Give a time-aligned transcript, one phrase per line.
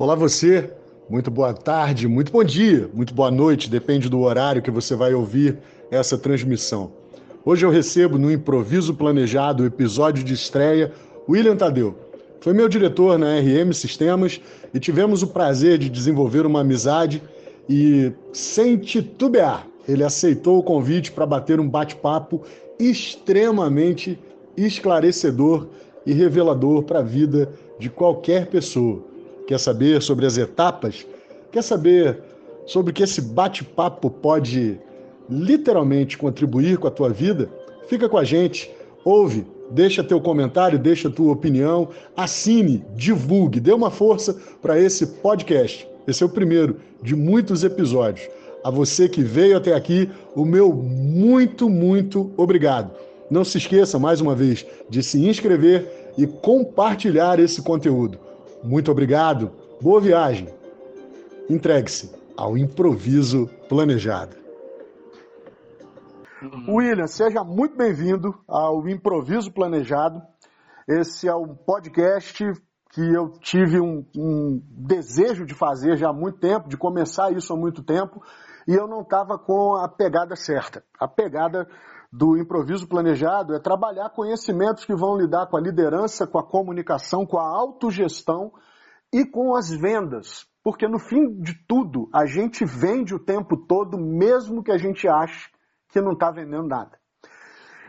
[0.00, 0.70] Olá você,
[1.10, 5.12] muito boa tarde, muito bom dia, muito boa noite, depende do horário que você vai
[5.12, 5.58] ouvir
[5.90, 6.90] essa transmissão.
[7.44, 10.90] Hoje eu recebo no improviso planejado episódio de estreia
[11.28, 11.94] William Tadeu.
[12.40, 14.40] Foi meu diretor na RM Sistemas
[14.72, 17.22] e tivemos o prazer de desenvolver uma amizade
[17.68, 22.40] e sem titubear, ele aceitou o convite para bater um bate-papo
[22.78, 24.18] extremamente
[24.56, 25.68] esclarecedor
[26.06, 29.09] e revelador para a vida de qualquer pessoa.
[29.50, 31.04] Quer saber sobre as etapas?
[31.50, 32.22] Quer saber
[32.66, 34.78] sobre o que esse bate-papo pode
[35.28, 37.50] literalmente contribuir com a tua vida?
[37.88, 38.70] Fica com a gente,
[39.04, 45.84] ouve, deixa teu comentário, deixa tua opinião, assine, divulgue, dê uma força para esse podcast.
[46.06, 48.28] Esse é o primeiro de muitos episódios.
[48.62, 52.92] A você que veio até aqui, o meu muito, muito obrigado.
[53.28, 58.29] Não se esqueça, mais uma vez, de se inscrever e compartilhar esse conteúdo.
[58.62, 59.50] Muito obrigado,
[59.80, 60.48] boa viagem.
[61.48, 64.36] Entregue-se ao improviso planejado.
[66.42, 66.76] Uhum.
[66.76, 70.22] William, seja muito bem-vindo ao Improviso Planejado.
[70.86, 72.44] Esse é um podcast
[72.92, 77.52] que eu tive um, um, desejo de fazer já há muito tempo, de começar isso
[77.52, 78.22] há muito tempo,
[78.66, 80.84] e eu não estava com a pegada certa.
[80.98, 81.66] A pegada
[82.12, 87.24] do improviso planejado é trabalhar conhecimentos que vão lidar com a liderança, com a comunicação,
[87.24, 88.52] com a autogestão
[89.12, 90.46] e com as vendas.
[90.62, 95.08] Porque no fim de tudo, a gente vende o tempo todo, mesmo que a gente
[95.08, 95.50] ache
[95.88, 96.98] que não está vendendo nada.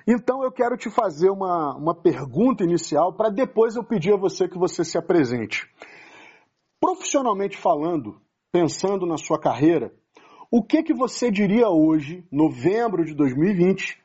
[0.08, 4.47] Então eu quero te fazer uma, uma pergunta inicial para depois eu pedir a você
[4.47, 5.69] que você se apresente.
[6.80, 8.19] Profissionalmente falando,
[8.52, 9.94] pensando na sua carreira,
[10.50, 14.02] o que que você diria hoje, novembro de 2020,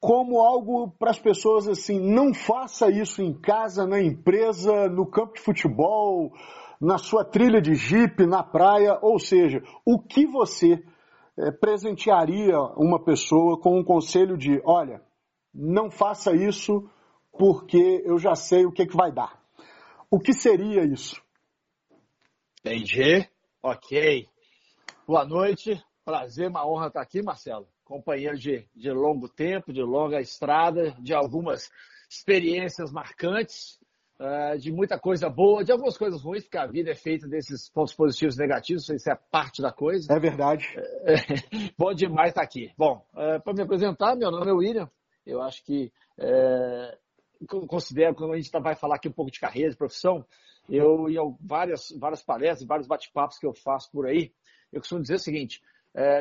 [0.00, 5.34] como algo para as pessoas assim, não faça isso em casa, na empresa, no campo
[5.34, 6.32] de futebol,
[6.80, 10.82] na sua trilha de jipe, na praia, ou seja, o que você
[11.38, 15.02] é, presentearia uma pessoa com um conselho de, olha,
[15.54, 16.88] não faça isso
[17.32, 19.42] porque eu já sei o que, que vai dar.
[20.10, 21.20] O que seria isso?
[22.60, 23.28] Entendi.
[23.62, 24.28] Ok.
[25.06, 25.82] Boa noite.
[26.04, 31.14] Prazer, uma honra estar aqui, Marcelo companheiro de, de longo tempo, de longa estrada, de
[31.14, 31.70] algumas
[32.10, 33.78] experiências marcantes,
[34.18, 37.70] uh, de muita coisa boa, de algumas coisas ruins, porque a vida é feita desses
[37.70, 40.12] pontos positivos e negativos, isso é parte da coisa.
[40.12, 40.66] É verdade.
[41.78, 42.72] bom demais estar aqui.
[42.76, 44.90] Bom, uh, eh, para me apresentar, meu nome é William,
[45.24, 49.38] eu acho que uh, considero, quando a gente tá, vai falar aqui um pouco de
[49.38, 50.26] carreira, de profissão,
[50.68, 54.32] eu, em várias, várias palestras, vários bate-papos que eu faço por aí,
[54.72, 55.62] eu costumo dizer o seguinte,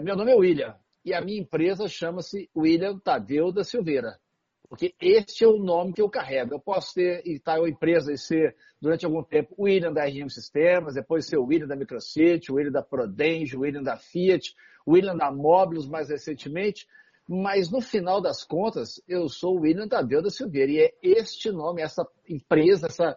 [0.03, 4.19] meu nome é William, e a minha empresa chama-se William Tadeu da Silveira.
[4.67, 6.55] Porque este é o nome que eu carrego.
[6.55, 10.95] Eu posso ter, estar uma empresa e ser, durante algum tempo, William da RM Sistemas,
[10.95, 14.55] depois ser o William da Microcity, William da Prodenge, William da Fiat,
[14.87, 16.87] William da Mobilos mais recentemente,
[17.27, 20.71] mas no final das contas, eu sou o William Tadeu da Silveira.
[20.71, 23.15] E é este nome, essa empresa, essa,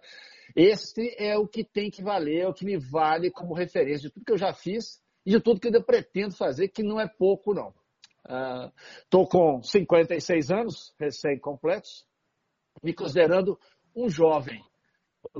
[0.54, 4.10] este é o que tem que valer, é o que me vale como referência de
[4.10, 7.06] tudo que eu já fiz e de tudo que eu pretendo fazer, que não é
[7.06, 7.72] pouco, não.
[9.04, 12.06] Estou uh, com 56 anos, recém-completos,
[12.82, 13.58] me considerando
[13.94, 14.62] um jovem.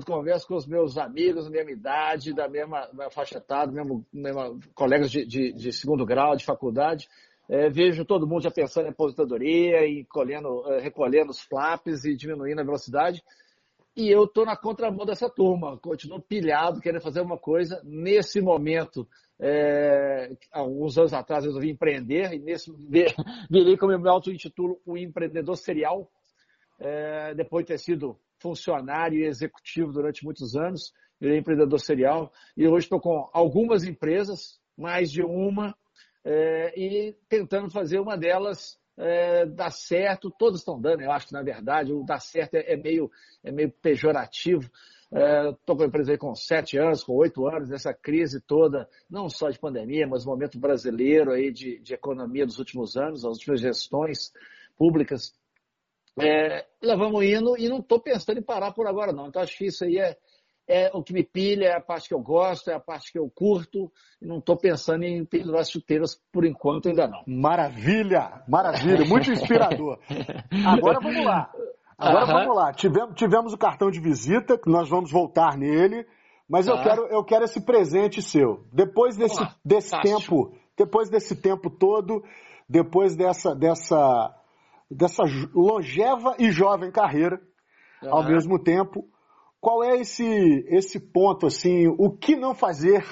[0.07, 4.61] Converso com os meus amigos da mesma idade, da mesma, mesma faixa etária, mesmo, mesmo
[4.75, 7.09] colegas de, de, de, segundo grau, de faculdade,
[7.49, 12.15] é, vejo todo mundo já pensando em aposentadoria e colhendo, é, recolhendo os flaps e
[12.15, 13.23] diminuindo a velocidade.
[13.97, 17.81] E eu estou na contramão dessa turma, continuo pilhado, querendo fazer uma coisa.
[17.85, 19.09] Nesse momento,
[19.41, 22.73] é, alguns anos atrás eu resolvi empreender e nesse
[23.49, 26.11] virei como eu me auto-intitulo um empreendedor serial.
[26.81, 32.67] É, depois de ter sido funcionário e executivo durante muitos anos, virei empreendedor serial e
[32.67, 35.77] hoje estou com algumas empresas, mais de uma,
[36.25, 40.31] é, e tentando fazer uma delas é, dar certo.
[40.31, 43.11] Todas estão dando, eu acho que na verdade o dar certo é, é meio,
[43.43, 44.71] é meio pejorativo.
[45.11, 48.87] Estou é, com a empresa aí com sete anos, com oito anos, nessa crise toda,
[49.09, 53.33] não só de pandemia, mas momento brasileiro aí de, de economia dos últimos anos, as
[53.33, 54.33] últimas gestões
[54.77, 55.33] públicas.
[56.21, 59.29] É, lá vamos indo e não estou pensando em parar por agora, não.
[59.29, 60.17] Então acho que isso aí é,
[60.69, 63.19] é o que me pilha, é a parte que eu gosto, é a parte que
[63.19, 63.91] eu curto,
[64.21, 67.23] e não estou pensando em pendurar as chuteiras por enquanto ainda não.
[67.27, 69.99] Maravilha, maravilha, muito inspirador.
[70.67, 71.51] Agora vamos lá.
[71.99, 72.73] Agora vamos lá.
[72.73, 76.07] Tivemos, tivemos o cartão de visita, que nós vamos voltar nele,
[76.49, 76.85] mas eu, tá.
[76.85, 78.65] quero, eu quero esse presente seu.
[78.73, 82.23] Depois desse, desse tempo, depois desse tempo todo,
[82.69, 84.33] depois dessa, dessa,
[84.89, 87.41] dessa longeva e jovem carreira,
[88.03, 88.15] uhum.
[88.15, 89.05] ao mesmo tempo,
[89.61, 90.25] qual é esse,
[90.69, 93.05] esse ponto, assim, o que não fazer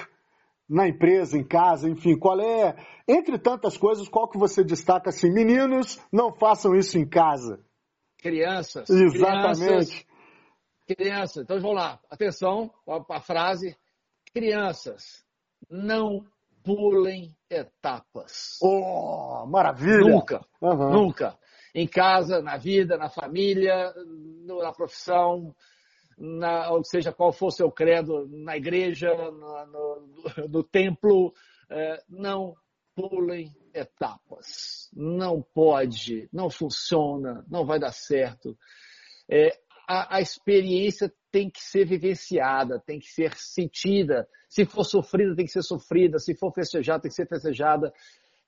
[0.68, 5.32] na empresa, em casa, enfim, qual é, entre tantas coisas, qual que você destaca assim,
[5.32, 7.65] meninos, não façam isso em casa?
[8.26, 8.90] Crianças.
[8.90, 9.60] Exatamente.
[9.60, 10.06] Crianças,
[10.86, 11.42] crianças.
[11.44, 13.76] então vamos lá, atenção, a, a frase,
[14.34, 15.24] crianças,
[15.70, 16.26] não
[16.64, 18.58] pulem etapas.
[18.60, 20.00] Oh, maravilha!
[20.00, 20.90] Nunca, uhum.
[20.90, 21.38] nunca.
[21.72, 23.94] Em casa, na vida, na família,
[24.44, 25.54] na profissão,
[26.18, 31.32] na, ou seja, qual for o seu credo, na igreja, no, no, no templo,
[31.70, 32.56] é, não
[32.94, 34.88] pulem etapas.
[34.92, 38.56] Não pode, não funciona, não vai dar certo.
[39.30, 44.26] É, a, a, experiência tem que ser vivenciada, tem que ser sentida.
[44.48, 46.18] Se for sofrida, tem que ser sofrida.
[46.18, 47.92] Se for festejada, tem que ser festejada.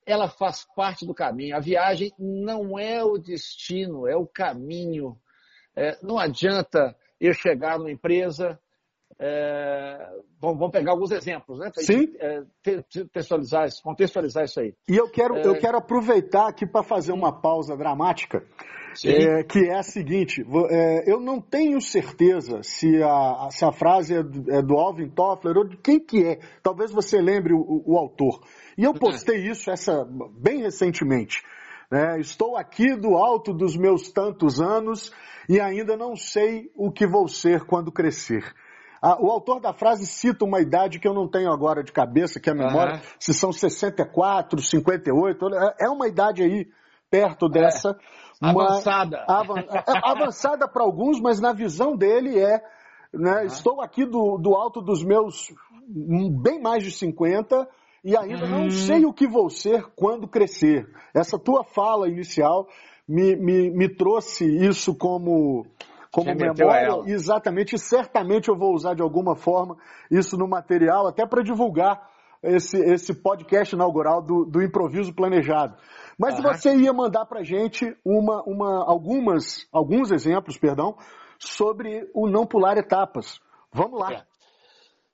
[0.05, 1.55] Ela faz parte do caminho.
[1.55, 5.17] A viagem não é o destino, é o caminho.
[5.75, 8.59] É, não adianta eu chegar numa empresa.
[9.21, 9.97] É,
[10.39, 11.69] vamos, pegar alguns exemplos, né?
[11.75, 12.07] Sim.
[12.19, 14.73] É, contextualizar, contextualizar isso aí.
[14.87, 15.45] E eu quero, é...
[15.45, 18.41] eu quero aproveitar aqui para fazer uma pausa dramática,
[19.05, 24.15] é, que é a seguinte: é, eu não tenho certeza se a, se a frase
[24.15, 26.39] é do, é do, Alvin Toffler ou de quem que é.
[26.63, 28.39] Talvez você lembre o, o autor.
[28.77, 30.07] E eu postei isso essa,
[30.37, 31.43] bem recentemente.
[31.91, 32.21] Né?
[32.21, 35.11] Estou aqui do alto dos meus tantos anos
[35.49, 38.43] e ainda não sei o que vou ser quando crescer.
[39.01, 42.49] O autor da frase cita uma idade que eu não tenho agora de cabeça, que
[42.49, 43.01] é a memória, uhum.
[43.19, 45.45] se são 64, 58,
[45.79, 46.67] é uma idade aí
[47.09, 47.49] perto é.
[47.49, 47.97] dessa.
[48.41, 49.25] É, avançada.
[50.03, 52.61] avançada para alguns, mas na visão dele é,
[53.13, 53.45] né, uhum.
[53.45, 55.53] estou aqui do, do alto dos meus
[56.41, 57.67] bem mais de 50
[58.03, 58.63] e ainda uhum.
[58.63, 60.87] não sei o que vou ser quando crescer.
[61.13, 62.67] Essa tua fala inicial
[63.07, 65.65] me, me, me trouxe isso como,
[66.11, 67.03] como memória.
[67.05, 69.77] Exatamente, e certamente eu vou usar de alguma forma
[70.09, 72.09] isso no material, até para divulgar
[72.41, 75.75] esse, esse podcast inaugural do, do improviso planejado.
[76.17, 76.43] Mas uhum.
[76.43, 80.95] você ia mandar para gente uma, uma, algumas, alguns exemplos, perdão,
[81.37, 83.39] sobre o não pular etapas.
[83.71, 84.13] Vamos lá.
[84.13, 84.28] É.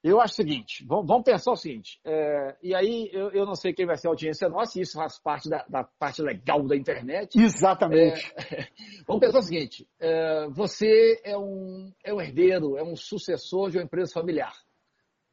[0.07, 3.74] Eu acho o seguinte, vamos, pensar o seguinte, é, e aí eu, eu, não sei
[3.74, 6.75] quem vai ser a audiência nossa, e isso faz parte da, da parte legal da
[6.75, 7.36] internet.
[7.36, 8.31] Exatamente.
[8.38, 8.68] É,
[9.07, 13.80] vamos pensar o seguinte, é, você é um, é um herdeiro, é um sucessor de
[13.80, 14.54] uma empresa familiar.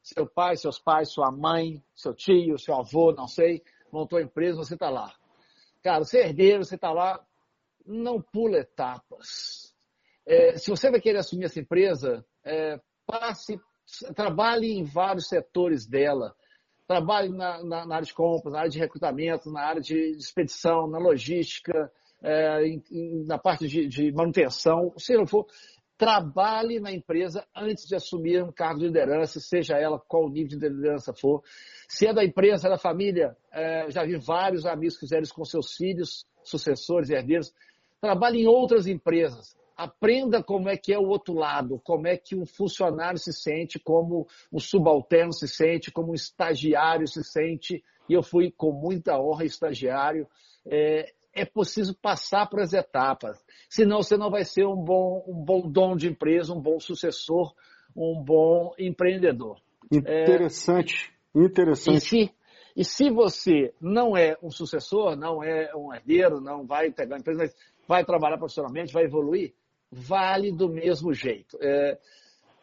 [0.02, 4.56] Seu pai, seus pais, sua mãe, seu tio, seu avô, não sei, montou a empresa,
[4.56, 5.14] você está lá.
[5.82, 7.22] Cara, você é herdeiro, você está lá,
[7.84, 9.74] não pula etapas.
[10.24, 13.60] É, se você vai querer assumir essa empresa, é, passe
[14.14, 16.34] trabalhe em vários setores dela.
[16.86, 20.88] Trabalhe na, na, na, área de compras, na área de recrutamento, na área de, expedição,
[20.88, 21.90] na logística,
[22.22, 24.92] é, em, na parte de, de manutenção.
[24.98, 25.46] Se não for,
[25.96, 30.68] trabalhe na empresa antes de assumir um cargo de liderança, seja ela qual nível de
[30.68, 31.42] liderança for.
[31.88, 35.34] Se é da empresa, é da família, é, já vi vários amigos que fizeram isso
[35.34, 37.54] com seus filhos, sucessores, herdeiros.
[38.00, 42.34] Trabalhe em outras empresas aprenda como é que é o outro lado, como é que
[42.34, 47.82] um funcionário se sente, como um subalterno se sente, como um estagiário se sente.
[48.08, 50.26] E eu fui com muita honra estagiário.
[50.66, 55.42] É, é preciso passar para as etapas, senão você não vai ser um bom, um
[55.42, 57.54] bom dono de empresa, um bom sucessor,
[57.96, 59.58] um bom empreendedor.
[59.90, 61.96] Interessante, é, interessante.
[61.96, 62.34] E se,
[62.76, 67.18] e se você não é um sucessor, não é um herdeiro, não vai pegar a
[67.18, 67.54] empresa, mas
[67.88, 69.54] vai trabalhar profissionalmente, vai evoluir,
[69.92, 71.58] vale do mesmo jeito.
[71.60, 71.98] É,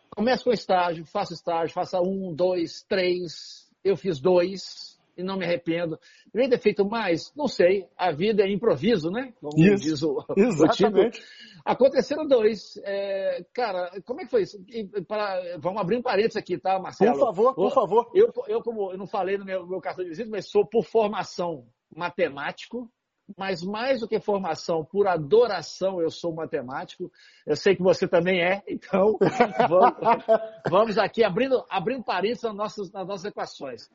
[0.09, 3.69] comece com estágio, faça estágio, faça um, dois, três.
[3.83, 5.99] Eu fiz dois e não me arrependo.
[6.33, 7.31] Devia ter feito mais?
[7.35, 7.87] Não sei.
[7.95, 9.33] A vida é improviso, né?
[9.39, 11.19] Como isso, diz o, exatamente.
[11.19, 11.23] O
[11.65, 12.79] Aconteceram dois.
[12.83, 14.63] É, cara, como é que foi isso?
[14.69, 17.13] E, para, vamos abrir um parênteses aqui, tá, Marcelo?
[17.13, 18.11] Por favor, por favor.
[18.13, 20.83] Eu, eu como eu não falei no meu, meu cartão de visita, mas sou por
[20.83, 22.89] formação matemático,
[23.37, 27.11] mas mais do que formação, por adoração, eu sou matemático.
[27.45, 29.17] Eu sei que você também é, então
[29.69, 30.25] vamos,
[30.69, 33.89] vamos aqui abrindo, abrindo parênteses nas nossas, nas nossas equações.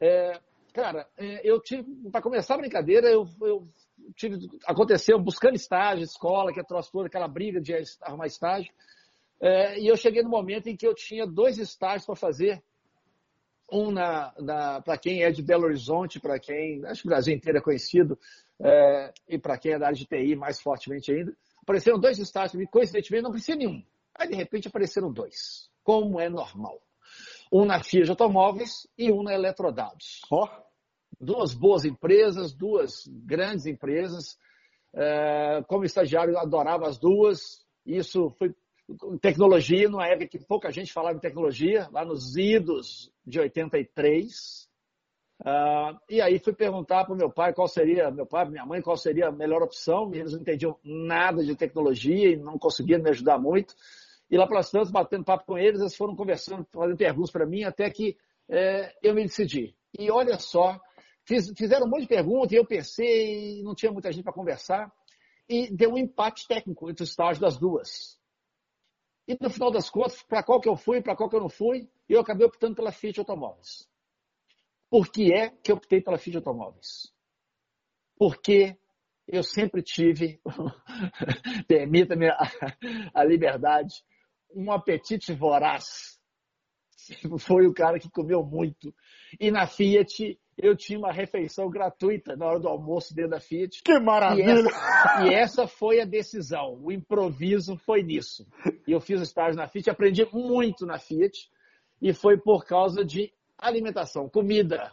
[0.00, 0.38] É,
[0.72, 3.68] cara, é, eu tive, para começar a brincadeira, eu, eu
[4.14, 8.72] tive, aconteceu buscando estágio, escola, que é troço toda, aquela briga de arrumar estágio.
[9.40, 12.62] É, e eu cheguei no momento em que eu tinha dois estágios para fazer
[13.70, 17.34] um na, na para quem é de Belo Horizonte, para quem, acho que o Brasil
[17.34, 18.18] inteiro é conhecido,
[18.60, 22.60] é, e para quem é da área de TI mais fortemente ainda, apareceram dois estágios,
[22.62, 23.82] e coincidentemente não precisa nenhum.
[24.14, 26.80] Aí de repente apareceram dois, como é normal.
[27.52, 30.20] Um na FIA de automóveis e um na Eletrodados.
[30.30, 30.48] Oh.
[31.20, 34.38] Duas boas empresas, duas grandes empresas.
[34.94, 37.64] É, como estagiário, eu adorava as duas.
[37.86, 38.54] Isso foi
[39.20, 44.67] tecnologia, numa época que pouca gente falava em tecnologia, lá nos idos de 83.
[45.40, 48.82] Uh, e aí fui perguntar para o meu pai qual seria, meu pai, minha mãe,
[48.82, 50.12] qual seria a melhor opção.
[50.12, 53.74] Eles não entendiam nada de tecnologia e não conseguiam me ajudar muito.
[54.30, 57.64] E lá pelas tantas, batendo papo com eles, eles foram conversando, fazendo perguntas para mim,
[57.64, 58.16] até que
[58.48, 59.74] é, eu me decidi.
[59.98, 60.78] E olha só,
[61.24, 64.92] fiz, fizeram um monte de perguntas e eu pensei, não tinha muita gente para conversar.
[65.48, 68.18] E deu um empate técnico entre os estágios das duas.
[69.26, 71.48] E no final das contas, para qual que eu fui, para qual que eu não
[71.48, 73.88] fui, eu acabei optando pela Fiat Automóveis.
[74.90, 77.12] Por que é que eu optei pela Fiat Automóveis?
[78.16, 78.76] Porque
[79.26, 80.40] eu sempre tive,
[81.68, 82.38] permita-me a,
[83.14, 83.94] a liberdade,
[84.54, 86.18] um apetite voraz.
[87.38, 88.94] Foi o cara que comeu muito.
[89.38, 93.82] E na Fiat eu tinha uma refeição gratuita na hora do almoço dentro da Fiat.
[93.82, 94.50] Que maravilha!
[94.50, 96.80] E essa, e essa foi a decisão.
[96.82, 98.46] O improviso foi nisso.
[98.86, 101.48] E eu fiz estágio na Fiat, aprendi muito na Fiat.
[102.00, 104.92] E foi por causa de alimentação, comida.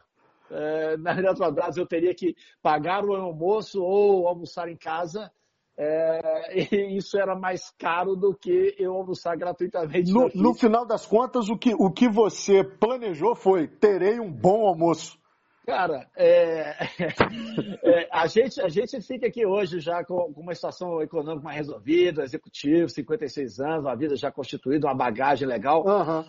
[0.50, 5.32] É, na Eletrobras eu teria que pagar o almoço ou almoçar em casa
[5.78, 10.12] é, e isso era mais caro do que eu almoçar gratuitamente.
[10.12, 14.66] No, no, final das contas, o que, o que você planejou foi: terei um bom
[14.66, 15.18] almoço.
[15.66, 16.76] Cara, é,
[17.84, 21.58] é, a, gente, a gente fica aqui hoje já com, com, uma situação econômica mais
[21.58, 25.84] resolvida, executivo, 56 anos, uma vida já constituída, uma bagagem legal.
[25.84, 26.24] Uhum.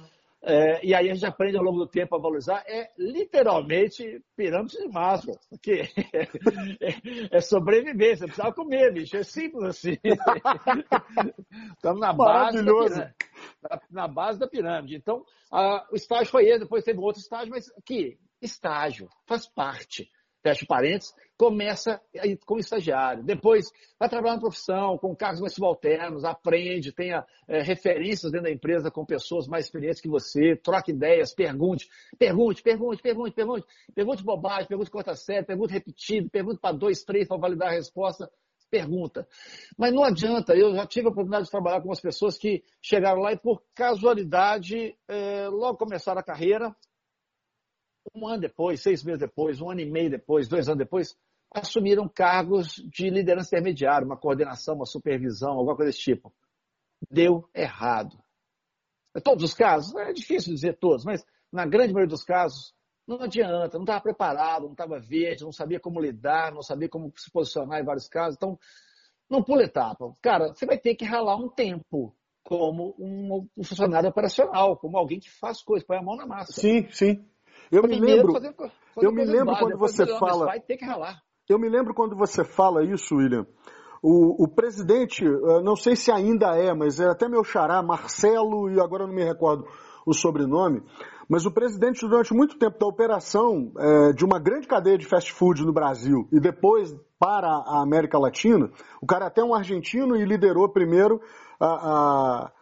[0.48, 4.78] É, e aí a gente aprende ao longo do tempo a valorizar, é literalmente pirâmide
[4.78, 6.28] de Maslow, porque é,
[7.36, 9.96] é sobrevivência, precisava comer, bicho, é simples assim.
[11.74, 13.14] Estamos na base, da pirâmide,
[13.60, 14.94] na, na, base da pirâmide.
[14.94, 20.08] Então, a, o estágio foi esse, depois teve outro estágio, mas aqui, estágio, faz parte
[20.46, 22.00] fecha parênteses, começa
[22.44, 23.24] como estagiário.
[23.24, 23.66] Depois
[23.98, 28.90] vai trabalhar na profissão, com cargos mais subalternos, aprende, tenha é, referências dentro da empresa
[28.90, 31.88] com pessoas mais experientes que você, troque ideias, pergunte,
[32.18, 37.26] pergunte, pergunte, pergunte, pergunte, pergunte bobagem, pergunte corta série, pergunte repetido, pergunte para dois, três
[37.26, 38.30] para validar a resposta.
[38.68, 39.28] Pergunta.
[39.78, 43.20] Mas não adianta, eu já tive a oportunidade de trabalhar com umas pessoas que chegaram
[43.20, 46.74] lá e, por casualidade, é, logo começaram a carreira,
[48.14, 51.16] um ano depois, seis meses depois, um ano e meio depois, dois anos depois,
[51.54, 56.32] assumiram cargos de liderança intermediária, uma coordenação, uma supervisão, alguma coisa desse tipo.
[57.10, 58.16] Deu errado.
[59.22, 62.74] Todos os casos, é difícil dizer todos, mas na grande maioria dos casos,
[63.06, 67.12] não adianta, não estava preparado, não estava verde, não sabia como lidar, não sabia como
[67.16, 68.36] se posicionar em vários casos.
[68.36, 68.58] Então,
[69.30, 70.14] não pula etapa.
[70.20, 75.30] Cara, você vai ter que ralar um tempo como um, funcionário operacional, como alguém que
[75.30, 76.52] faz coisas, põe a mão na massa.
[76.52, 77.24] Sim, sim.
[77.70, 78.72] Eu me lembro, fazer, fazer
[79.06, 80.46] eu me lembro quando você fala.
[80.46, 81.20] Vai ter que ralar.
[81.48, 83.46] Eu me lembro quando você fala isso, William.
[84.02, 85.24] O, o, presidente,
[85.64, 89.24] não sei se ainda é, mas é até meu xará, Marcelo, e agora não me
[89.24, 89.66] recordo
[90.06, 90.82] o sobrenome,
[91.28, 95.32] mas o presidente, durante muito tempo da operação é, de uma grande cadeia de fast
[95.32, 98.70] food no Brasil e depois para a América Latina,
[99.02, 101.20] o cara é até um argentino e liderou primeiro
[101.58, 102.52] a, a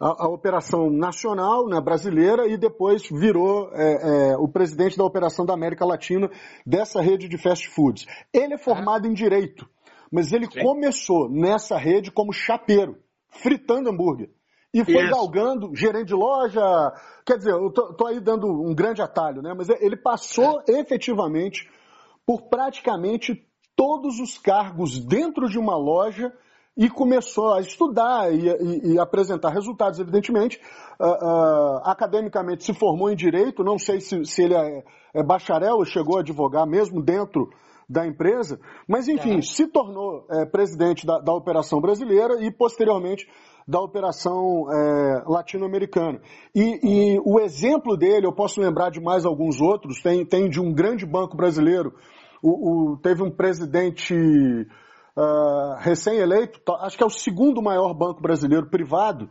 [0.00, 5.44] a, a operação nacional, né, brasileira, e depois virou é, é, o presidente da operação
[5.44, 6.30] da América Latina
[6.64, 8.06] dessa rede de fast foods.
[8.32, 9.10] Ele é formado ah.
[9.10, 9.68] em direito,
[10.10, 10.62] mas ele Sim.
[10.62, 12.96] começou nessa rede como chapeiro,
[13.28, 14.30] fritando hambúrguer.
[14.72, 15.10] E foi Isso.
[15.10, 16.60] galgando, gerente de loja.
[17.24, 19.54] Quer dizer, eu tô, tô, aí dando um grande atalho, né?
[19.56, 20.72] Mas ele passou é.
[20.78, 21.68] efetivamente
[22.26, 26.32] por praticamente todos os cargos dentro de uma loja
[26.78, 30.60] e começou a estudar e, e, e apresentar resultados, evidentemente.
[31.00, 35.76] Uh, uh, academicamente se formou em direito, não sei se, se ele é, é, bacharel
[35.76, 37.50] ou chegou a advogar mesmo dentro
[37.88, 39.42] da empresa, mas enfim, é.
[39.42, 43.26] se tornou é, presidente da, da, Operação Brasileira e posteriormente
[43.66, 46.20] da Operação é, Latino-Americana.
[46.54, 50.60] E, e, o exemplo dele, eu posso lembrar de mais alguns outros, tem, tem de
[50.60, 51.94] um grande banco brasileiro,
[52.42, 54.14] o, o teve um presidente
[55.18, 59.28] uh, recém-eleito, acho que é o segundo maior banco brasileiro privado,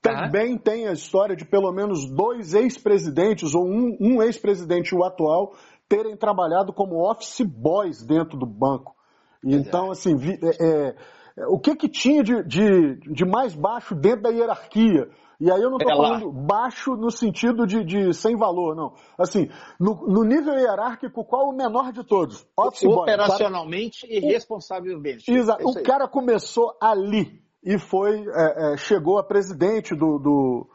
[0.00, 5.02] também tem a história de pelo menos dois ex-presidentes, ou um, um ex-presidente e o
[5.02, 5.54] atual,
[5.88, 8.94] terem trabalhado como office boys dentro do banco.
[9.42, 10.92] E então, assim, é,
[11.38, 15.08] é, o que, que tinha de, de, de mais baixo dentro da hierarquia?
[15.40, 18.94] E aí eu não estou falando baixo no sentido de, de, sem valor, não.
[19.18, 22.46] Assim, no, no nível hierárquico, qual o menor de todos?
[22.56, 25.30] Office Operacionalmente boy, e responsavelmente.
[25.30, 25.62] Exato.
[25.62, 30.68] É o cara começou ali e foi, é, é, chegou a presidente do, do,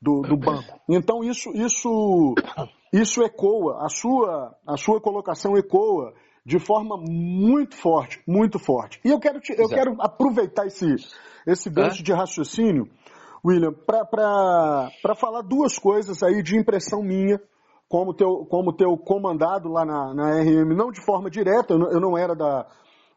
[0.00, 0.80] do, do banco.
[0.88, 2.34] Então isso, isso,
[2.92, 6.14] isso ecoa, a sua, a sua colocação ecoa
[6.46, 8.98] de forma muito forte, muito forte.
[9.04, 10.94] E eu quero, te, eu quero aproveitar esse,
[11.46, 12.88] esse gancho de raciocínio
[13.48, 17.40] William, para falar duas coisas aí de impressão minha,
[17.88, 21.90] como teu, como teu comandado lá na, na RM, não de forma direta, eu não,
[21.90, 22.66] eu não era da,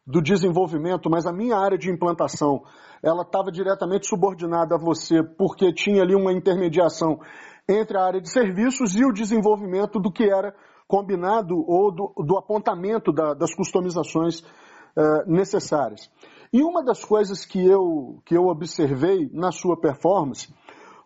[0.06, 2.62] do desenvolvimento, mas a minha área de implantação,
[3.02, 7.20] ela estava diretamente subordinada a você, porque tinha ali uma intermediação
[7.68, 10.54] entre a área de serviços e o desenvolvimento do que era
[10.88, 16.10] combinado ou do, do apontamento da, das customizações uh, necessárias.
[16.52, 20.52] E uma das coisas que eu, que eu observei na sua performance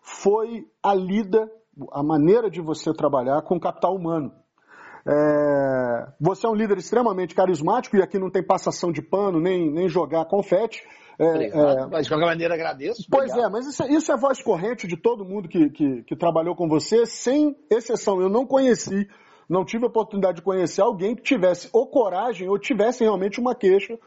[0.01, 1.49] foi a lida,
[1.91, 4.33] a maneira de você trabalhar com capital humano.
[5.07, 9.71] É, você é um líder extremamente carismático e aqui não tem passação de pano, nem,
[9.71, 10.83] nem jogar confete.
[11.17, 13.07] É, é, mas de qualquer maneira agradeço.
[13.09, 16.55] Pois é, mas isso, isso, é voz corrente de todo mundo que, que, que trabalhou
[16.55, 18.21] com você, sem exceção.
[18.21, 19.07] Eu não conheci,
[19.49, 23.55] não tive a oportunidade de conhecer alguém que tivesse ou coragem ou tivesse realmente uma
[23.55, 23.97] queixa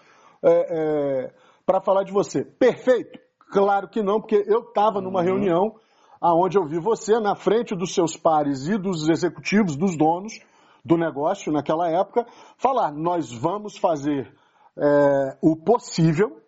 [0.42, 1.34] é, é,
[1.66, 2.44] para falar de você.
[2.44, 3.18] Perfeito?
[3.52, 5.26] Claro que não, porque eu estava numa uhum.
[5.26, 5.74] reunião
[6.20, 10.38] aonde eu vi você na frente dos seus pares e dos executivos, dos donos
[10.84, 14.32] do negócio naquela época, falar: nós vamos fazer
[14.76, 16.40] é, o possível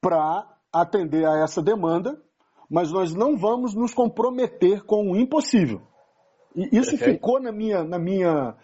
[0.00, 2.20] para atender a essa demanda,
[2.70, 5.80] mas nós não vamos nos comprometer com o impossível.
[6.54, 7.14] E isso okay.
[7.14, 8.56] ficou na minha, na minha,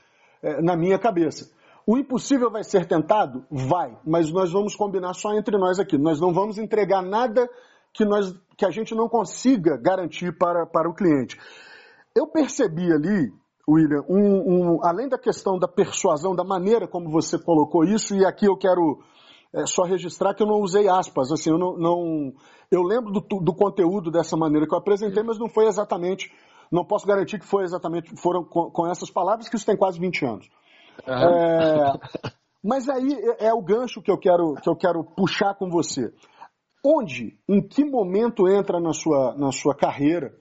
[0.43, 1.51] é, na minha cabeça.
[1.89, 3.47] O impossível vai ser tentado?
[3.51, 5.97] Vai, mas nós vamos combinar só entre nós aqui.
[5.97, 7.49] Nós não vamos entregar nada
[7.95, 11.41] que, nós, que a gente não consiga garantir para, para o cliente.
[12.15, 13.33] Eu percebi ali,
[13.67, 18.23] William, um, um, além da questão da persuasão, da maneira como você colocou isso, e
[18.23, 18.99] aqui eu quero
[19.55, 22.35] é, só registrar que eu não usei aspas, assim, eu não, não
[22.71, 26.31] eu lembro do, do, conteúdo dessa maneira que eu apresentei, mas não foi exatamente,
[26.71, 29.99] não posso garantir que foi exatamente, foram com, com essas palavras, que isso tem quase
[29.99, 30.51] 20 anos.
[31.07, 31.93] É,
[32.63, 36.13] mas aí é, é o gancho que eu quero que eu quero puxar com você.
[36.85, 40.33] Onde, em que momento entra na sua, na sua carreira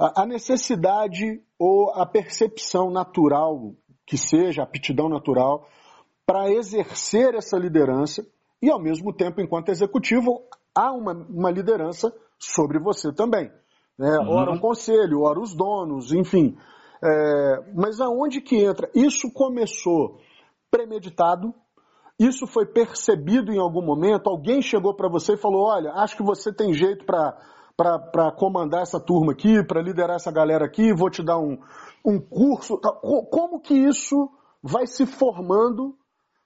[0.00, 3.74] a, a necessidade ou a percepção natural,
[4.06, 5.66] que seja, a aptidão natural,
[6.26, 8.26] para exercer essa liderança
[8.62, 10.42] e, ao mesmo tempo, enquanto executivo,
[10.74, 13.50] há uma, uma liderança sobre você também.
[13.98, 14.18] Né?
[14.18, 14.30] Uhum.
[14.30, 16.56] Ora um conselho, ora os donos, enfim.
[17.02, 18.90] É, mas aonde que entra?
[18.94, 20.20] Isso começou
[20.70, 21.54] premeditado,
[22.18, 26.22] isso foi percebido em algum momento, alguém chegou para você e falou, olha, acho que
[26.22, 31.22] você tem jeito para comandar essa turma aqui, para liderar essa galera aqui, vou te
[31.22, 31.58] dar um,
[32.04, 32.78] um curso.
[33.30, 34.30] Como que isso
[34.62, 35.96] vai se formando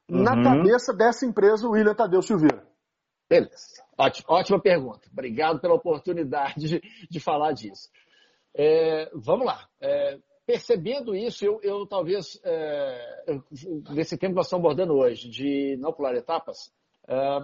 [0.08, 0.22] uhum.
[0.22, 2.64] na cabeça dessa empresa, William Tadeu Silveira?
[3.28, 3.82] Beleza.
[3.98, 5.08] Ótima, ótima pergunta.
[5.10, 7.88] Obrigado pela oportunidade de, de falar disso.
[8.56, 9.66] É, vamos lá.
[9.80, 13.40] É, percebendo isso, eu, eu talvez, é,
[13.90, 16.72] nesse tempo que nós estamos abordando hoje, de não pular etapas,
[17.08, 17.38] é,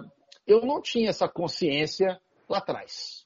[0.45, 3.25] eu não tinha essa consciência lá atrás.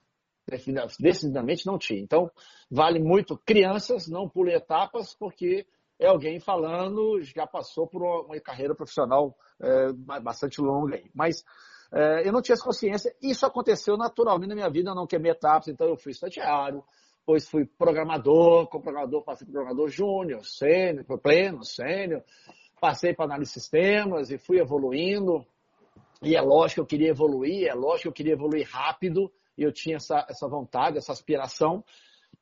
[1.00, 2.00] Decididamente não tinha.
[2.00, 2.30] Então,
[2.70, 5.66] vale muito crianças, não pulem etapas, porque
[5.98, 11.10] é alguém falando, já passou por uma carreira profissional é, bastante longa aí.
[11.14, 11.44] Mas
[11.92, 13.16] é, eu não tinha essa consciência.
[13.22, 16.84] Isso aconteceu naturalmente na minha vida, eu não queimei etapas, então eu fui estagiário,
[17.26, 22.22] depois fui programador, como programador passei para programador júnior, sênior, pleno, sênior,
[22.80, 25.44] passei para análise de sistemas e fui evoluindo.
[26.22, 29.64] E é lógico que eu queria evoluir, é lógico que eu queria evoluir rápido, e
[29.64, 31.84] eu tinha essa, essa vontade, essa aspiração,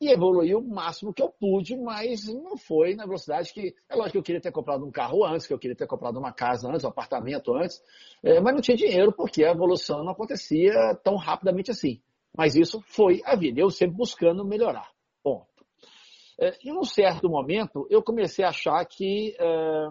[0.01, 3.73] e evoluí o máximo que eu pude, mas não foi na velocidade que.
[3.87, 6.19] É lógico que eu queria ter comprado um carro antes, que eu queria ter comprado
[6.19, 7.81] uma casa antes, um apartamento antes,
[8.21, 10.73] é, mas não tinha dinheiro porque a evolução não acontecia
[11.05, 12.01] tão rapidamente assim.
[12.35, 14.89] Mas isso foi a vida, eu sempre buscando melhorar.
[15.21, 15.47] Ponto.
[16.39, 19.87] É, em um certo momento, eu comecei a achar que é,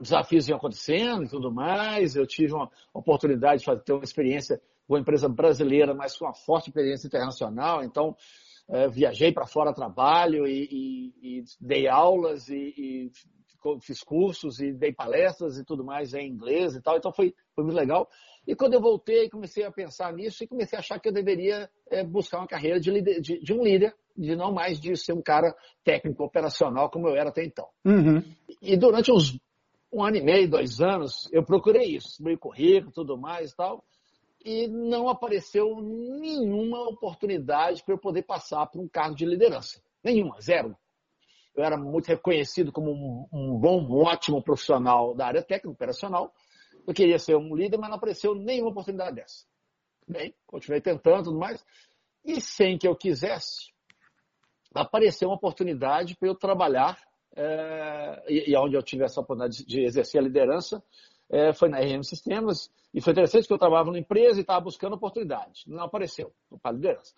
[0.00, 2.16] desafios iam acontecendo e tudo mais.
[2.16, 6.24] Eu tive uma oportunidade de fazer, ter uma experiência com uma empresa brasileira, mas com
[6.24, 7.82] uma forte experiência internacional.
[7.82, 8.16] Então,
[8.68, 13.12] é, viajei para fora trabalho e, e, e dei aulas e, e,
[13.80, 16.96] fiz cursos e dei palestras e tudo mais em inglês e tal.
[16.96, 18.08] Então, foi, foi muito legal.
[18.46, 21.68] E quando eu voltei, comecei a pensar nisso e comecei a achar que eu deveria
[21.90, 25.12] é, buscar uma carreira de, líder, de, de, um líder, de não mais de ser
[25.12, 27.66] um cara técnico operacional como eu era até então.
[27.84, 28.22] Uhum.
[28.62, 29.38] E durante uns
[29.92, 33.84] um ano e meio, dois anos, eu procurei isso, meio currículo, tudo mais e tal,
[34.44, 39.80] e não apareceu nenhuma oportunidade para eu poder passar por um cargo de liderança.
[40.04, 40.76] Nenhuma, zero.
[41.54, 46.32] Eu era muito reconhecido como um, um bom, um ótimo profissional da área técnica operacional,
[46.86, 49.44] eu queria ser um líder, mas não apareceu nenhuma oportunidade dessa.
[50.08, 51.64] Bem, continuei tentando tudo mais.
[52.24, 53.72] E sem que eu quisesse,
[54.74, 56.98] apareceu uma oportunidade para eu trabalhar,
[57.34, 60.82] é, e, e onde eu tive essa oportunidade de exercer a liderança,
[61.28, 64.60] é, foi na RM Sistemas, e foi interessante porque eu trabalhava numa empresa e estava
[64.60, 65.64] buscando oportunidade.
[65.66, 67.14] Não apareceu, Padre liderança.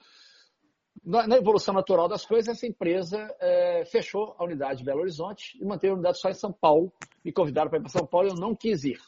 [1.04, 5.56] Na, na, evolução natural das coisas, essa empresa é, fechou a unidade de Belo Horizonte
[5.60, 6.92] e manteve a unidade só em São Paulo.
[7.24, 8.98] Me convidaram para ir para São Paulo e eu não quis ir.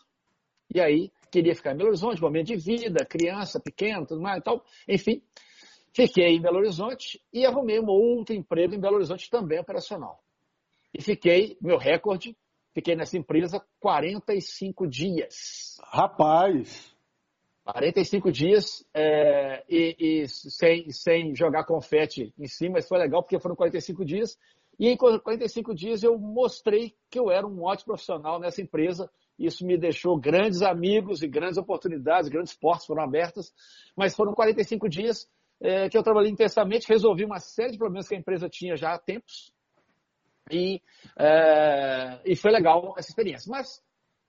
[0.73, 4.43] E aí, queria ficar em Belo Horizonte, momento de vida, criança pequena, tudo mais e
[4.43, 4.65] tal.
[4.89, 5.23] Enfim,
[5.93, 10.23] fiquei em Belo Horizonte e arrumei um outro emprego em Belo Horizonte também operacional.
[10.93, 12.37] E fiquei, meu recorde,
[12.73, 15.79] fiquei nessa empresa 45 dias.
[15.85, 16.95] Rapaz!
[17.65, 23.39] 45 dias é, e, e sem, sem jogar confete em cima, mas foi legal porque
[23.39, 24.39] foram 45 dias.
[24.79, 29.11] E em 45 dias eu mostrei que eu era um ótimo profissional nessa empresa.
[29.41, 33.51] Isso me deixou grandes amigos e grandes oportunidades, grandes portas foram abertas.
[33.97, 35.27] Mas foram 45 dias
[35.59, 38.93] é, que eu trabalhei intensamente, resolvi uma série de problemas que a empresa tinha já
[38.93, 39.51] há tempos.
[40.51, 40.83] E,
[41.19, 43.51] é, e foi legal essa experiência.
[43.51, 43.83] Mas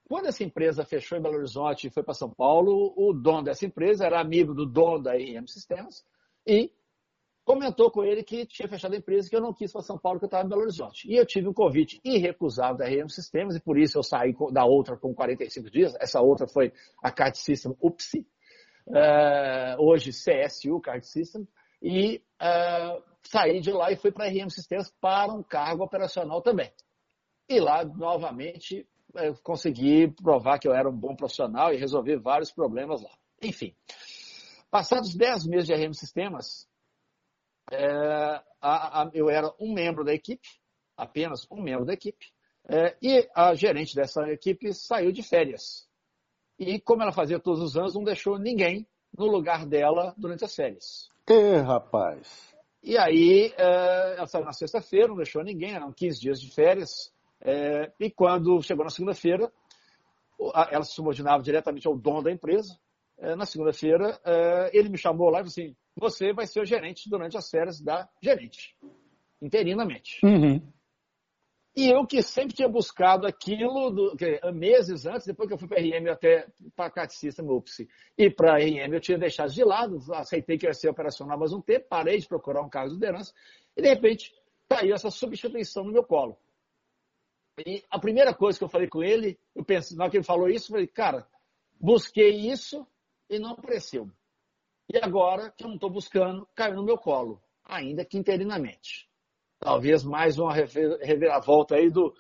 [0.08, 3.66] quando essa empresa fechou em Belo Horizonte e foi para São Paulo, o dono dessa
[3.66, 6.06] empresa era amigo do dono da IM Sistemas
[6.48, 6.72] e
[7.44, 10.20] comentou com ele que tinha fechado a empresa que eu não quis para São Paulo,
[10.20, 11.12] que eu estava em Belo Horizonte.
[11.12, 14.66] E eu tive um convite irrecusável da RM Sistemas e por isso eu saí da
[14.66, 15.94] outra com 45 dias.
[16.00, 18.28] Essa outra foi a Card System UPSI,
[18.88, 21.48] uh, hoje CSU Card System,
[21.82, 26.42] e uh, saí de lá e fui para a RM Sistemas para um cargo operacional
[26.42, 26.72] também.
[27.50, 28.88] E lá, novamente,
[29.44, 33.12] consegui provar que eu era um bom profissional e resolver vários problemas lá.
[33.42, 33.76] Enfim,
[34.70, 36.68] passados 10 meses de RM Sistemas,
[37.72, 40.48] é, a, a, eu era um membro da equipe,
[40.96, 42.28] apenas um membro da equipe,
[42.68, 45.88] é, e a gerente dessa equipe saiu de férias.
[46.60, 50.56] E como ela fazia todos os anos, não deixou ninguém no lugar dela durante as
[50.56, 51.10] férias.
[51.28, 52.56] É, rapaz.
[52.84, 57.12] E aí, é, ela saiu na sexta-feira, não deixou ninguém, eram 15 dias de férias.
[57.42, 59.52] É, e quando chegou na segunda-feira,
[60.70, 62.78] ela se subordinava diretamente ao dono da empresa.
[63.18, 66.66] É, na segunda-feira, é, ele me chamou lá e falou assim: Você vai ser o
[66.66, 68.76] gerente durante as férias da gerente,
[69.42, 70.20] interinamente.
[70.24, 70.62] Uhum.
[71.76, 75.70] E eu que sempre tinha buscado aquilo do, que, meses antes, depois que eu fui
[75.70, 79.18] para a RM até para a Cat System UPSI e para a RM eu tinha
[79.18, 82.70] deixado de lado, aceitei que ia ser operacional mais um tempo, parei de procurar um
[82.70, 83.34] cargo de liderança
[83.76, 84.34] e de repente
[84.68, 86.38] caiu essa substituição no meu colo.
[87.66, 90.26] E a primeira coisa que eu falei com ele, eu pensei, na hora que ele
[90.26, 91.26] falou isso, eu falei, cara,
[91.80, 92.86] busquei isso
[93.30, 94.10] e não apareceu.
[94.94, 99.08] E agora que eu não estou buscando, caiu no meu colo, ainda que interinamente.
[99.58, 102.14] Talvez mais uma reviravolta aí do.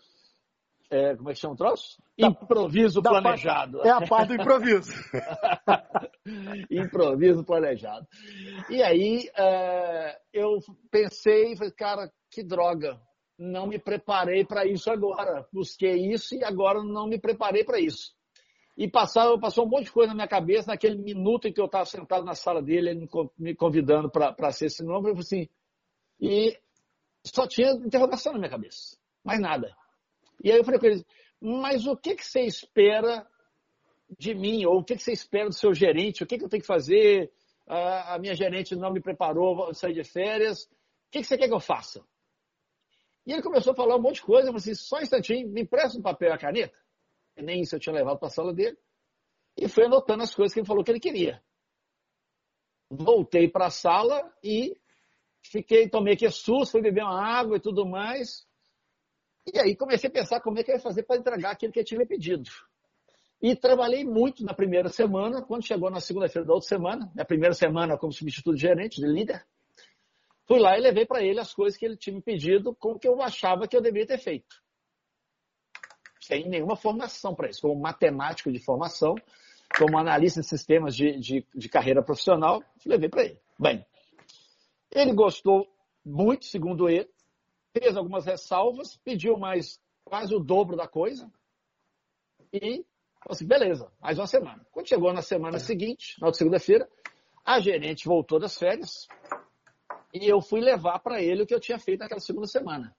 [0.89, 2.01] É, como é que chama o troço?
[2.17, 3.79] Improviso da planejado.
[3.79, 4.93] Parte, é a parte do improviso.
[6.69, 8.07] improviso planejado.
[8.69, 13.01] E aí é, eu pensei, falei, cara, que droga
[13.37, 15.45] não me preparei para isso agora.
[15.51, 18.13] Busquei isso e agora não me preparei para isso.
[18.81, 21.67] E passou, passou um monte de coisa na minha cabeça naquele minuto em que eu
[21.67, 25.49] estava sentado na sala dele, ele me convidando para ser esse nome, eu falei assim,
[26.19, 26.59] e
[27.23, 29.71] só tinha interrogação na minha cabeça, mais nada.
[30.43, 31.05] E aí eu falei para ele,
[31.39, 33.23] mas o que, que você espera
[34.17, 34.65] de mim?
[34.65, 36.23] Ou o que, que você espera do seu gerente?
[36.23, 37.31] O que, que eu tenho que fazer?
[37.67, 40.63] A, a minha gerente não me preparou, vou sair de férias.
[40.63, 42.03] O que, que você quer que eu faça?
[43.27, 44.49] E ele começou a falar um monte de coisa.
[44.49, 46.81] Eu falei assim, só um instantinho, me empresta um papel e a caneta.
[47.41, 48.77] Nem isso eu tinha levado para a sala dele.
[49.57, 51.41] E fui anotando as coisas que ele falou que ele queria.
[52.89, 54.77] Voltei para a sala e
[55.43, 58.47] fiquei, tomei aqui susto, fui beber uma água e tudo mais.
[59.53, 61.79] E aí comecei a pensar como é que eu ia fazer para entregar aquilo que
[61.79, 62.49] ele tinha pedido.
[63.41, 67.55] E trabalhei muito na primeira semana, quando chegou na segunda-feira da outra semana, na primeira
[67.55, 69.43] semana como substituto de gerente, de líder,
[70.51, 72.99] Fui lá e levei para ele as coisas que ele tinha me pedido com o
[72.99, 74.61] que eu achava que eu deveria ter feito.
[76.31, 77.59] Sem nenhuma formação para isso.
[77.59, 79.15] Como matemático de formação,
[79.77, 83.37] como analista de sistemas de, de, de carreira profissional, levei para ele.
[83.59, 83.85] Bem,
[84.89, 85.67] ele gostou
[86.05, 87.09] muito, segundo ele,
[87.77, 91.29] fez algumas ressalvas, pediu mais quase o dobro da coisa
[92.53, 92.85] e
[93.19, 94.65] falou assim, beleza, mais uma semana.
[94.71, 96.89] Quando chegou na semana seguinte, na segunda-feira,
[97.43, 99.05] a gerente voltou das férias,
[100.13, 102.95] e eu fui levar para ele o que eu tinha feito naquela segunda semana.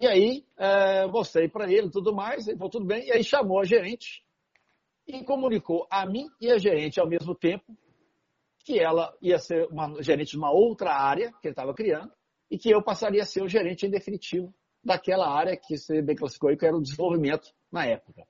[0.00, 3.60] E aí, é, mostrei para ele tudo mais, ele falou tudo bem, e aí chamou
[3.60, 4.24] a gerente
[5.06, 7.76] e comunicou a mim e a gerente ao mesmo tempo
[8.64, 12.10] que ela ia ser uma gerente de uma outra área que ele estava criando
[12.50, 16.16] e que eu passaria a ser o gerente em definitivo daquela área que você bem
[16.16, 18.22] classificou que era o desenvolvimento na época.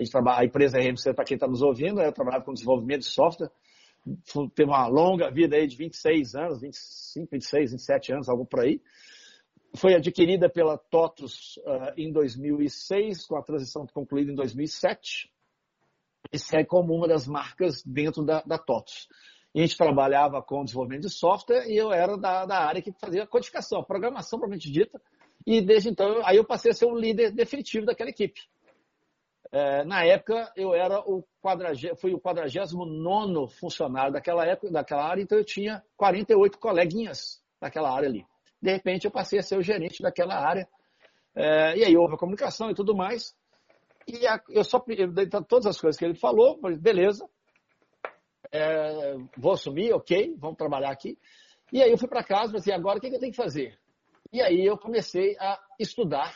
[0.00, 3.06] A, trabalha, a empresa RMC, para quem está nos ouvindo, eu trabalhava com desenvolvimento de
[3.06, 3.50] software
[4.54, 8.80] teve uma longa vida aí de 26 anos, 25, 26, 27 anos, algo por aí.
[9.74, 15.32] Foi adquirida pela TOTUS uh, em 2006, com a transição concluída em 2007,
[16.32, 19.08] e segue como uma das marcas dentro da, da TOTUS.
[19.54, 22.92] E a gente trabalhava com desenvolvimento de software e eu era da, da área que
[22.92, 25.00] fazia codificação, programação propriamente dita,
[25.46, 28.40] e desde então, aí eu passei a ser o líder definitivo daquela equipe.
[29.50, 31.26] É, na época, eu era o
[31.96, 38.08] fui o 49 funcionário daquela época, daquela área, então eu tinha 48 coleguinhas daquela área
[38.08, 38.24] ali.
[38.62, 40.68] De repente, eu passei a ser o gerente daquela área.
[41.34, 43.34] É, e aí houve a comunicação e tudo mais.
[44.06, 45.12] E a, eu só eu,
[45.48, 47.28] todas as coisas que ele falou, beleza,
[48.52, 51.18] é, vou assumir, ok, vamos trabalhar aqui.
[51.72, 53.32] E aí eu fui para casa e falei assim, agora o que, que eu tenho
[53.32, 53.78] que fazer?
[54.32, 56.34] E aí eu comecei a estudar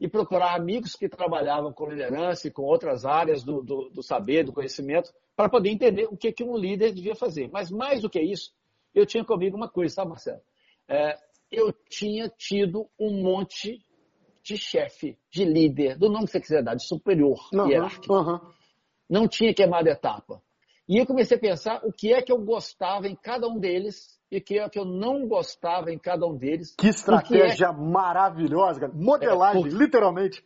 [0.00, 4.44] e procurar amigos que trabalhavam com liderança e com outras áreas do, do, do saber,
[4.44, 7.48] do conhecimento, para poder entender o que, que um líder devia fazer.
[7.52, 8.52] Mas mais do que isso,
[8.94, 10.40] eu tinha comigo uma coisa, sabe, Marcelo?
[10.88, 11.18] É,
[11.50, 13.80] eu tinha tido um monte
[14.42, 18.14] de chefe, de líder, do nome que você quiser dar, de superior, uhum, hierárquico.
[18.14, 18.40] Uhum.
[19.08, 20.42] Não tinha queimado etapa.
[20.88, 24.18] E eu comecei a pensar o que é que eu gostava em cada um deles
[24.30, 26.74] e que é que eu não gostava em cada um deles.
[26.76, 27.72] Que estratégia é...
[27.72, 29.78] maravilhosa, modelagem, é, por...
[29.78, 30.42] literalmente.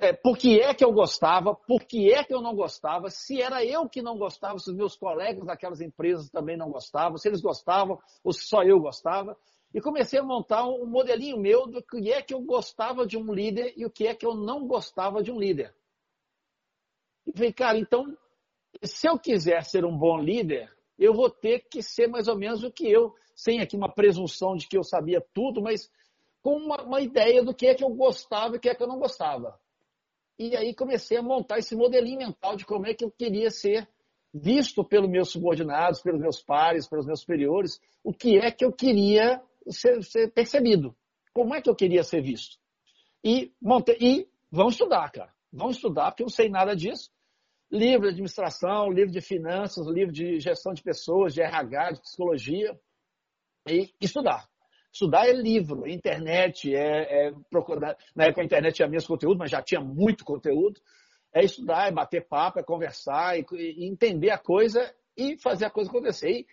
[0.00, 3.40] É, por que é que eu gostava, por que é que eu não gostava, se
[3.40, 7.28] era eu que não gostava, se os meus colegas daquelas empresas também não gostavam, se
[7.28, 9.36] eles gostavam ou se só eu gostava.
[9.74, 13.34] E comecei a montar um modelinho meu do que é que eu gostava de um
[13.34, 15.74] líder e o que é que eu não gostava de um líder.
[17.26, 18.16] E falei, cara, então,
[18.84, 22.62] se eu quiser ser um bom líder, eu vou ter que ser mais ou menos
[22.62, 25.90] o que eu, sem aqui uma presunção de que eu sabia tudo, mas
[26.40, 28.82] com uma, uma ideia do que é que eu gostava e o que é que
[28.82, 29.58] eu não gostava.
[30.38, 33.88] E aí comecei a montar esse modelinho mental de como é que eu queria ser
[34.32, 38.72] visto pelos meus subordinados, pelos meus pares, pelos meus superiores, o que é que eu
[38.72, 40.96] queria ser, ser percebido,
[41.32, 42.58] como é que eu queria ser visto.
[43.22, 45.32] E, montei, e vamos estudar, cara.
[45.52, 47.14] Vamos estudar, porque eu não sei nada disso
[47.74, 52.78] livro de administração, livro de finanças, livro de gestão de pessoas, de RH, de psicologia,
[53.68, 54.48] e estudar.
[54.92, 57.96] Estudar é livro, internet, é, é procurar.
[58.14, 60.80] Na época a internet tinha menos conteúdo, mas já tinha muito conteúdo.
[61.32, 65.70] É estudar, é bater papo, é conversar, e, e entender a coisa e fazer a
[65.70, 66.30] coisa acontecer.
[66.30, 66.46] E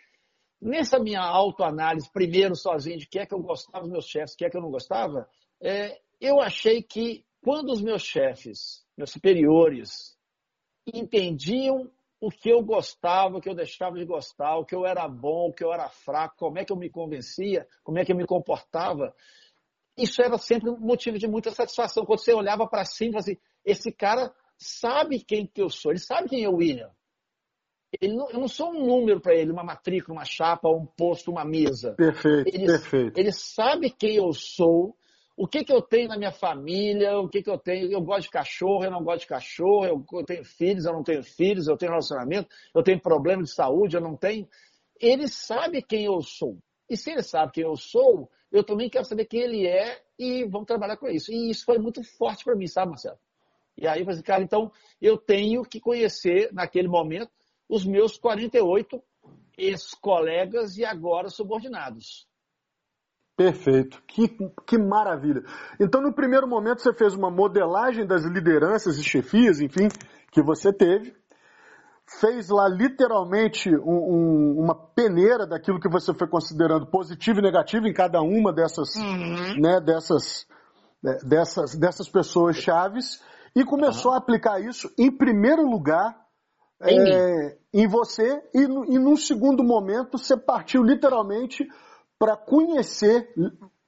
[0.62, 4.46] nessa minha autoanálise, primeiro sozinho, de que é que eu gostava dos meus chefes, que
[4.46, 5.28] é que eu não gostava,
[5.62, 10.16] é, eu achei que quando os meus chefes, meus superiores,
[10.94, 15.08] entendiam o que eu gostava, o que eu deixava de gostar, o que eu era
[15.08, 18.12] bom, o que eu era fraco, como é que eu me convencia, como é que
[18.12, 19.16] eu me comportava.
[19.98, 22.06] Isso era sempre um motivo de muita satisfação.
[22.06, 26.00] Quando você olhava para cima e assim, esse cara sabe quem que eu sou, ele
[26.00, 26.92] sabe quem é o William.
[28.02, 31.44] Não, eu não sou um número para ele, uma matrícula, uma chapa, um posto, uma
[31.44, 31.94] mesa.
[31.96, 33.18] Perfeito, ele, perfeito.
[33.18, 34.96] Ele sabe quem eu sou,
[35.36, 37.92] o que, que eu tenho na minha família, o que, que eu tenho.
[37.92, 41.24] Eu gosto de cachorro, eu não gosto de cachorro, eu tenho filhos, eu não tenho
[41.24, 44.48] filhos, eu tenho relacionamento, eu tenho problema de saúde, eu não tenho.
[45.00, 46.58] Ele sabe quem eu sou.
[46.90, 50.46] E se ele sabe quem eu sou, eu também quero saber quem ele é e
[50.46, 51.32] vamos trabalhar com isso.
[51.32, 53.18] E isso foi muito forte para mim, sabe, Marcelo?
[53.78, 57.32] E aí eu falei assim, cara, então eu tenho que conhecer naquele momento
[57.72, 59.02] os meus 48
[59.58, 62.28] ex-colegas e agora subordinados.
[63.38, 64.28] Perfeito, que,
[64.68, 65.42] que maravilha.
[65.80, 69.88] Então, no primeiro momento, você fez uma modelagem das lideranças e chefias, enfim,
[70.32, 71.16] que você teve,
[72.20, 77.88] fez lá literalmente um, um, uma peneira daquilo que você foi considerando positivo e negativo
[77.88, 79.62] em cada uma dessas, uhum.
[79.62, 80.46] né, dessas,
[81.02, 83.24] né, dessas, dessas pessoas chaves
[83.56, 84.18] e começou uhum.
[84.18, 86.22] a aplicar isso em primeiro lugar
[86.86, 91.68] em, é, em você e, e num segundo momento você partiu literalmente
[92.18, 93.34] para conhecer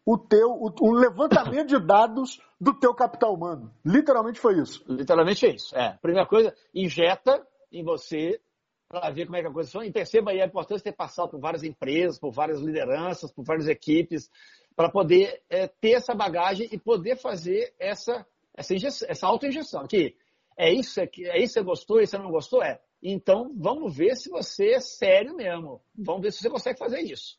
[0.06, 3.74] o teu, o, um levantamento de dados do teu capital humano.
[3.86, 4.84] Literalmente foi isso.
[4.88, 5.76] Literalmente é isso.
[5.78, 5.98] É.
[6.02, 8.40] Primeira coisa, injeta em você
[8.88, 9.88] para ver como é que a coisa funciona.
[9.88, 13.44] E perceba aí a importância de ter passado por várias empresas, por várias lideranças, por
[13.44, 14.30] várias equipes,
[14.76, 18.26] para poder é, ter essa bagagem e poder fazer essa,
[18.56, 19.88] essa, injeção, essa auto-injeção.
[19.88, 20.16] Que
[20.58, 22.63] é isso, é, é isso que você gostou, isso você não gostou?
[22.63, 22.80] É.
[23.02, 25.82] Então, vamos ver se você é sério mesmo.
[25.96, 27.38] Vamos ver se você consegue fazer isso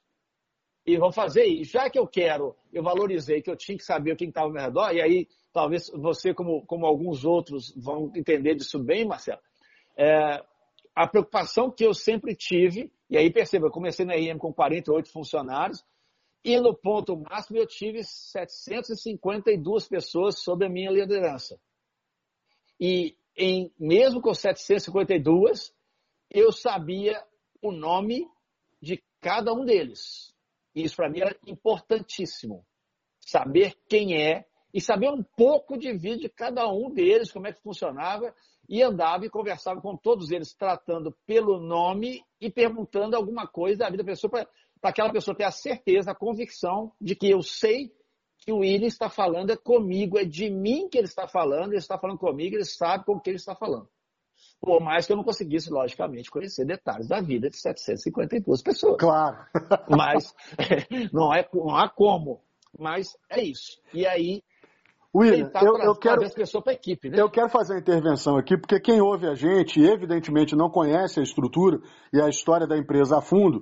[0.87, 1.47] e vou fazer.
[1.47, 4.47] E já que eu quero, eu valorizei que eu tinha que saber o que estava
[4.47, 9.07] ao meu redor, e aí talvez você, como, como alguns outros, vão entender disso bem,
[9.07, 9.41] Marcelo.
[9.97, 10.43] É,
[10.95, 15.11] a preocupação que eu sempre tive, e aí perceba, eu comecei na IEM com 48
[15.11, 15.85] funcionários,
[16.45, 21.59] e no ponto máximo eu tive 752 pessoas sob a minha liderança.
[22.81, 25.73] E em, mesmo com 752,
[26.31, 27.23] eu sabia
[27.63, 28.27] o nome
[28.81, 30.35] de cada um deles.
[30.75, 32.67] Isso para mim era importantíssimo.
[33.21, 37.53] saber quem é e saber um pouco de vida de cada um deles, como é
[37.53, 38.35] que funcionava,
[38.69, 43.91] e andava e conversava com todos eles, tratando pelo nome e perguntando alguma coisa da
[43.91, 44.31] vida da pessoa,
[44.81, 47.93] para aquela pessoa ter a certeza, a convicção de que eu sei
[48.45, 51.79] que o William está falando é comigo, é de mim que ele está falando, ele
[51.79, 53.89] está falando comigo, ele sabe com o que ele está falando.
[54.61, 58.97] Por mais que eu não conseguisse, logicamente, conhecer detalhes da vida de 752 pessoas.
[58.99, 59.37] Claro.
[59.89, 60.35] Mas
[61.13, 62.41] não, é, não há como.
[62.79, 63.81] Mas é isso.
[63.93, 64.43] E aí,
[65.15, 66.23] William, eu, eu quero,
[66.63, 67.21] para a equipe, né?
[67.21, 71.23] Eu quero fazer uma intervenção aqui, porque quem ouve a gente, evidentemente, não conhece a
[71.23, 71.79] estrutura
[72.13, 73.61] e a história da empresa a fundo.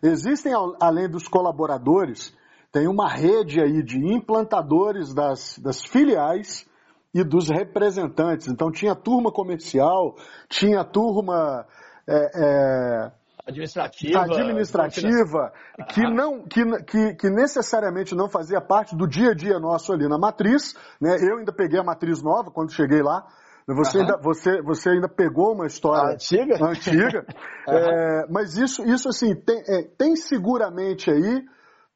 [0.00, 2.32] Existem, além dos colaboradores,
[2.72, 6.66] tem uma rede aí de implantadores das, das filiais
[7.14, 8.48] e dos representantes.
[8.48, 10.16] Então tinha turma comercial,
[10.48, 11.66] tinha turma
[12.08, 13.12] é, é,
[13.46, 15.52] administrativa, administrativa
[15.90, 20.08] que, não, que, que, que, necessariamente não fazia parte do dia a dia nosso ali
[20.08, 20.74] na matriz.
[21.00, 21.16] Né?
[21.20, 23.26] Eu ainda peguei a matriz nova quando cheguei lá.
[23.66, 24.04] Você, uhum.
[24.04, 27.24] ainda, você, você ainda pegou uma história antiga, antiga
[27.68, 27.74] uhum.
[27.74, 31.44] é, mas isso, isso assim, tem, é, tem seguramente aí,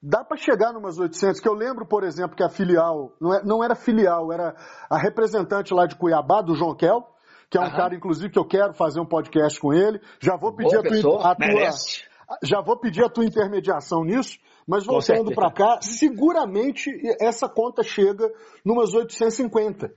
[0.07, 3.43] dá para chegar numas 800, que eu lembro, por exemplo, que a filial, não, é,
[3.45, 4.55] não era filial, era
[4.89, 7.05] a representante lá de Cuiabá, do João Kel,
[7.51, 10.01] que é um cara, inclusive, que eu quero fazer um podcast com ele.
[10.21, 11.71] Já vou pedir a tua, a tua
[12.43, 16.91] já vou pedir a tua intermediação nisso, mas voltando para cá, seguramente
[17.21, 18.33] essa conta chega
[18.65, 19.93] numas 850.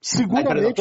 [0.00, 0.80] Seguramente.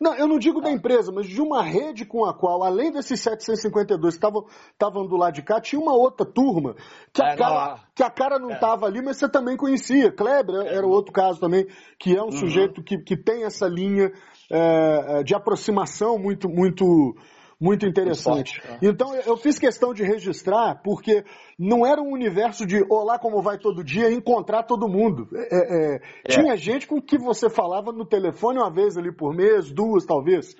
[0.00, 3.20] Não, eu não digo da empresa, mas de uma rede com a qual, além desses
[3.20, 4.26] 752 que
[4.72, 6.76] estavam do lado de cá, tinha uma outra turma
[7.12, 8.88] que a, é, cara, que a cara não estava é.
[8.88, 10.12] ali, mas você também conhecia.
[10.12, 10.76] Kleber é.
[10.76, 11.66] era outro caso também,
[11.98, 12.32] que é um uhum.
[12.32, 14.12] sujeito que, que tem essa linha
[14.48, 17.16] é, de aproximação muito, muito,
[17.60, 18.60] muito interessante.
[18.66, 18.78] É.
[18.82, 21.24] Então eu fiz questão de registrar porque
[21.58, 25.28] não era um universo de olá como vai todo dia encontrar todo mundo.
[25.34, 29.34] É, é, é, tinha gente com que você falava no telefone uma vez ali por
[29.34, 30.54] mês, duas talvez.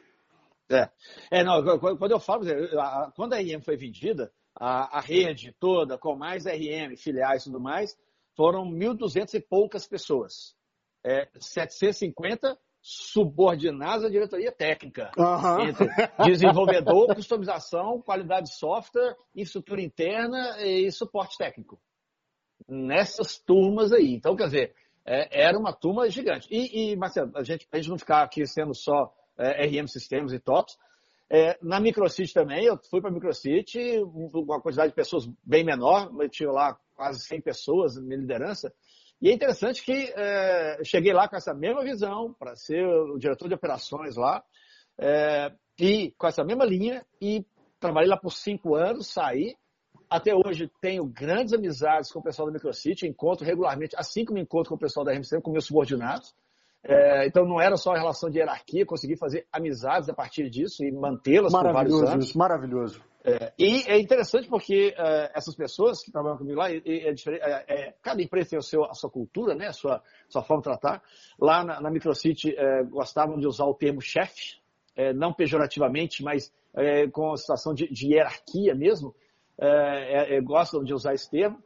[0.71, 0.89] É,
[1.31, 2.45] é não, quando eu falo,
[3.15, 7.61] quando a IM foi vendida, a, a rede toda, com mais RM, filiais e tudo
[7.61, 7.97] mais,
[8.37, 10.55] foram 1.200 e poucas pessoas.
[11.05, 15.11] É, 750 subordinados à diretoria técnica.
[15.17, 15.69] Uhum.
[15.69, 15.89] Entre
[16.23, 21.81] desenvolvedor, customização, qualidade de software, infraestrutura interna e suporte técnico.
[22.69, 24.13] Nessas turmas aí.
[24.13, 26.47] Então, quer dizer, é, era uma turma gigante.
[26.51, 30.35] E, e Marcelo, a gente, a gente não ficar aqui sendo só é, RM Sistemas
[30.35, 30.77] e TOPS,
[31.31, 36.13] é, na Microcity também, eu fui para a Microcity, uma quantidade de pessoas bem menor,
[36.21, 38.73] eu tinha lá quase 100 pessoas na minha liderança,
[39.25, 43.49] e é interessante que é, cheguei lá com essa mesma visão para ser o diretor
[43.49, 44.45] de operações lá,
[45.01, 47.43] é, e com essa mesma linha, e
[47.81, 49.57] trabalhei lá por cinco anos, saí.
[50.11, 54.69] Até hoje tenho grandes amizades com o pessoal da Microcity, encontro regularmente, assim como encontro
[54.69, 56.35] com o pessoal da RMC, com meus subordinados.
[56.83, 60.85] É, então não era só a relação de hierarquia, consegui fazer amizades a partir disso
[60.85, 62.27] e mantê-las por vários anos.
[62.27, 63.03] Isso, maravilhoso.
[63.27, 67.95] É, e é interessante porque é, essas pessoas que trabalham comigo lá, é, é, é,
[68.03, 71.03] cada empresa tem o seu, a sua cultura, né, a sua, sua forma de tratar.
[71.41, 74.63] Lá na, na Microcity é, gostavam de usar o termo chefe,
[75.17, 76.53] não pejorativamente, mas
[77.11, 79.13] com a situação de, de hierarquia mesmo,
[80.45, 81.61] gostam de usar esse termo.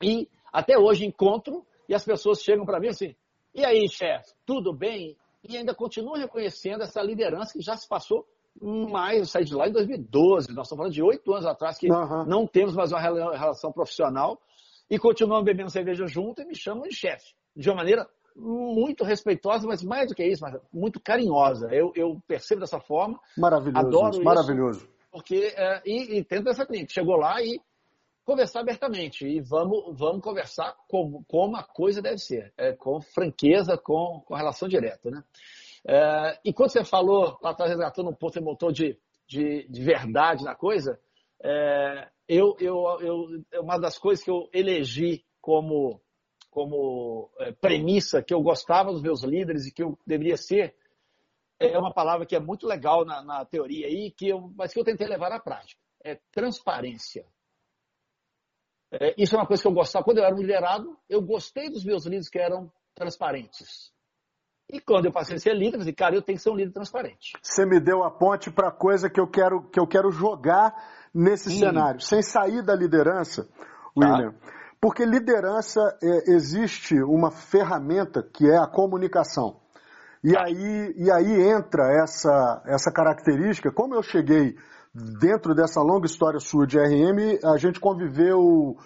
[0.00, 3.16] E até hoje encontro e as pessoas chegam para mim assim,
[3.52, 5.16] e aí, chefe, tudo bem?
[5.42, 8.24] E ainda continuam reconhecendo essa liderança que já se passou
[8.60, 11.90] mais, eu saí de lá em 2012, nós estamos falando de oito anos atrás que
[11.90, 12.24] uhum.
[12.24, 14.40] não temos mais uma relação profissional
[14.88, 19.66] e continuamos bebendo cerveja junto e me chamam de chefe, de uma maneira muito respeitosa,
[19.66, 21.68] mas mais do que isso, muito carinhosa.
[21.72, 23.18] Eu, eu percebo dessa forma.
[23.38, 23.86] Maravilhoso.
[23.86, 24.88] Adoro isso, maravilhoso.
[25.10, 26.92] Porque, é, e, e tento essa cliente.
[26.92, 27.60] Chegou lá e
[28.24, 29.24] conversar abertamente.
[29.24, 32.52] E vamos, vamos conversar como, como a coisa deve ser.
[32.56, 35.10] É, com franqueza, com, com relação direta.
[35.10, 35.22] Né?
[35.86, 40.42] É, e quando você falou, lá atrás resgatando um ponto emotor de, de, de verdade
[40.42, 40.98] na coisa,
[41.42, 46.00] é, eu, eu, eu, é uma das coisas que eu elegi como,
[46.50, 50.74] como é, premissa que eu gostava dos meus líderes e que eu deveria ser,
[51.58, 54.80] é uma palavra que é muito legal na, na teoria aí, que eu, mas que
[54.80, 55.80] eu tentei levar à prática.
[56.02, 57.26] É transparência.
[58.90, 60.04] É, isso é uma coisa que eu gostava.
[60.04, 63.93] Quando eu era um liderado, eu gostei dos meus líderes que eram transparentes.
[64.70, 66.56] E quando eu passei a ser líder, eu falei, cara, eu tenho que ser um
[66.56, 67.32] líder transparente.
[67.42, 70.74] Você me deu a ponte para coisa que eu quero que eu quero jogar
[71.14, 71.60] nesse Sim.
[71.60, 73.48] cenário, sem sair da liderança,
[73.96, 74.32] William.
[74.32, 74.54] Tá.
[74.80, 79.60] Porque liderança é, existe uma ferramenta que é a comunicação.
[80.22, 80.44] E tá.
[80.44, 83.70] aí, e aí entra essa, essa característica.
[83.70, 84.56] Como eu cheguei
[85.20, 88.76] dentro dessa longa história sua de RM, a gente conviveu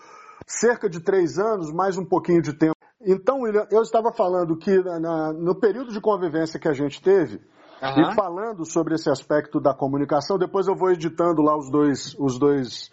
[0.46, 4.76] cerca de três anos, mais um pouquinho de tempo Então, William, eu estava falando que
[4.82, 7.36] na, no período de convivência que a gente teve,
[7.82, 8.10] uhum.
[8.10, 12.38] e falando sobre esse aspecto da comunicação, depois eu vou editando lá os dois, os
[12.38, 12.90] dois,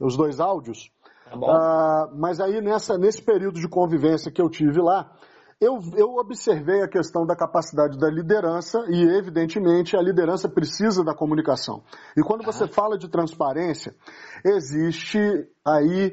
[0.00, 0.90] os dois áudios.
[1.30, 5.10] Tá uh, mas aí nessa, nesse período de convivência que eu tive lá,
[5.60, 11.14] eu, eu observei a questão da capacidade da liderança e, evidentemente, a liderança precisa da
[11.14, 11.82] comunicação.
[12.16, 13.94] E quando você fala de transparência,
[14.44, 15.18] existe
[15.64, 16.12] aí,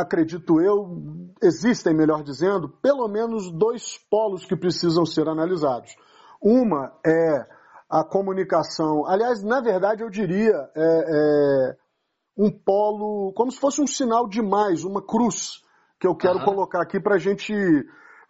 [0.00, 1.02] acredito eu,
[1.42, 5.94] existem, melhor dizendo, pelo menos dois polos que precisam ser analisados.
[6.42, 7.46] Uma é
[7.88, 11.76] a comunicação, aliás, na verdade, eu diria, é, é
[12.36, 15.62] um polo, como se fosse um sinal de mais, uma cruz,
[15.98, 17.54] que eu quero colocar aqui para a gente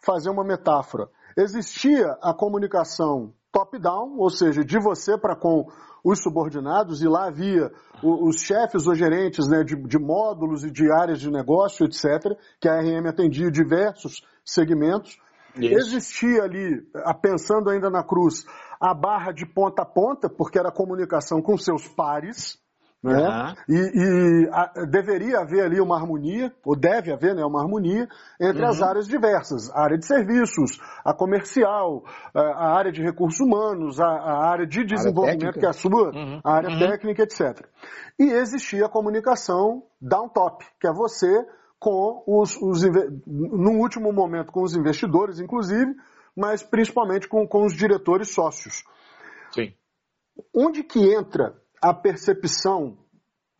[0.04, 1.08] fazer uma metáfora.
[1.36, 5.66] Existia a comunicação top-down, ou seja, de você para com
[6.04, 10.92] os subordinados, e lá havia os chefes ou gerentes né, de, de, módulos e de
[10.92, 15.18] áreas de negócio, etc., que a RM atendia diversos segmentos.
[15.56, 15.74] Isso.
[15.74, 16.86] Existia ali,
[17.22, 18.44] pensando ainda na cruz,
[18.78, 22.58] a barra de ponta a ponta, porque era comunicação com seus pares,
[23.02, 23.12] né?
[23.12, 23.54] Uhum.
[23.68, 28.08] E, e a, deveria haver ali uma harmonia, ou deve haver né, uma harmonia,
[28.40, 28.68] entre uhum.
[28.68, 29.70] as áreas diversas.
[29.70, 32.02] A área de serviços, a comercial,
[32.34, 36.10] a, área de recursos humanos, a, a área de desenvolvimento, área que é a sua,
[36.10, 36.40] uhum.
[36.42, 36.78] a área uhum.
[36.78, 37.66] técnica, etc.
[38.18, 41.46] E existia a comunicação down-top, que é você
[41.78, 42.82] com os, os,
[43.26, 45.94] no último momento com os investidores, inclusive,
[46.34, 48.82] mas principalmente com, com os diretores sócios.
[49.52, 49.74] Sim.
[50.54, 52.96] Onde que entra a percepção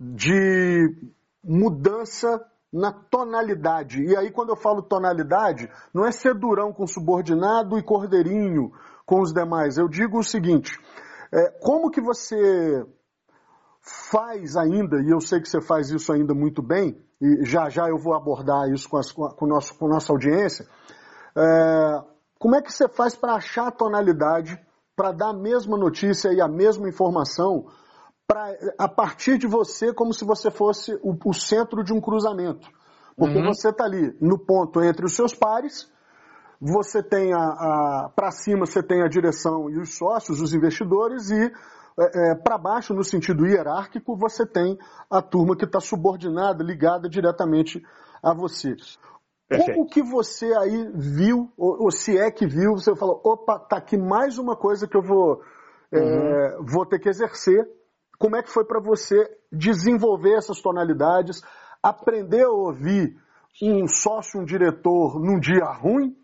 [0.00, 0.94] de
[1.42, 4.02] mudança na tonalidade.
[4.02, 8.72] E aí, quando eu falo tonalidade, não é ser durão com subordinado e cordeirinho
[9.06, 9.78] com os demais.
[9.78, 10.78] Eu digo o seguinte:
[11.32, 12.84] é, como que você
[14.10, 17.88] faz ainda, e eu sei que você faz isso ainda muito bem, e já já
[17.88, 20.66] eu vou abordar isso com, as, com, nosso, com nossa audiência,
[21.36, 22.02] é,
[22.38, 24.60] como é que você faz para achar a tonalidade,
[24.94, 27.66] para dar a mesma notícia e a mesma informação
[28.26, 32.68] pra, a partir de você como se você fosse o, o centro de um cruzamento.
[33.16, 33.46] Porque uhum.
[33.46, 35.90] você está ali no ponto entre os seus pares,
[36.60, 41.30] você tem a, a para cima você tem a direção e os sócios, os investidores,
[41.30, 41.52] e
[41.98, 44.78] é, é, para baixo, no sentido hierárquico, você tem
[45.10, 47.82] a turma que está subordinada, ligada diretamente
[48.22, 48.76] a você.
[49.48, 49.76] Perfeito.
[49.76, 53.76] Como que você aí viu, ou, ou, se é que viu, você falou, opa, tá
[53.76, 55.40] aqui mais uma coisa que eu vou,
[55.90, 56.64] é, uhum.
[56.66, 57.66] vou ter que exercer
[58.18, 61.42] como é que foi para você desenvolver essas tonalidades,
[61.82, 63.16] aprender a ouvir
[63.62, 66.14] um sócio, um diretor num dia ruim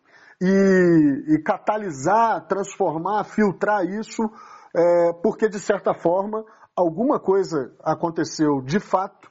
[0.40, 4.22] e, e catalisar, transformar, filtrar isso,
[4.74, 9.30] é, porque de certa forma alguma coisa aconteceu de fato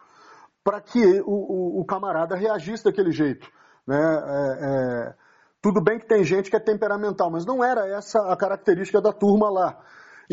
[0.64, 3.48] para que o, o, o, camarada reagisse daquele jeito.
[3.86, 3.98] Né?
[3.98, 5.14] É, é,
[5.62, 9.12] tudo bem que tem gente que é temperamental, mas não era essa a característica da
[9.12, 9.80] turma lá.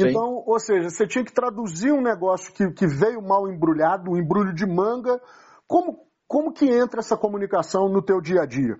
[0.06, 4.16] Então, ou seja, você tinha que traduzir um negócio que, que veio mal embrulhado, um
[4.16, 5.20] embrulho de manga.
[5.66, 8.78] Como, como que entra essa comunicação no teu dia a dia?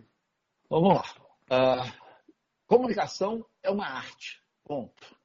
[0.71, 1.05] Vamos lá.
[1.51, 1.93] Uh,
[2.67, 4.43] comunicação é uma arte.
[4.65, 5.19] Ponto.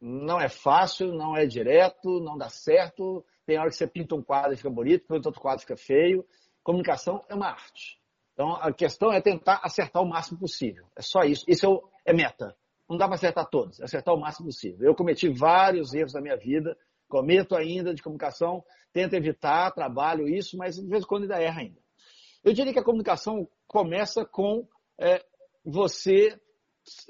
[0.00, 3.24] Não é fácil, não é direto, não dá certo.
[3.44, 5.76] Tem hora que você pinta um quadro e fica bonito, pinta outro quadro e fica
[5.76, 6.24] feio.
[6.62, 8.00] Comunicação é uma arte.
[8.32, 10.86] Então, a questão é tentar acertar o máximo possível.
[10.96, 11.44] É só isso.
[11.46, 12.56] Isso é, é meta.
[12.90, 14.88] Não dá para acertar todos, acertar o máximo possível.
[14.88, 16.76] Eu cometi vários erros na minha vida,
[17.08, 21.60] cometo ainda de comunicação, tento evitar, trabalho isso, mas de vez em quando ainda erra
[21.60, 21.78] ainda.
[22.42, 24.66] Eu diria que a comunicação começa com
[24.98, 25.24] é,
[25.64, 26.36] você,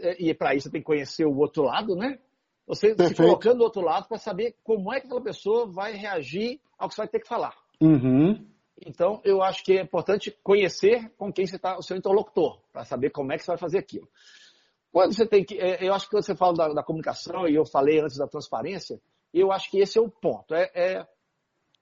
[0.01, 2.19] é, e para isso você tem que conhecer o outro lado, né?
[2.67, 3.17] Você Perfeito.
[3.17, 6.89] se colocando do outro lado para saber como é que aquela pessoa vai reagir ao
[6.89, 7.57] que você vai ter que falar.
[7.81, 8.47] Uhum.
[8.85, 12.85] Então, eu acho que é importante conhecer com quem você está, o seu interlocutor, para
[12.85, 14.09] saber como é que você vai fazer aquilo.
[14.93, 15.59] Quando você tem que.
[15.59, 18.27] É, eu acho que quando você fala da, da, comunicação, e eu falei antes da
[18.27, 19.01] transparência,
[19.33, 20.55] eu acho que esse é o ponto.
[20.55, 21.07] É, é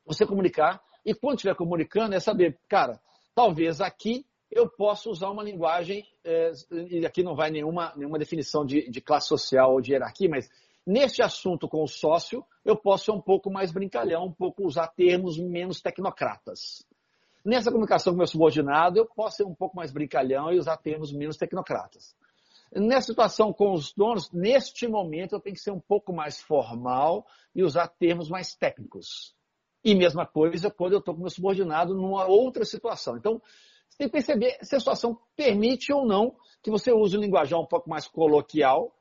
[0.05, 3.01] você comunicar, e quando estiver comunicando, é saber, cara,
[3.35, 8.65] talvez aqui eu possa usar uma linguagem, é, e aqui não vai nenhuma, nenhuma definição
[8.65, 10.51] de, de classe social ou de hierarquia, mas
[10.87, 14.89] neste assunto com o sócio, eu posso ser um pouco mais brincalhão, um pouco usar
[14.89, 16.87] termos menos tecnocratas.
[17.45, 21.13] Nessa comunicação com meu subordinado, eu posso ser um pouco mais brincalhão e usar termos
[21.13, 22.17] menos tecnocratas.
[22.73, 27.27] Nessa situação com os donos, neste momento eu tenho que ser um pouco mais formal
[27.55, 29.35] e usar termos mais técnicos.
[29.83, 33.17] E mesma coisa quando eu estou com meu subordinado numa outra situação.
[33.17, 33.41] Então,
[33.89, 37.59] você tem que perceber se a situação permite ou não que você use um linguajar
[37.59, 38.95] um pouco mais coloquial,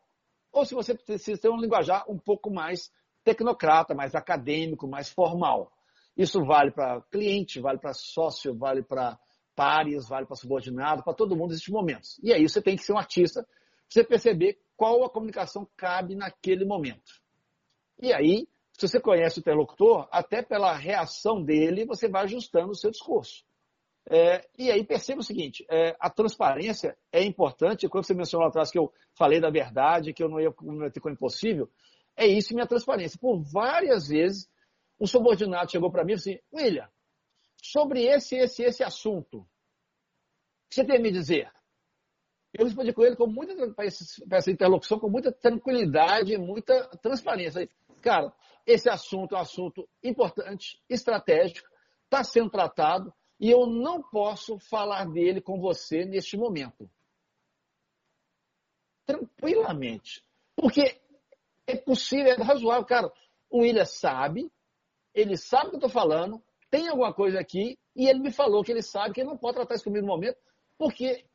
[0.52, 2.90] ou se você precisa ter um linguajar um pouco mais
[3.24, 5.72] tecnocrata, mais acadêmico, mais formal.
[6.16, 9.20] Isso vale para cliente, vale para sócio, vale para
[9.58, 12.20] pares, vale para subordinado, para todo mundo existem momentos.
[12.22, 13.46] E aí você tem que ser um artista,
[13.90, 17.20] você perceber qual a comunicação cabe naquele momento.
[18.00, 22.76] E aí, se você conhece o interlocutor, até pela reação dele, você vai ajustando o
[22.76, 23.44] seu discurso.
[24.08, 28.50] É, e aí perceba o seguinte, é, a transparência é importante, quando você mencionou lá
[28.50, 31.68] atrás que eu falei da verdade, que eu não ia cometer com impossível,
[32.16, 33.20] é isso minha transparência.
[33.20, 34.48] Por várias vezes,
[35.00, 36.88] um subordinado chegou para mim e disse assim, William,
[37.72, 39.46] sobre esse, esse, esse assunto, o
[40.70, 41.52] que você tem a me dizer?
[42.54, 43.86] Eu respondi com ele com muita para
[44.38, 47.70] essa interlocução, com muita tranquilidade, muita transparência.
[48.02, 48.34] Cara,
[48.66, 51.68] esse assunto é um assunto importante, estratégico,
[52.06, 56.90] está sendo tratado e eu não posso falar dele com você neste momento.
[59.06, 60.24] Tranquilamente.
[60.56, 61.00] Porque
[61.68, 62.86] é possível, é razoável.
[62.86, 63.12] Cara,
[63.50, 64.52] o William sabe,
[65.14, 68.64] ele sabe o que eu estou falando, tem alguma coisa aqui, e ele me falou
[68.64, 70.38] que ele sabe que ele não pode tratar isso comigo no momento,
[70.78, 71.26] porque.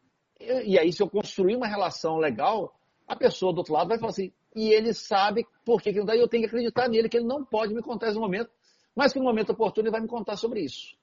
[0.41, 2.75] E aí, se eu construir uma relação legal,
[3.07, 6.17] a pessoa do outro lado vai falar assim, e ele sabe por que, não dá,
[6.17, 8.51] e eu tenho que acreditar nele, que ele não pode me contar esse momento,
[8.95, 10.97] mas que no momento oportuno ele vai me contar sobre isso.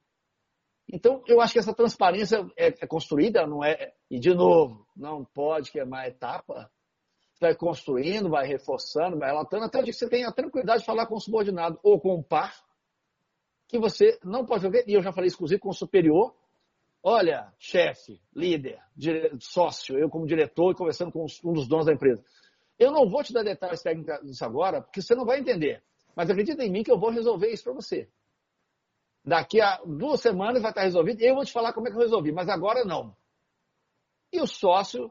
[0.91, 3.93] Então, eu acho que essa transparência é, é construída, não é.
[4.09, 6.69] E, de novo, não pode queimar etapa,
[7.39, 11.15] vai construindo, vai reforçando, vai relatando, até que você tenha a tranquilidade de falar com
[11.15, 12.55] o subordinado ou com o par,
[13.69, 16.35] que você não pode ver, e eu já falei exclusivo com o superior,
[17.01, 18.81] olha, chefe, líder,
[19.39, 22.21] sócio, eu como diretor, conversando com um dos donos da empresa,
[22.77, 25.81] eu não vou te dar detalhes técnicos agora, porque você não vai entender,
[26.13, 28.09] mas acredita em mim que eu vou resolver isso para você.
[29.23, 32.01] Daqui a duas semanas vai estar resolvido, eu vou te falar como é que eu
[32.01, 33.15] resolvi, mas agora não.
[34.33, 35.09] E o sócio,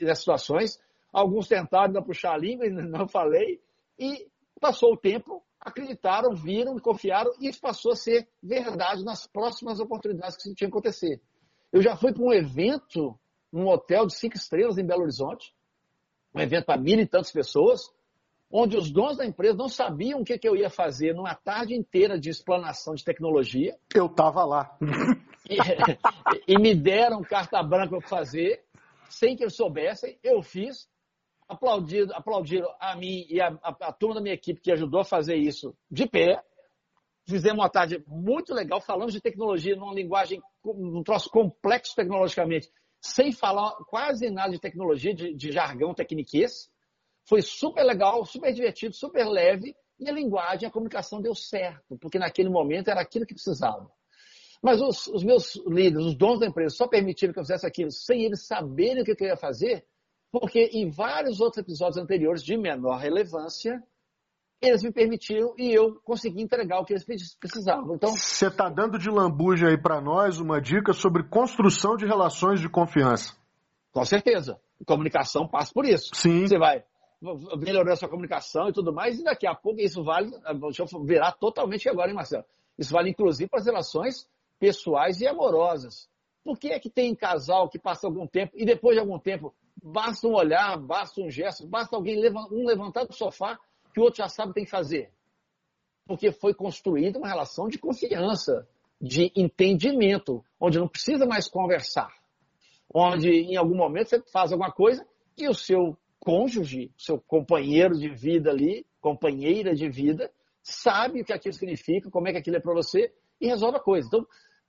[0.00, 0.80] nessas situações,
[1.12, 3.60] Alguns tentaram puxar a língua, e não falei.
[3.98, 4.28] E
[4.60, 10.36] passou o tempo, acreditaram, viram, confiaram, e isso passou a ser verdade nas próximas oportunidades
[10.36, 11.20] que tinham que acontecer.
[11.72, 13.18] Eu já fui para um evento
[13.52, 15.54] num hotel de cinco estrelas em Belo Horizonte,
[16.34, 17.80] um evento para mil e tantas pessoas,
[18.50, 21.74] onde os donos da empresa não sabiam o que, que eu ia fazer numa tarde
[21.74, 23.76] inteira de explanação de tecnologia.
[23.94, 24.76] Eu estava lá.
[25.48, 25.56] E,
[26.52, 28.64] e, me deram carta branca para fazer,
[29.08, 30.18] sem que eles soubessem.
[30.22, 30.88] Eu fiz,
[31.50, 35.04] aplaudiram, aplaudiram a mim e a, a, a, turma da minha equipe que ajudou a
[35.04, 36.42] fazer isso de pé.
[37.28, 42.70] Fizemos uma tarde muito legal, falamos de tecnologia numa linguagem, um troço complexo tecnologicamente,
[43.00, 46.70] sem falar quase nada de tecnologia, de, de jargão tecniquez.
[47.28, 52.18] Foi super legal, super divertido, super leve, e a linguagem, a comunicação deu certo, porque
[52.18, 53.90] naquele momento era aquilo que precisava.
[54.62, 57.90] Mas os, os meus líderes, os donos da empresa, só permitiram que eu fizesse aquilo
[57.90, 59.84] sem eles saberem o que eu ia fazer,
[60.30, 63.82] porque em vários outros episódios anteriores de menor relevância,
[64.60, 67.94] eles me permitiram e eu consegui entregar o que eles precisavam.
[67.94, 72.60] Então, você está dando de lambuja aí para nós uma dica sobre construção de relações
[72.60, 73.34] de confiança.
[73.90, 74.60] Com certeza.
[74.86, 76.10] Comunicação passa por isso.
[76.14, 76.46] Sim.
[76.46, 76.84] Você vai
[77.58, 81.04] melhorar a sua comunicação e tudo mais, e daqui a pouco isso vale, deixa eu
[81.04, 82.44] virar totalmente agora, hein, Marcelo?
[82.78, 84.28] Isso vale inclusive para as relações
[84.58, 86.08] pessoais e amorosas.
[86.42, 89.54] Por que é que tem casal que passa algum tempo e depois de algum tempo
[89.82, 92.18] Basta um olhar, basta um gesto, basta alguém
[92.50, 93.58] um levantar do sofá
[93.92, 95.10] que o outro já sabe o que tem que fazer.
[96.06, 98.68] Porque foi construída uma relação de confiança,
[99.00, 102.10] de entendimento, onde não precisa mais conversar.
[102.92, 105.06] Onde em algum momento você faz alguma coisa
[105.36, 110.30] e o seu cônjuge, seu companheiro de vida ali, companheira de vida,
[110.62, 113.80] sabe o que aquilo significa, como é que aquilo é para você e resolve a
[113.80, 114.06] coisa.
[114.06, 114.26] Então,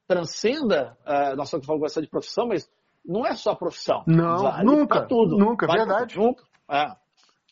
[0.08, 2.70] transcenda, uh, nós estamos falando de profissão, mas
[3.06, 4.04] não é só profissão.
[4.08, 5.06] Não, vale nunca.
[5.06, 5.38] Tudo.
[5.38, 6.18] Nunca, vale verdade.
[6.18, 6.43] Nunca.
[6.70, 6.95] É.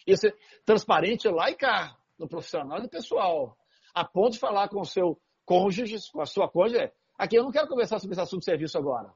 [0.06, 0.34] Isso é
[0.66, 3.58] transparente lá e cá, no profissional e no pessoal.
[3.94, 7.52] A ponto de falar com o seu cônjuge, com a sua cônjuge, aqui eu não
[7.52, 9.14] quero conversar sobre esse assunto de serviço agora.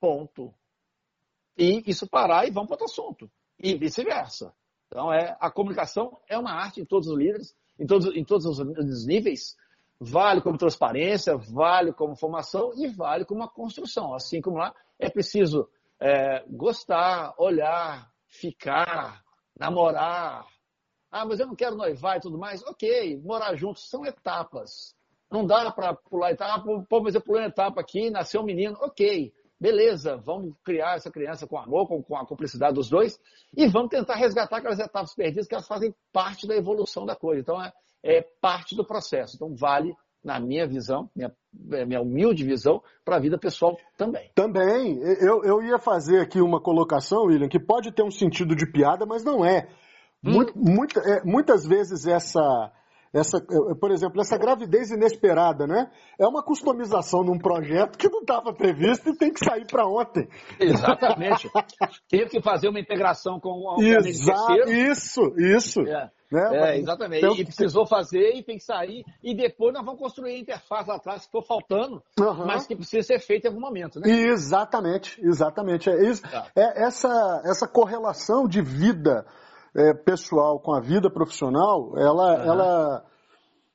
[0.00, 0.54] Ponto.
[1.56, 3.30] E isso parar e vamos para outro assunto.
[3.58, 4.54] E vice-versa.
[4.86, 8.46] Então, é, a comunicação é uma arte em todos os líderes, em todos, em todos
[8.46, 9.56] os níveis.
[10.00, 14.14] Vale como transparência, vale como formação e vale como uma construção.
[14.14, 15.68] Assim como lá, é preciso
[16.00, 19.22] é, gostar, olhar, ficar,
[19.58, 20.46] namorar.
[21.10, 22.62] Ah, mas eu não quero noivar e tudo mais.
[22.64, 24.94] Ok, morar juntos são etapas.
[25.30, 26.64] Não dá para pular etapa.
[26.88, 28.76] Pô, mas eu pulei uma etapa aqui, nasceu um menino.
[28.80, 33.18] Ok, beleza, vamos criar essa criança com amor, com, com a cumplicidade dos dois
[33.56, 37.40] e vamos tentar resgatar aquelas etapas perdidas que elas fazem parte da evolução da coisa.
[37.40, 37.72] Então, é,
[38.02, 39.36] é parte do processo.
[39.36, 39.94] Então, vale
[40.24, 41.32] na minha visão, minha,
[41.72, 44.30] é, minha humilde visão, para a vida pessoal também.
[44.34, 44.98] Também.
[45.20, 49.06] Eu, eu ia fazer aqui uma colocação, William, que pode ter um sentido de piada,
[49.06, 49.68] mas não é.
[50.24, 50.32] Hum.
[50.32, 52.72] Muito, muita, é muitas vezes essa,
[53.12, 53.40] essa,
[53.80, 55.90] por exemplo, essa gravidez inesperada, né?
[56.18, 60.28] É uma customização num projeto que não estava previsto e tem que sair para ontem.
[60.58, 61.48] Exatamente.
[62.10, 64.34] Teve que fazer uma integração com o Exa
[64.66, 65.80] Isso, isso.
[65.82, 66.10] É.
[66.30, 66.74] Né?
[66.74, 67.24] É, exatamente.
[67.24, 69.04] Então, e precisou fazer e tem que sair.
[69.22, 72.46] E depois nós vamos construir a interface lá atrás, se for faltando, uhum.
[72.46, 73.98] mas que precisa ser feito em algum momento.
[74.00, 74.10] Né?
[74.10, 75.88] Exatamente, exatamente.
[75.88, 76.46] É, isso, tá.
[76.54, 79.26] é essa, essa correlação de vida
[79.74, 82.52] é, pessoal com a vida profissional, ela, uhum.
[82.52, 83.04] ela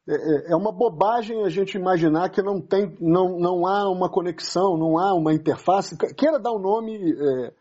[0.08, 4.10] é, é, é, uma bobagem a gente imaginar que não, tem, não, não há uma
[4.10, 5.98] conexão, não há uma interface.
[6.16, 7.54] Queira dar o um nome é,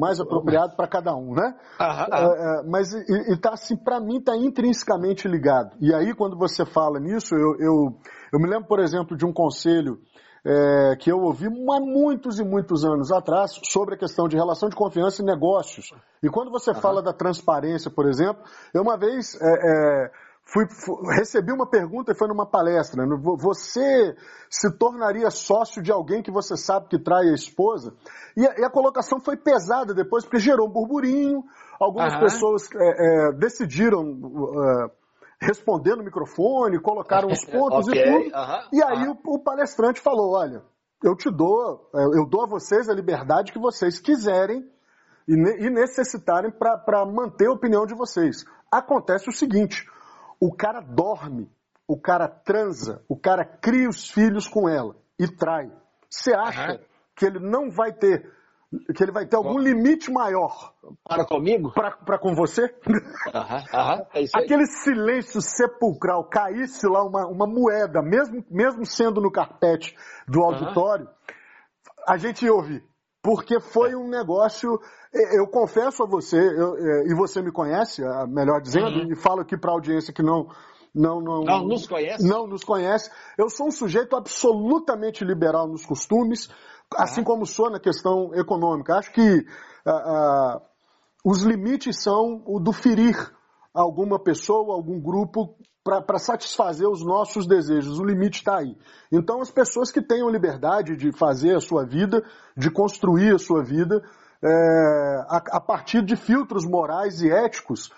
[0.00, 1.54] mais apropriado para cada um, né?
[1.78, 5.76] É, é, mas e, e tá assim, para mim está intrinsecamente ligado.
[5.80, 7.96] E aí quando você fala nisso, eu, eu,
[8.32, 9.98] eu me lembro, por exemplo, de um conselho
[10.44, 14.68] é, que eu ouvi há muitos e muitos anos atrás sobre a questão de relação
[14.68, 15.92] de confiança e negócios.
[16.22, 16.80] E quando você uhum.
[16.80, 18.42] fala da transparência, por exemplo,
[18.72, 20.10] eu uma vez é, é,
[20.52, 23.06] fui, fui, recebi uma pergunta e foi numa palestra.
[23.06, 23.16] Né?
[23.38, 24.14] Você
[24.48, 27.94] se tornaria sócio de alguém que você sabe que trai a esposa?
[28.36, 31.44] E a, e a colocação foi pesada depois, porque gerou um burburinho.
[31.80, 32.20] Algumas uhum.
[32.20, 34.90] pessoas é, é, decidiram uh,
[35.40, 38.02] responder no microfone, colocaram os pontos okay.
[38.02, 38.36] e tudo.
[38.72, 40.62] E aí o, o, palestrante falou: olha,
[41.02, 44.68] eu te dou, é, eu dou a vocês a liberdade que vocês quiserem
[45.26, 48.44] e necessitarem para manter a opinião de vocês.
[48.70, 49.86] Acontece o seguinte:
[50.40, 51.50] o cara dorme,
[51.86, 55.70] o cara transa, o cara cria os filhos com ela e trai.
[56.08, 56.80] Você acha
[57.14, 58.32] que ele não vai ter
[58.94, 60.72] que ele vai ter algum limite maior.
[61.02, 61.72] Para comigo?
[61.72, 62.72] Para com você?
[63.34, 64.44] Aham, aham, é isso aí.
[64.44, 69.96] Aquele silêncio sepulcral, caísse lá uma, uma moeda, mesmo, mesmo sendo no carpete
[70.28, 71.34] do auditório, aham.
[72.06, 72.84] a gente ia ouvir.
[73.22, 74.80] Porque foi um negócio.
[75.12, 79.12] Eu confesso a você, eu, é, e você me conhece, melhor dizendo, uhum.
[79.12, 80.46] e falo aqui para a audiência que não,
[80.94, 82.26] não, não, não nos conhece.
[82.26, 83.10] Não nos conhece.
[83.36, 86.48] Eu sou um sujeito absolutamente liberal nos costumes
[86.96, 88.96] assim como sou na questão econômica.
[88.96, 89.46] Acho que
[89.86, 90.62] ah, ah,
[91.24, 93.16] os limites são o do ferir
[93.74, 97.98] alguma pessoa, algum grupo para satisfazer os nossos desejos.
[97.98, 98.76] O limite está aí.
[99.10, 102.22] Então, as pessoas que tenham liberdade de fazer a sua vida,
[102.56, 104.02] de construir a sua vida,
[104.42, 107.90] é, a, a, partir de filtros morais e éticos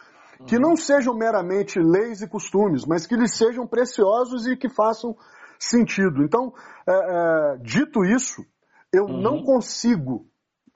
[0.47, 5.17] que não sejam meramente leis e costumes, mas que lhes sejam preciosos e que façam
[5.59, 6.23] sentido.
[6.23, 6.53] Então,
[6.87, 8.45] é, é, dito isso,
[8.93, 9.21] eu uhum.
[9.21, 10.27] não consigo,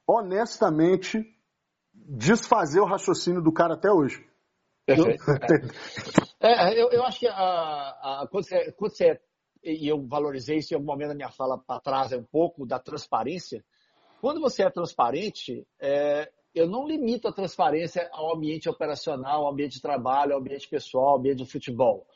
[0.06, 1.24] honestamente,
[1.92, 4.24] desfazer o raciocínio do cara até hoje.
[4.86, 5.22] Perfeito.
[6.40, 9.20] é, eu, eu, acho que a, a, quando, você, quando você,
[9.62, 12.64] e eu valorizei isso em algum momento da minha fala para trás é um pouco,
[12.64, 13.64] da transparência.
[14.20, 19.74] Quando você é transparente, é, eu não limito a transparência ao ambiente operacional, ao ambiente
[19.74, 22.06] de trabalho, ao ambiente pessoal, ao ambiente de futebol.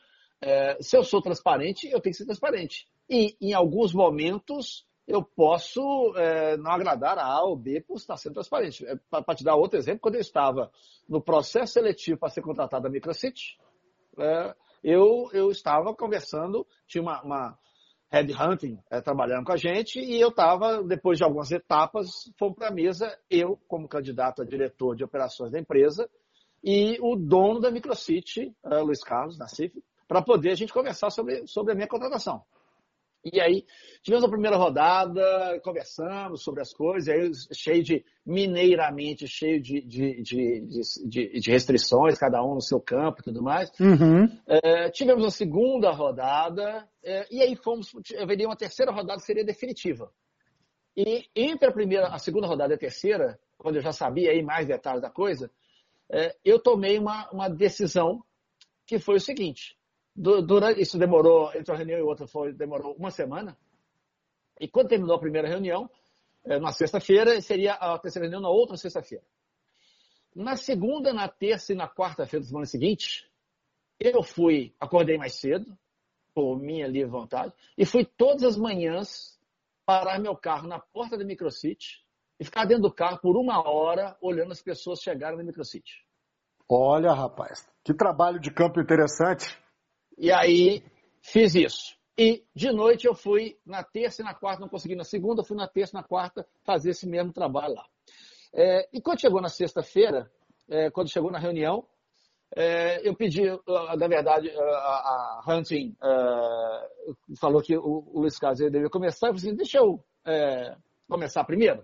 [0.41, 2.87] É, se eu sou transparente, eu tenho que ser transparente.
[3.09, 5.81] E em alguns momentos eu posso
[6.15, 8.85] é, não agradar a A ou B por estar sendo transparente.
[8.85, 10.71] É, para te dar outro exemplo, quando eu estava
[11.07, 13.57] no processo seletivo para ser contratado da Microcity,
[14.17, 17.59] é, eu, eu estava conversando, tinha uma, uma
[18.11, 22.67] headhunting é, trabalhando com a gente e eu estava, depois de algumas etapas, fomos para
[22.67, 26.09] a mesa, eu como candidato a diretor de operações da empresa
[26.63, 29.73] e o dono da Microcity, é, Luiz Carlos Nassif,
[30.07, 32.43] para poder a gente conversar sobre, sobre a minha contratação.
[33.23, 33.63] E aí,
[34.01, 40.23] tivemos a primeira rodada, conversamos sobre as coisas, aí cheio de, mineiramente, cheio de, de,
[40.23, 43.71] de, de restrições, cada um no seu campo e tudo mais.
[43.79, 44.27] Uhum.
[44.47, 49.45] É, tivemos a segunda rodada, é, e aí fomos, haveria uma terceira rodada que seria
[49.45, 50.11] definitiva.
[50.97, 54.41] E entre a primeira, a segunda rodada e a terceira, quando eu já sabia aí
[54.41, 55.51] mais detalhes da coisa,
[56.11, 58.23] é, eu tomei uma, uma decisão
[58.85, 59.77] que foi o seguinte,
[60.15, 63.57] Durante, isso demorou, entre uma reunião e outra, foi, demorou uma semana.
[64.59, 65.89] E quando terminou a primeira reunião,
[66.43, 69.23] eh, na sexta-feira, seria a terceira reunião na outra sexta-feira.
[70.35, 73.29] Na segunda, na terça e na quarta-feira da semana seguinte,
[73.99, 75.77] eu fui, acordei mais cedo,
[76.33, 79.39] por minha livre vontade, e fui todas as manhãs
[79.85, 82.03] parar meu carro na porta da Microcity
[82.39, 86.05] e ficar dentro do carro por uma hora olhando as pessoas chegarem na Microcity.
[86.69, 89.60] Olha, rapaz, que trabalho de campo interessante.
[90.21, 90.83] E aí
[91.19, 91.97] fiz isso.
[92.15, 95.57] E de noite eu fui na terça e na quarta, não consegui na segunda, fui
[95.57, 97.85] na terça e na quarta fazer esse mesmo trabalho lá.
[98.53, 100.31] É, e quando chegou na sexta-feira,
[100.69, 101.87] é, quando chegou na reunião,
[102.55, 103.41] é, eu pedi,
[103.97, 109.33] na verdade, a, a Hunting é, falou que o, o Luiz Carlos deveria começar, eu
[109.33, 110.77] falei assim, deixa eu é,
[111.09, 111.83] começar primeiro.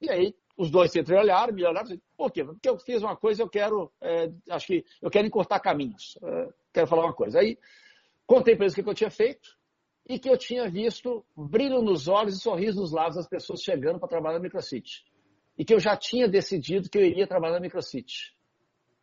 [0.00, 2.44] E aí os dois se entreolharam, me olharam e por quê?
[2.44, 6.16] Porque eu fiz uma coisa, eu quero, é, acho que eu quero encurtar caminhos.
[6.72, 7.40] Quero falar uma coisa.
[7.40, 7.58] Aí,
[8.26, 9.58] contei para eles o que eu tinha feito
[10.08, 13.98] e que eu tinha visto brilho nos olhos e sorriso nos lábios das pessoas chegando
[13.98, 15.04] para trabalhar na Microcity.
[15.56, 18.34] E que eu já tinha decidido que eu iria trabalhar na Microcity.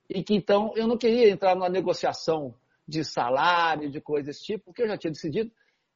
[0.10, 2.54] E que então eu não queria entrar numa negociação
[2.88, 5.52] de salário, de coisa desse tipo, porque eu já tinha decidido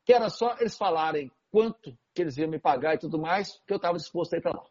[0.05, 3.73] que era só eles falarem quanto que eles iam me pagar e tudo mais, que
[3.73, 4.65] eu estava disposto a ir para lá.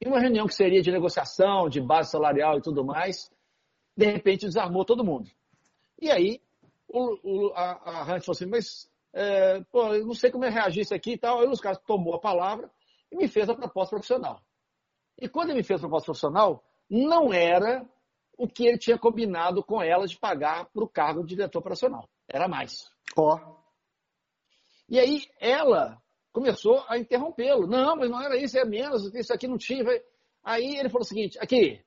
[0.00, 3.30] E uma reunião que seria de negociação, de base salarial e tudo mais,
[3.96, 5.30] de repente desarmou todo mundo.
[6.00, 6.40] E aí
[6.88, 10.50] o, o, a, a Hunt falou assim, mas é, pô, eu não sei como é
[10.50, 11.40] reagir isso aqui e tal.
[11.40, 12.70] Aí os caras tomou a palavra
[13.10, 14.40] e me fez a proposta profissional.
[15.18, 17.88] E quando ele me fez a proposta profissional, não era
[18.36, 22.08] o que ele tinha combinado com ela de pagar para o cargo de diretor operacional.
[22.28, 22.90] Era mais.
[23.16, 23.34] Ó.
[23.34, 23.56] Oh.
[24.88, 26.00] E aí ela
[26.32, 27.66] começou a interrompê-lo.
[27.66, 29.82] Não, mas não era isso, é menos, isso aqui não tinha.
[30.44, 31.82] Aí ele falou o seguinte: aqui,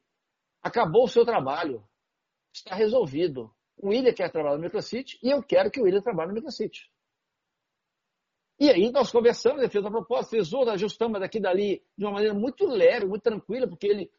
[0.61, 1.83] acabou o seu trabalho,
[2.53, 3.53] está resolvido.
[3.77, 6.89] O William quer trabalhar no Microcity e eu quero que o William trabalhe no Microcity.
[8.59, 12.05] E aí nós conversamos, ele fez a proposta, fez outra, ajustamos daqui e dali de
[12.05, 14.11] uma maneira muito leve, muito tranquila, porque ele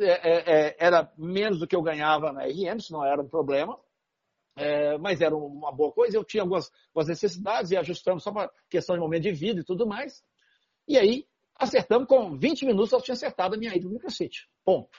[0.00, 3.28] é, é, é era menos do que eu ganhava na RM, isso não era um
[3.28, 3.78] problema.
[4.56, 6.16] É, mas era uma boa coisa.
[6.16, 9.64] Eu tinha algumas, algumas necessidades e ajustamos só para questão de momento de vida e
[9.64, 10.24] tudo mais.
[10.86, 14.48] E aí acertamos com 20 minutos, eu tinha acertado a minha ida no Microcity.
[14.64, 14.98] Ponto.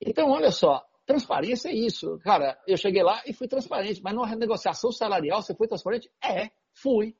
[0.00, 2.18] Então, olha só, transparência é isso.
[2.20, 6.08] Cara, eu cheguei lá e fui transparente, mas numa negociação salarial você foi transparente?
[6.22, 7.16] É, fui.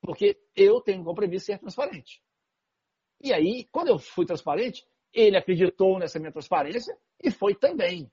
[0.00, 2.22] Porque eu tenho um compromisso de ser transparente.
[3.22, 8.10] E aí, quando eu fui transparente, ele acreditou nessa minha transparência e foi também.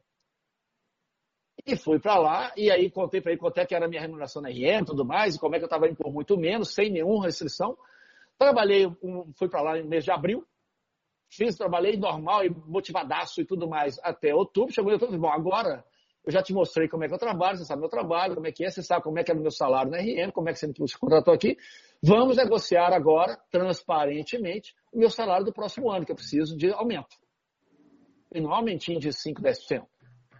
[1.65, 4.01] E fui para lá, e aí contei para ele quanto é que era a minha
[4.01, 6.37] remuneração na RM e tudo mais, e como é que eu estava indo por muito
[6.37, 7.77] menos, sem nenhuma restrição.
[8.37, 10.45] Trabalhei, um, fui para lá no mês de abril,
[11.29, 14.73] fiz, trabalhei normal e motivadaço e tudo mais até outubro.
[14.73, 15.83] Chegou em outubro, bom, agora
[16.25, 18.51] eu já te mostrei como é que eu trabalho, você sabe meu trabalho, como é
[18.51, 20.53] que é, você sabe como é que é o meu salário na RM, como é
[20.53, 21.55] que você me contratou aqui.
[22.03, 27.15] Vamos negociar agora, transparentemente, o meu salário do próximo ano, que eu preciso de aumento.
[28.33, 29.85] E não aumentinho de 5, 10%.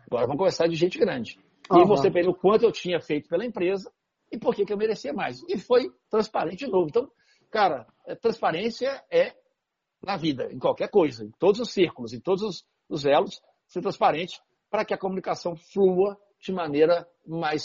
[0.07, 1.39] Agora vamos conversar de gente grande.
[1.71, 1.81] Uhum.
[1.81, 3.91] E mostrei para ele o quanto eu tinha feito pela empresa
[4.31, 5.41] e por que, que eu merecia mais.
[5.47, 6.88] E foi transparente de novo.
[6.89, 7.09] Então,
[7.51, 9.33] cara, é, transparência é
[10.06, 13.82] na vida, em qualquer coisa, em todos os círculos, em todos os, os elos, ser
[13.82, 14.39] transparente
[14.70, 17.64] para que a comunicação flua de maneira mais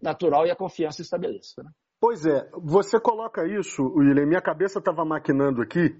[0.00, 1.62] natural e a confiança estabeleça.
[1.62, 1.70] Né?
[2.00, 5.94] Pois é, você coloca isso, William, minha cabeça estava maquinando aqui,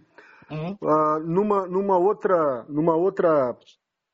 [0.50, 0.76] uhum.
[0.82, 3.56] uh, numa, numa, outra, numa outra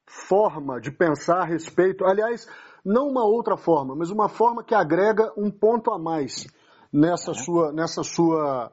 [0.06, 2.46] forma de pensar a respeito, aliás,
[2.84, 6.46] não uma outra forma, mas uma forma que agrega um ponto a mais
[6.92, 8.72] nessa sua, nessa sua,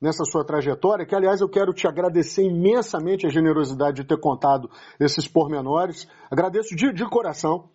[0.00, 4.68] nessa sua trajetória, que aliás eu quero te agradecer imensamente a generosidade de ter contado
[5.00, 6.06] esses pormenores.
[6.30, 7.70] Agradeço de, de coração.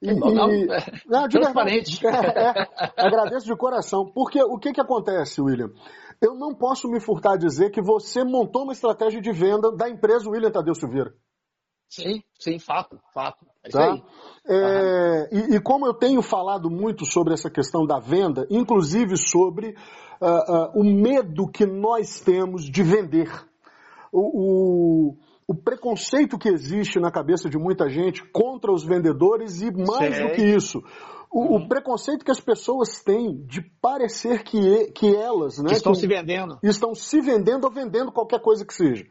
[0.00, 0.66] E, não, não, é,
[1.06, 2.06] não, de transparente.
[2.06, 2.66] É, é,
[2.96, 4.10] agradeço de coração.
[4.12, 5.70] Porque o que, que acontece, William?
[6.20, 9.88] Eu não posso me furtar a dizer que você montou uma estratégia de venda da
[9.88, 11.14] empresa William Tadeu Silveira.
[11.92, 13.44] Sim, sim, fato, fato.
[13.62, 14.02] É tá?
[14.48, 19.76] É, e, e, como eu tenho falado muito sobre essa questão da venda, inclusive sobre
[20.18, 23.30] uh, uh, o medo que nós temos de vender,
[24.10, 25.16] o, o,
[25.46, 30.30] o, preconceito que existe na cabeça de muita gente contra os vendedores e mais do
[30.30, 30.82] que isso,
[31.30, 35.92] o, o, preconceito que as pessoas têm de parecer que, que elas né, que estão
[35.92, 39.04] que se vendendo, estão se vendendo ou vendendo qualquer coisa que seja.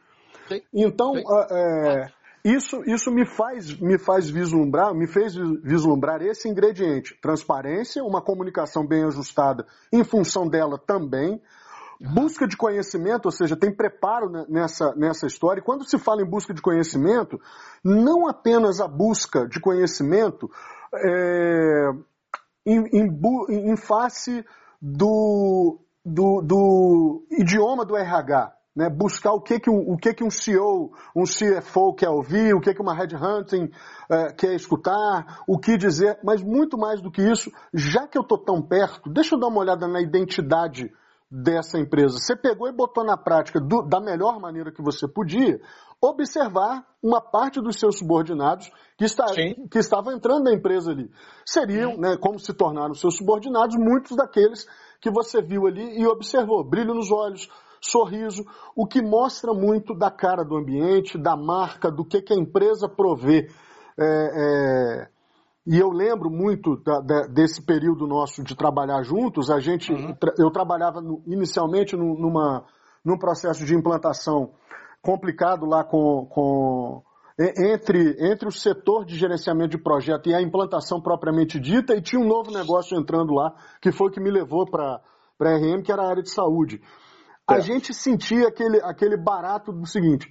[0.48, 0.62] Sim.
[0.74, 1.22] Então, Sim.
[1.22, 8.04] Uh, é, isso, isso me faz, me faz vislumbrar, me fez vislumbrar esse ingrediente: transparência,
[8.04, 11.42] uma comunicação bem ajustada em função dela também,
[12.00, 15.62] busca de conhecimento, ou seja, tem preparo nessa, nessa história.
[15.62, 17.40] E quando se fala em busca de conhecimento,
[17.84, 20.50] não apenas a busca de conhecimento
[20.96, 21.90] é,
[22.66, 24.44] em, em, em face
[24.82, 30.24] do, do, do idioma do RH, né, buscar o que que um, o que que
[30.24, 35.60] um CEO, um CFO quer ouvir, o que que uma headhunting uh, quer escutar, o
[35.60, 39.36] que dizer, mas muito mais do que isso, já que eu estou tão perto, deixa
[39.36, 40.92] eu dar uma olhada na identidade
[41.30, 42.18] dessa empresa.
[42.18, 45.62] Você pegou e botou na prática do, da melhor maneira que você podia,
[46.02, 51.10] observar uma parte dos seus subordinados que, está, que estavam entrando na empresa ali.
[51.46, 54.66] Seriam, né, como se tornaram seus subordinados, muitos daqueles
[55.00, 56.64] que você viu ali e observou.
[56.64, 57.48] Brilho nos olhos,
[57.82, 62.38] sorriso, o que mostra muito da cara do ambiente, da marca, do que, que a
[62.38, 63.50] empresa provê.
[63.98, 65.08] É, é,
[65.66, 69.50] e eu lembro muito da, da, desse período nosso de trabalhar juntos.
[69.50, 70.16] A gente, uhum.
[70.38, 72.66] eu trabalhava no, inicialmente numa,
[73.04, 74.52] num processo de implantação
[75.02, 77.04] complicado lá com, com
[77.40, 82.22] entre, entre o setor de gerenciamento de projeto e a implantação propriamente dita, e tinha
[82.22, 85.02] um novo negócio entrando lá, que foi o que me levou para
[85.40, 86.82] a RM, que era a área de saúde.
[87.54, 90.28] A gente sentia aquele, aquele barato do seguinte: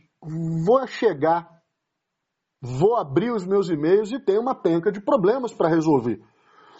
[0.65, 1.49] vou chegar,
[2.61, 6.21] vou abrir os meus e-mails e tem uma penca de problemas para resolver.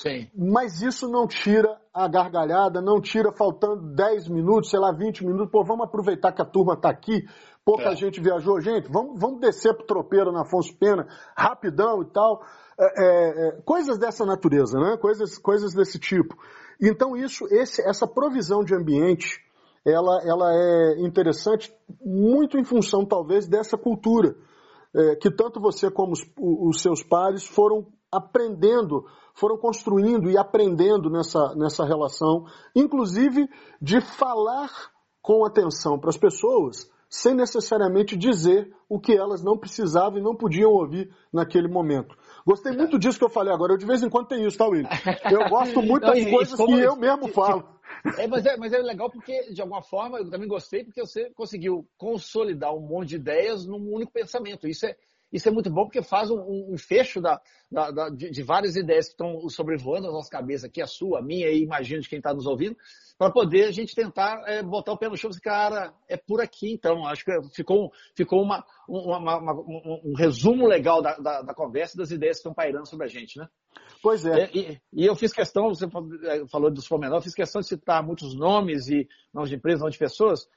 [0.01, 0.31] Sim.
[0.35, 5.51] Mas isso não tira a gargalhada, não tira faltando 10 minutos, sei lá, 20 minutos.
[5.51, 7.23] Pô, vamos aproveitar que a turma está aqui,
[7.63, 7.97] pouca é.
[7.97, 8.61] gente viajou.
[8.63, 12.43] Gente, vamos, vamos descer pro tropeiro na Afonso Pena, rapidão e tal.
[12.79, 14.97] É, é, é, coisas dessa natureza, né?
[14.97, 16.35] Coisas, coisas desse tipo.
[16.81, 19.39] Então, isso, esse, essa provisão de ambiente,
[19.85, 24.37] ela, ela é interessante muito em função, talvez, dessa cultura.
[24.95, 29.05] É, que tanto você como os, os seus pares foram aprendendo,
[29.35, 33.49] foram construindo e aprendendo nessa, nessa relação, inclusive
[33.81, 34.71] de falar
[35.23, 40.35] com atenção para as pessoas, sem necessariamente dizer o que elas não precisavam e não
[40.35, 42.17] podiam ouvir naquele momento.
[42.47, 43.73] Gostei muito disso que eu falei agora.
[43.73, 44.89] Eu de vez em quando tenho isso, tá, William?
[45.31, 47.81] Eu gosto muito das coisas que eu mesmo falo.
[48.19, 51.31] É, mas, é, mas é legal porque, de alguma forma, eu também gostei porque você
[51.31, 54.67] conseguiu consolidar um monte de ideias num único pensamento.
[54.67, 54.97] Isso é,
[55.33, 58.75] isso é muito bom porque faz um, um fecho da, da, da de, de, várias
[58.77, 62.09] ideias que estão sobrevoando a nossa cabeça aqui, a sua, a minha e imagino de
[62.09, 62.77] quem está nos ouvindo,
[63.21, 66.41] para poder a gente tentar é, botar o pé no chão e cara, é por
[66.41, 67.07] aqui então.
[67.07, 71.99] Acho que ficou, ficou uma, uma, uma, um, um, resumo legal da, da, da conversa
[71.99, 73.47] das ideias que estão pairando sobre a gente, né?
[74.03, 74.49] Pois é.
[74.55, 78.35] E, e, eu fiz questão, você é, falou dos pormenores, fiz questão de citar muitos
[78.35, 80.49] nomes e nomes de empresas, nomes de pessoas,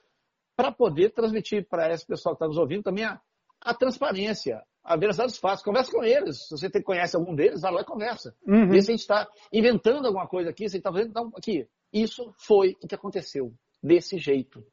[0.56, 3.20] para poder transmitir para esse pessoal que está nos ouvindo também a,
[3.60, 5.62] a transparência, a veracidade dos fatos.
[5.62, 6.48] Conversa com eles.
[6.48, 8.34] Se você conhece algum deles, vai lá e conversa.
[8.46, 8.70] Uhum.
[8.70, 11.10] Vê se a gente está inventando alguma coisa aqui, se a gente está fazendo.
[11.10, 13.52] Então, aqui, isso foi o que aconteceu.
[13.82, 14.64] Desse jeito.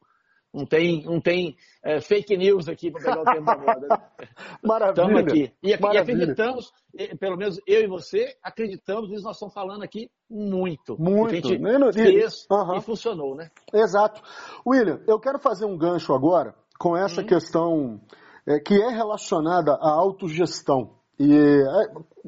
[0.52, 3.88] Não tem, não tem é, fake news aqui para pegar o tempo da moda.
[3.88, 4.28] Né?
[4.62, 5.02] Maravilha.
[5.02, 5.52] Estamos aqui.
[5.62, 6.72] E, e, acreditamos,
[7.18, 11.00] pelo menos eu e você, acreditamos nisso nós estamos falando aqui muito.
[11.00, 11.30] Muito.
[11.30, 12.76] A gente fez uhum.
[12.76, 13.50] e funcionou, né?
[13.72, 14.20] Exato.
[14.66, 17.26] William, eu quero fazer um gancho agora com essa uhum.
[17.26, 18.00] questão
[18.46, 20.98] é, que é relacionada à autogestão.
[21.18, 21.64] E é,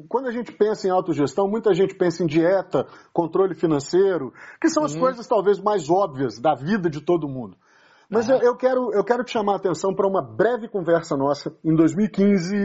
[0.07, 4.31] quando a gente pensa em autogestão, muita gente pensa em dieta, controle financeiro,
[4.61, 5.01] que são as uhum.
[5.01, 7.57] coisas talvez mais óbvias da vida de todo mundo.
[8.09, 8.35] Mas uhum.
[8.35, 11.75] eu, eu, quero, eu quero te chamar a atenção para uma breve conversa nossa em
[11.75, 12.55] 2015,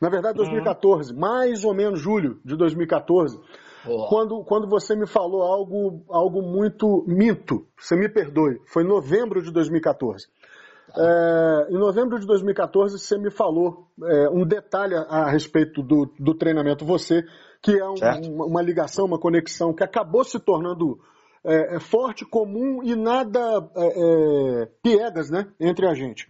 [0.00, 1.18] na verdade 2014, uhum.
[1.18, 3.38] mais ou menos julho de 2014,
[4.08, 9.50] quando, quando você me falou algo, algo muito minto, você me perdoe, foi novembro de
[9.50, 10.28] 2014.
[10.96, 16.34] É, em novembro de 2014, você me falou é, um detalhe a, respeito do, do,
[16.34, 17.22] treinamento Você,
[17.62, 20.98] que é um, uma, uma, ligação, uma conexão que acabou se tornando
[21.44, 23.40] é, é forte, comum e nada
[23.76, 26.28] é, é, piegas né, entre a gente.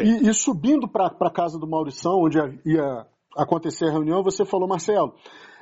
[0.00, 4.68] E, e, subindo para a casa do Maurição, onde ia acontecer a reunião, você falou,
[4.68, 5.14] Marcelo,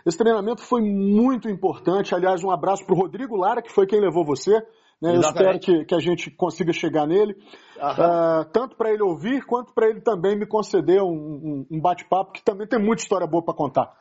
[0.07, 2.15] esse treinamento foi muito importante.
[2.15, 4.65] Aliás, um abraço para o Rodrigo Lara, que foi quem levou você.
[5.01, 5.17] Né?
[5.17, 7.35] Eu espero que, que, a gente consiga chegar nele,
[7.77, 12.33] uh, tanto para ele ouvir, quanto para ele também me conceder um, um, um bate-papo,
[12.33, 13.95] que também tem muita história boa para contar.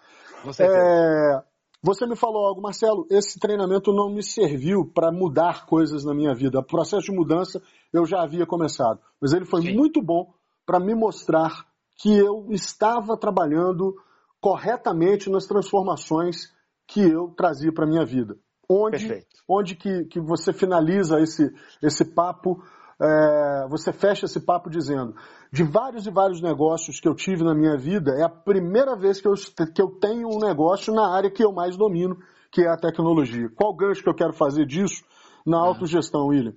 [0.59, 1.43] É,
[1.81, 6.33] você me falou algo, Marcelo, esse treinamento não me serviu para mudar coisas na minha
[6.33, 6.59] vida.
[6.59, 7.61] O processo de mudança
[7.93, 9.75] eu já havia começado, mas ele foi Sim.
[9.75, 10.33] muito bom
[10.65, 11.65] para me mostrar
[11.97, 13.95] que eu estava trabalhando
[14.41, 16.53] corretamente nas transformações
[16.87, 18.37] que eu trazia para minha vida.
[18.69, 22.61] Onde, onde que, que você finaliza esse, esse papo,
[23.01, 25.15] é, você fecha esse papo dizendo,
[25.51, 29.21] de vários e vários negócios que eu tive na minha vida, é a primeira vez
[29.21, 29.33] que eu,
[29.73, 32.17] que eu tenho um negócio na área que eu mais domino,
[32.51, 33.49] que é a tecnologia.
[33.55, 35.03] Qual gancho que eu quero fazer disso
[35.45, 35.65] na uhum.
[35.65, 36.53] autogestão, William?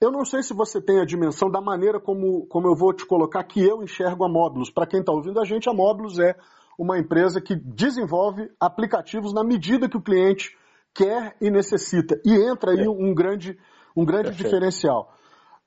[0.00, 3.06] Eu não sei se você tem a dimensão da maneira como, como eu vou te
[3.06, 4.70] colocar que eu enxergo a Módulos.
[4.70, 6.36] Para quem está ouvindo a gente, a Módulos é
[6.78, 10.50] uma empresa que desenvolve aplicativos na medida que o cliente
[10.94, 12.20] quer e necessita.
[12.24, 12.88] E entra aí é.
[12.88, 13.58] um grande,
[13.96, 15.12] um grande diferencial.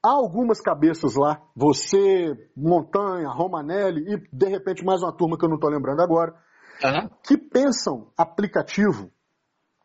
[0.04, 5.50] Há algumas cabeças lá, você, Montanha, Romanelli e de repente mais uma turma que eu
[5.50, 6.34] não estou lembrando agora,
[6.84, 7.10] uhum.
[7.24, 9.12] que pensam aplicativo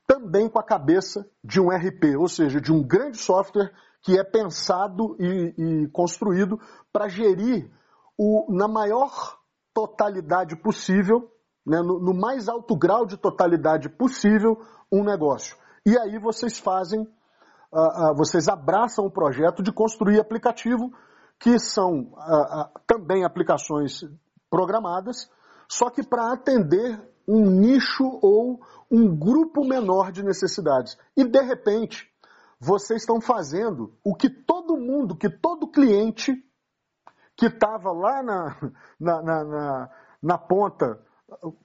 [0.06, 3.72] também com a cabeça de um RP, ou seja, de um grande software
[4.02, 6.60] que é pensado e, e construído
[6.92, 7.70] para gerir
[8.18, 9.38] o, na maior
[9.72, 11.31] totalidade possível,
[11.66, 14.60] né, no, no mais alto grau de totalidade possível,
[14.90, 15.56] um negócio.
[15.86, 20.92] E aí vocês fazem, uh, uh, vocês abraçam o projeto de construir aplicativo,
[21.38, 24.04] que são uh, também aplicações
[24.50, 25.30] programadas,
[25.68, 28.60] só que para atender um nicho ou
[28.90, 30.98] um grupo menor de necessidades.
[31.16, 32.08] E de repente,
[32.60, 36.32] vocês estão fazendo o que todo mundo, que todo cliente
[37.36, 38.56] que estava lá na,
[39.00, 39.90] na, na, na,
[40.22, 41.00] na ponta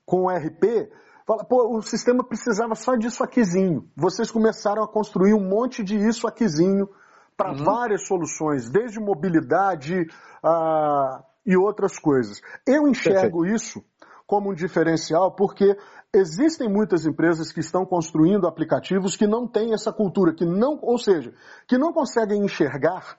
[0.06, 0.90] com o RP,
[1.26, 3.90] fala, pô, o sistema precisava só disso aquizinho.
[3.96, 6.90] Vocês começaram a construir um monte de isso aquizinho
[7.36, 7.64] para uhum.
[7.64, 10.02] várias soluções, desde mobilidade
[10.44, 12.42] uh, e outras coisas.
[12.66, 13.56] Eu enxergo Perfeito.
[13.56, 13.84] isso
[14.26, 15.78] como um diferencial porque
[16.14, 20.98] existem muitas empresas que estão construindo aplicativos que não têm essa cultura, que não, ou
[20.98, 21.34] seja,
[21.68, 23.18] que não conseguem enxergar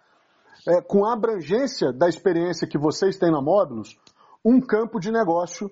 [0.66, 3.96] é, com a abrangência da experiência que vocês têm na Módulos,
[4.44, 5.70] um campo de negócio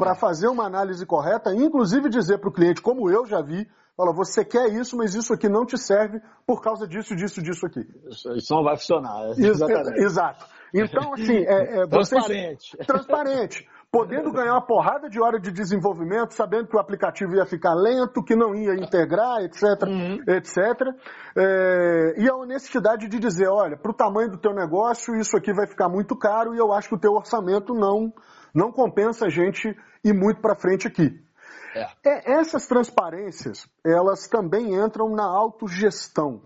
[0.00, 4.12] para fazer uma análise correta, inclusive dizer para o cliente, como eu já vi, fala,
[4.14, 7.86] você quer isso, mas isso aqui não te serve por causa disso, disso, disso aqui.
[8.08, 9.38] Isso, não vai funcionar.
[9.38, 10.02] Exatamente.
[10.02, 10.46] Exato.
[10.72, 12.70] Então, assim, é, é, transparente.
[12.76, 17.44] Vocês, transparente podendo ganhar uma porrada de hora de desenvolvimento, sabendo que o aplicativo ia
[17.44, 20.22] ficar lento, que não ia integrar, etc, uhum.
[20.28, 20.56] etc.
[21.36, 25.52] É, e a honestidade de dizer, olha, para o tamanho do teu negócio, isso aqui
[25.52, 28.12] vai ficar muito caro e eu acho que o teu orçamento não,
[28.54, 31.22] não compensa a gente ir muito para frente aqui.
[31.74, 31.86] É.
[32.04, 36.42] É, essas transparências, elas também entram na autogestão.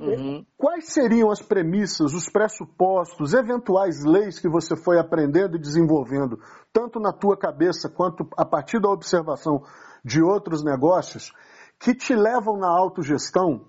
[0.00, 0.44] Uhum.
[0.58, 6.38] Quais seriam as premissas, os pressupostos, eventuais leis que você foi aprendendo e desenvolvendo,
[6.72, 9.62] tanto na tua cabeça quanto a partir da observação
[10.04, 11.32] de outros negócios,
[11.80, 13.66] que te levam na autogestão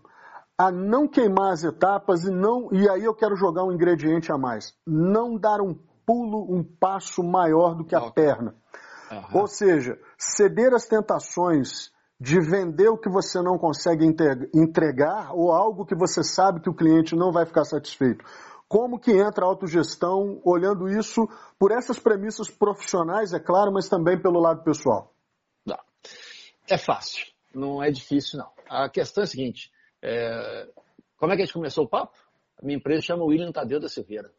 [0.58, 4.38] a não queimar as etapas e não, e aí eu quero jogar um ingrediente a
[4.38, 5.78] mais, não dar um
[6.08, 8.56] pulo, um passo maior do que a perna.
[9.12, 9.42] Uhum.
[9.42, 14.06] Ou seja, ceder às tentações de vender o que você não consegue
[14.56, 18.26] entregar ou algo que você sabe que o cliente não vai ficar satisfeito.
[18.68, 21.28] Como que entra a autogestão olhando isso
[21.60, 25.14] por essas premissas profissionais, é claro, mas também pelo lado pessoal?
[25.66, 25.80] Não.
[26.70, 28.50] É fácil, não é difícil não.
[28.68, 30.68] A questão é a seguinte, é...
[31.18, 32.18] como é que a gente começou o papo?
[32.62, 34.32] A minha empresa chama William Tadeu da Silveira.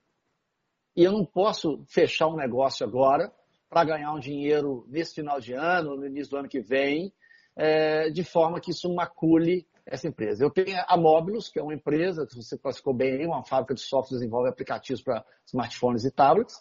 [0.99, 3.33] E eu não posso fechar um negócio agora
[3.71, 7.13] para ganhar um dinheiro nesse final de ano, no início do ano que vem,
[7.55, 10.43] é, de forma que isso macule essa empresa.
[10.43, 13.81] Eu tenho a Mobilus, que é uma empresa, que você classificou bem, uma fábrica de
[13.81, 16.61] software desenvolve aplicativos para smartphones e tablets,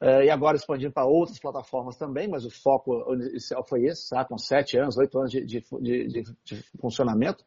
[0.00, 4.24] é, e agora expandindo para outras plataformas também, mas o foco inicial foi esse, tá?
[4.24, 7.44] com sete anos, oito anos de, de, de, de funcionamento.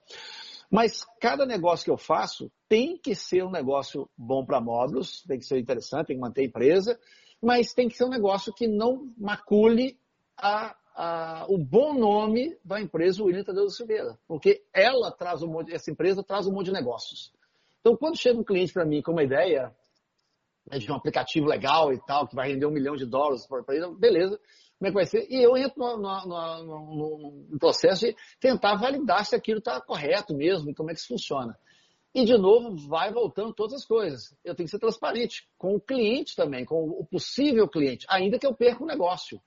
[0.71, 5.37] Mas cada negócio que eu faço tem que ser um negócio bom para módulos, tem
[5.37, 6.99] que ser interessante, tem que manter a empresa,
[7.41, 9.99] mas tem que ser um negócio que não macule
[10.37, 15.73] a a, o bom nome da empresa William Tadeu Silveira, porque ela traz um monte,
[15.73, 17.33] essa empresa traz um monte de negócios.
[17.79, 19.75] Então, quando chega um cliente para mim com uma ideia
[20.69, 23.63] né, de um aplicativo legal e tal, que vai render um milhão de dólares para
[23.75, 24.39] ele, beleza,
[24.81, 25.27] como é que vai ser?
[25.29, 30.89] E eu entro no, processo de tentar validar se aquilo está correto mesmo e como
[30.89, 31.55] é que isso funciona.
[32.15, 34.35] E, de novo, vai voltando todas as coisas.
[34.43, 38.45] Eu tenho que ser transparente com o cliente também, com o possível cliente, ainda que
[38.45, 39.39] eu perca o negócio.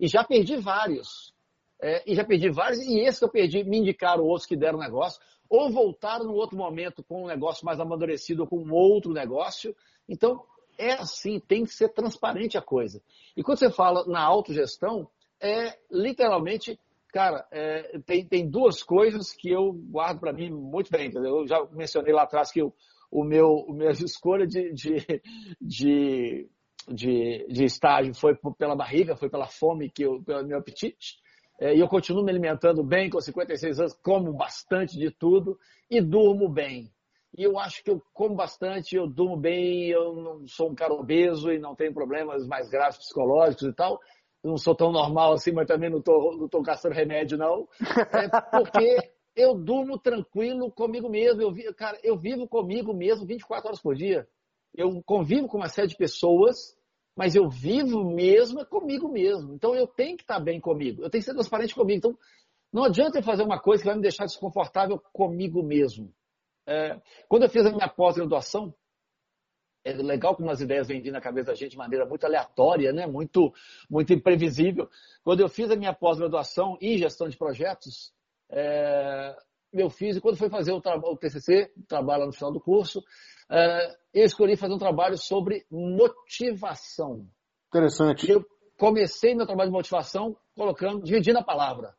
[0.00, 1.34] E já perdi vários.
[1.82, 4.78] É, e já perdi vários, e esse que eu perdi, me indicaram outros que deram
[4.78, 5.20] negócio,
[5.50, 9.76] ou voltaram no outro momento com um negócio mais amadurecido ou com um outro negócio.
[10.08, 10.42] Então,
[10.78, 13.02] é assim, tem que ser transparente a coisa.
[13.36, 15.08] E quando você fala na autogestão,
[15.40, 21.08] é literalmente, cara, é, tem, tem duas coisas que eu guardo para mim muito bem,
[21.08, 21.40] entendeu?
[21.40, 22.72] Eu já mencionei lá atrás que o,
[23.10, 25.22] o meu, o minha escolha de, de,
[25.60, 26.48] de
[26.88, 31.18] de, de estágio foi pela barriga, foi pela fome, que eu, pelo meu apetite.
[31.60, 35.58] É, e eu continuo me alimentando bem, com 56 anos, como bastante de tudo
[35.90, 36.90] e durmo bem.
[37.36, 40.92] E eu acho que eu como bastante, eu durmo bem, eu não sou um cara
[40.92, 44.00] obeso e não tenho problemas mais graves psicológicos e tal.
[44.42, 47.68] Eu não sou tão normal assim, mas também não estou não tô gastando remédio, não.
[48.12, 51.42] É porque eu durmo tranquilo comigo mesmo.
[51.42, 54.26] Eu, cara, eu vivo comigo mesmo 24 horas por dia.
[54.74, 56.76] Eu convivo com uma série de pessoas
[57.18, 59.52] mas eu vivo mesmo comigo mesmo.
[59.52, 61.98] Então eu tenho que estar bem comigo, eu tenho que ser transparente comigo.
[61.98, 62.18] Então
[62.72, 66.14] não adianta eu fazer uma coisa que vai me deixar desconfortável comigo mesmo.
[66.68, 68.74] É, quando eu fiz a minha pós-graduação,
[69.82, 73.06] é legal como as ideias vêm na cabeça da gente de maneira muito aleatória, né?
[73.06, 73.54] muito,
[73.88, 74.88] muito imprevisível.
[75.24, 78.12] Quando eu fiz a minha pós-graduação em gestão de projetos,
[78.50, 79.34] é,
[79.72, 83.96] eu fiz, e quando foi fazer o, o TCC, trabalho no final do curso, uh,
[84.12, 87.26] eu escolhi fazer um trabalho sobre motivação.
[87.68, 88.30] Interessante.
[88.30, 88.44] Eu
[88.78, 91.94] comecei meu trabalho de motivação colocando, dividindo a palavra.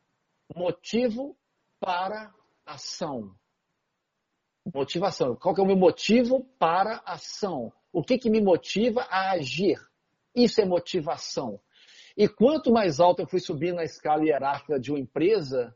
[0.56, 1.36] Motivo
[1.80, 2.34] para
[2.66, 3.36] ação.
[4.74, 5.36] Motivação.
[5.36, 7.72] Qual é o meu motivo para ação?
[7.92, 9.80] O que, que me motiva a agir?
[10.36, 11.60] Isso é motivação.
[12.16, 15.76] E quanto mais alto eu fui subindo na escala hierárquica de uma empresa,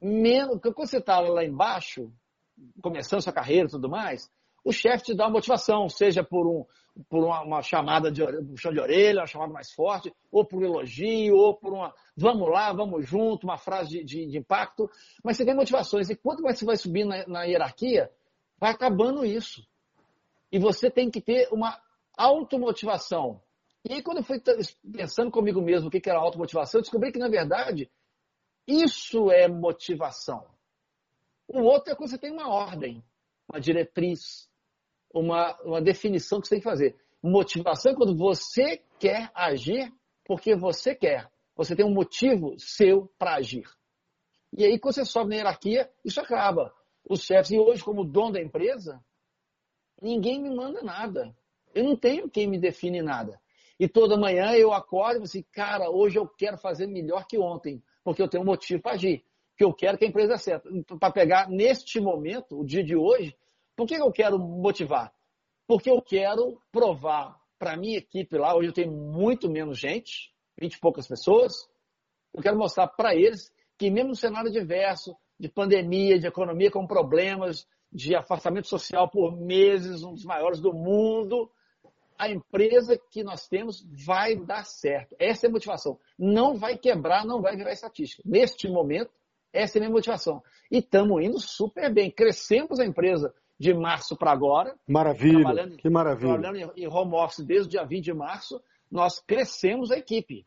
[0.00, 0.60] menos.
[0.60, 2.12] Quando você estava lá embaixo,
[2.82, 4.30] começando sua carreira e tudo mais,
[4.68, 6.62] o chefe te dá uma motivação, seja por, um,
[7.08, 10.60] por uma, uma chamada de um chão de orelha, uma chamada mais forte, ou por
[10.60, 14.90] um elogio, ou por uma vamos lá, vamos junto, uma frase de, de, de impacto.
[15.24, 16.10] Mas você tem motivações.
[16.10, 18.10] E quanto mais você vai subindo na, na hierarquia,
[18.60, 19.66] vai acabando isso.
[20.52, 21.80] E você tem que ter uma
[22.14, 23.40] automotivação.
[23.88, 24.38] E aí, quando eu fui
[24.92, 27.90] pensando comigo mesmo o que era automotivação, eu descobri que, na verdade,
[28.66, 30.44] isso é motivação.
[31.48, 33.02] O outro é quando você tem uma ordem,
[33.50, 34.47] uma diretriz,
[35.18, 36.96] uma, uma definição que você tem que fazer.
[37.22, 39.92] Motivação é quando você quer agir
[40.24, 41.30] porque você quer.
[41.56, 43.66] Você tem um motivo seu para agir.
[44.56, 46.72] E aí, quando você sobe na hierarquia, isso acaba.
[47.08, 49.02] Os chefes, e hoje, como dono da empresa,
[50.00, 51.34] ninguém me manda nada.
[51.74, 53.40] Eu não tenho quem me define nada.
[53.78, 57.38] E toda manhã eu acordo e falo assim, cara, hoje eu quero fazer melhor que
[57.38, 59.24] ontem, porque eu tenho um motivo para agir.
[59.56, 60.68] Que eu quero que a empresa acerta.
[60.98, 63.36] Para pegar neste momento, o dia de hoje,
[63.78, 65.14] por que eu quero motivar?
[65.64, 70.74] Porque eu quero provar para minha equipe lá, hoje eu tenho muito menos gente, 20
[70.74, 71.52] e poucas pessoas,
[72.34, 76.88] eu quero mostrar para eles que mesmo no cenário diverso, de pandemia, de economia com
[76.88, 81.48] problemas, de afastamento social por meses, um dos maiores do mundo,
[82.18, 85.14] a empresa que nós temos vai dar certo.
[85.20, 86.00] Essa é a motivação.
[86.18, 88.24] Não vai quebrar, não vai virar estatística.
[88.26, 89.12] Neste momento,
[89.52, 90.42] essa é a minha motivação.
[90.68, 92.10] E estamos indo super bem.
[92.10, 94.76] Crescemos a empresa de março para agora.
[94.86, 96.38] Maravilha, que maravilha.
[96.38, 100.46] Trabalhando em home office desde o dia 20 de março, nós crescemos a equipe.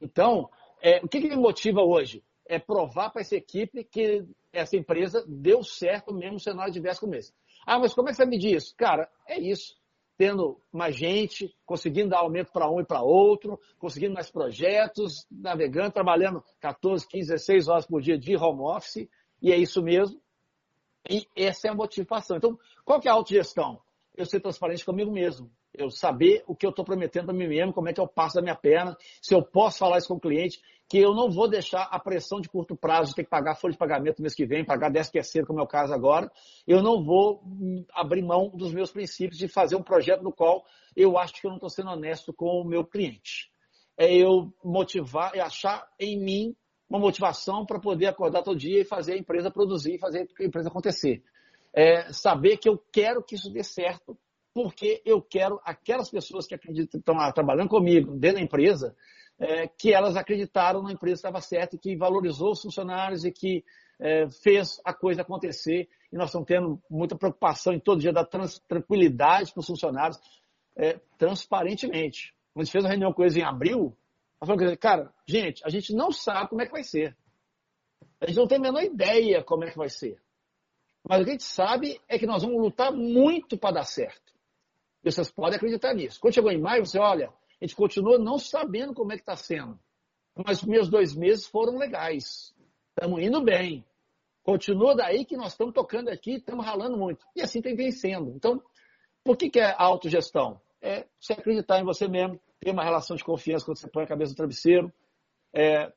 [0.00, 0.50] Então,
[0.82, 2.22] é, o que, que me motiva hoje?
[2.46, 7.14] É provar para essa equipe que essa empresa deu certo mesmo no cenário diverso como
[7.14, 7.32] esse.
[7.66, 8.74] Ah, mas como é que você medir isso?
[8.76, 9.76] Cara, é isso.
[10.16, 15.92] Tendo mais gente, conseguindo dar aumento para um e para outro, conseguindo mais projetos, navegando,
[15.92, 19.08] trabalhando 14, 15, 16 horas por dia de home office,
[19.40, 20.20] e é isso mesmo.
[21.08, 22.36] E essa é a motivação.
[22.36, 23.80] Então, qual que é a autogestão?
[24.16, 25.50] Eu ser transparente comigo mesmo.
[25.72, 28.36] Eu saber o que eu estou prometendo para mim mesmo, como é que eu passo
[28.36, 31.46] da minha perna, se eu posso falar isso com o cliente, que eu não vou
[31.48, 34.34] deixar a pressão de curto prazo de ter que pagar folha de pagamento no mês
[34.34, 36.32] que vem, pagar 10 terceiro, como é o caso agora.
[36.66, 37.42] Eu não vou
[37.92, 40.64] abrir mão dos meus princípios de fazer um projeto no qual
[40.96, 43.52] eu acho que eu não estou sendo honesto com o meu cliente.
[43.98, 46.56] É eu motivar e achar em mim
[46.88, 50.68] uma motivação para poder acordar todo dia e fazer a empresa produzir, fazer a empresa
[50.68, 51.22] acontecer.
[51.72, 54.16] É saber que eu quero que isso dê certo,
[54.54, 58.96] porque eu quero aquelas pessoas que acreditam, estão lá trabalhando comigo dentro da empresa,
[59.38, 63.64] é, que elas acreditaram na empresa estava certa que valorizou os funcionários e que
[64.00, 65.88] é, fez a coisa acontecer.
[66.10, 70.18] E nós estamos tendo muita preocupação em todo dia da tranquilidade para os funcionários,
[70.76, 72.34] é, transparentemente.
[72.52, 73.96] Quando a gente fez uma reunião com eles em abril,
[74.40, 77.16] nós falamos, cara, gente, a gente não sabe como é que vai ser.
[78.20, 80.20] A gente não tem a menor ideia como é que vai ser.
[81.08, 84.32] Mas o que a gente sabe é que nós vamos lutar muito para dar certo.
[85.02, 86.20] E vocês podem acreditar nisso.
[86.20, 89.36] Quando chegou em maio, você olha, a gente continua não sabendo como é que está
[89.36, 89.78] sendo.
[90.36, 92.54] Mas os meus dois meses foram legais.
[92.90, 93.84] Estamos indo bem.
[94.42, 97.26] Continua daí que nós estamos tocando aqui, estamos ralando muito.
[97.34, 98.30] E assim tem vencendo.
[98.30, 98.62] Então,
[99.24, 100.60] por que, que é autogestão?
[100.80, 104.08] É você acreditar em você mesmo, ter uma relação de confiança quando você põe a
[104.08, 104.92] cabeça no travesseiro,
[105.52, 105.92] é,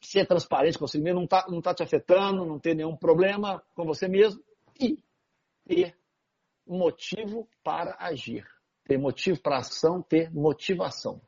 [0.00, 3.84] ser transparente você mesmo, não está não tá te afetando, não ter nenhum problema com
[3.84, 4.42] você mesmo
[4.80, 4.98] e
[5.66, 5.96] ter
[6.66, 8.46] motivo para agir
[8.90, 11.20] ter motivo para ação, ter motivação.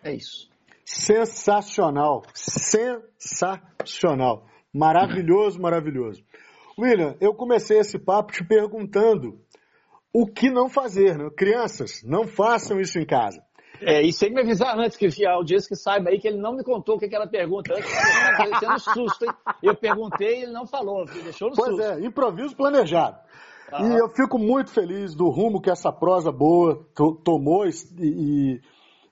[0.00, 0.48] É isso.
[0.84, 4.46] Sensacional, sensacional.
[4.72, 6.22] Maravilhoso, maravilhoso.
[6.78, 9.40] William, eu comecei esse papo te perguntando
[10.12, 11.28] o que não fazer, né?
[11.36, 13.44] Crianças, não façam isso em casa.
[13.82, 16.54] É, e sem me avisar antes, que a audiência que saiba aí que ele não
[16.54, 19.32] me contou o que, que era a pergunta antes, tendo susto, hein?
[19.62, 21.82] Eu perguntei e ele não falou, deixou no pois susto.
[21.82, 23.18] Pois é, improviso planejado.
[23.78, 26.84] E eu fico muito feliz do rumo que essa prosa boa
[27.24, 27.70] tomou e,
[28.00, 28.60] e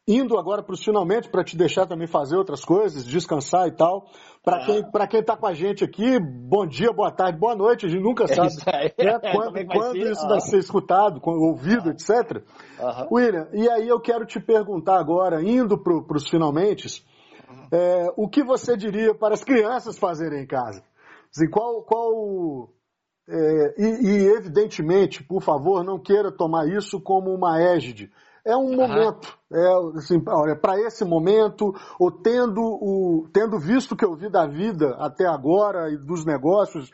[0.09, 4.06] indo agora para os finalmente para te deixar também fazer outras coisas, descansar e tal.
[4.43, 7.85] Para quem para quem está com a gente aqui, bom dia, boa tarde, boa noite.
[7.85, 8.48] A gente nunca é sabe
[8.98, 12.43] né, quando, é quando isso vai ser escutado, ouvido, etc.
[13.12, 17.05] William, e aí eu quero te perguntar agora, indo para os finalmente,
[17.70, 20.82] é, o que você diria para as crianças fazerem em casa?
[21.30, 22.70] Assim, qual, qual
[23.28, 28.10] é, e, e, evidentemente, por favor, não queira tomar isso como uma égide.
[28.48, 33.96] É um momento, é, assim, olha, para esse momento, ou tendo, o, tendo visto o
[33.96, 36.90] que eu vi da vida até agora e dos negócios,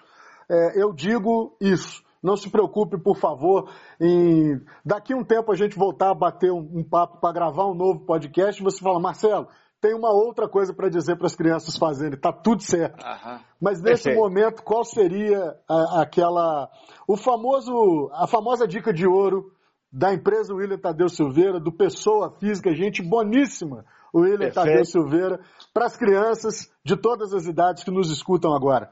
[0.50, 2.02] é, eu digo isso.
[2.20, 3.70] Não se preocupe, por favor,
[4.00, 7.74] em daqui um tempo a gente voltar a bater um, um papo para gravar um
[7.74, 9.46] novo podcast, você fala, Marcelo,
[9.80, 13.04] tem uma outra coisa para dizer para as crianças fazerem, tá tudo certo.
[13.04, 13.40] Aham.
[13.60, 14.18] Mas nesse Perfeito.
[14.18, 16.68] momento, qual seria a- aquela
[17.06, 19.52] o famoso a famosa dica de ouro
[19.94, 24.54] da empresa William Tadeu Silveira, do pessoa física, gente boníssima, o William Perfeito.
[24.54, 25.40] Tadeu Silveira,
[25.72, 28.90] para as crianças de todas as idades que nos escutam agora?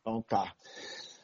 [0.00, 0.52] Então tá.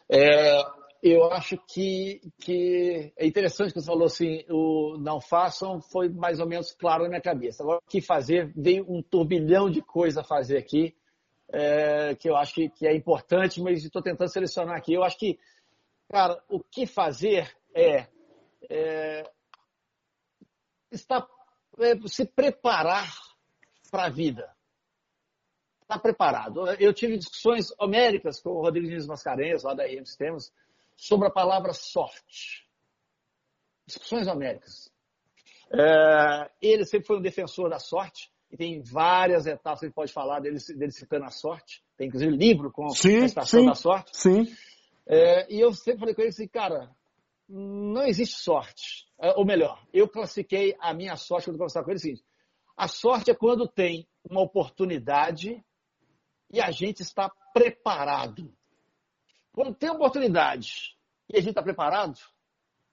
[0.09, 0.62] É,
[1.03, 6.39] eu acho que, que é interessante que você falou assim, o não façam foi mais
[6.39, 7.65] ou menos claro na minha cabeça.
[7.65, 8.53] Agora, o que fazer?
[8.57, 10.95] Veio um turbilhão de coisa a fazer aqui,
[11.53, 14.95] é, que eu acho que, que é importante, mas estou tentando selecionar aqui.
[14.95, 15.37] Eu acho que,
[16.09, 18.07] cara, o que fazer é,
[18.71, 19.25] é
[20.91, 21.27] estar, é,
[22.06, 23.12] se preparar
[23.90, 24.55] para a vida
[25.85, 26.66] está preparado.
[26.78, 30.52] Eu tive discussões homéricas com o Rodrigo Diniz Mascarenhas, lá da RM Sistemas,
[30.97, 32.66] sobre a palavra sorte.
[33.86, 34.90] Discussões homéricas.
[35.73, 40.12] É, ele sempre foi um defensor da sorte, e tem várias etapas que ele pode
[40.12, 41.82] falar dele, dele citando a sorte.
[41.97, 43.66] Tem inclusive livro com Sim, a estação sim.
[43.66, 44.11] da sorte.
[44.16, 44.47] Sim.
[45.06, 46.90] É, e eu sempre falei com ele assim, cara,
[47.49, 49.07] não existe sorte.
[49.19, 52.23] É, Ou melhor, eu classifiquei a minha sorte quando eu conversava com ele assim,
[52.77, 55.65] a sorte é quando tem uma oportunidade
[56.51, 58.53] e a gente está preparado.
[59.53, 60.97] Quando tem oportunidade
[61.29, 62.19] e a gente está preparado,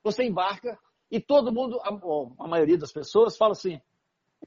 [0.03, 0.80] você embarca
[1.10, 1.90] e todo mundo, a,
[2.44, 3.82] a maioria das pessoas, fala assim: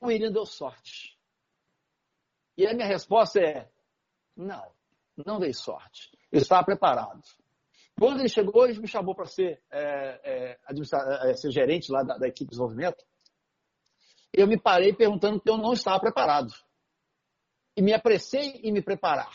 [0.01, 1.19] o William deu sorte.
[2.57, 3.71] E a minha resposta é:
[4.37, 4.73] não,
[5.17, 6.11] não dei sorte.
[6.31, 7.23] Eu estava preparado.
[7.99, 12.19] Quando ele chegou, ele me chamou para ser, é, é, é, ser gerente lá da,
[12.19, 13.05] da equipe de desenvolvimento.
[14.33, 16.53] Eu me parei perguntando que eu não estava preparado.
[17.77, 19.33] E me apressei em me preparar.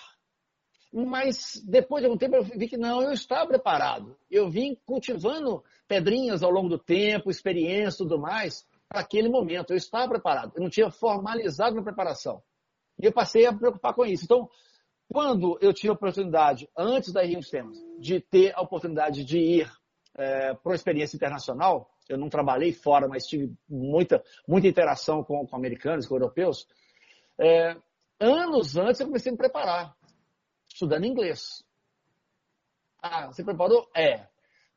[0.92, 4.18] Mas depois de algum tempo eu vi que não, eu estava preparado.
[4.30, 9.72] Eu vim cultivando pedrinhas ao longo do tempo, experiência e tudo mais, para aquele momento.
[9.72, 10.52] Eu estava preparado.
[10.56, 12.44] Eu não tinha formalizado minha preparação.
[13.02, 14.26] E eu passei a me preocupar com isso.
[14.26, 14.50] Então,
[15.12, 19.72] quando eu tive a oportunidade, antes da Rio Sistemas, de ter a oportunidade de ir
[20.16, 25.48] é, para uma experiência internacional, eu não trabalhei fora, mas tive muita, muita interação com,
[25.48, 26.68] com americanos, com europeus,
[27.40, 27.76] é,
[28.20, 29.96] anos antes eu comecei a me preparar,
[30.72, 31.64] estudando inglês.
[33.02, 33.90] Ah, você preparou?
[33.96, 34.28] É.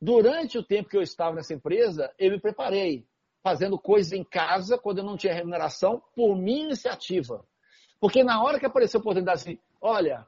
[0.00, 3.06] Durante o tempo que eu estava nessa empresa, eu me preparei,
[3.42, 7.44] fazendo coisas em casa, quando eu não tinha remuneração, por minha iniciativa.
[8.00, 10.26] Porque na hora que apareceu a oportunidade assim, olha,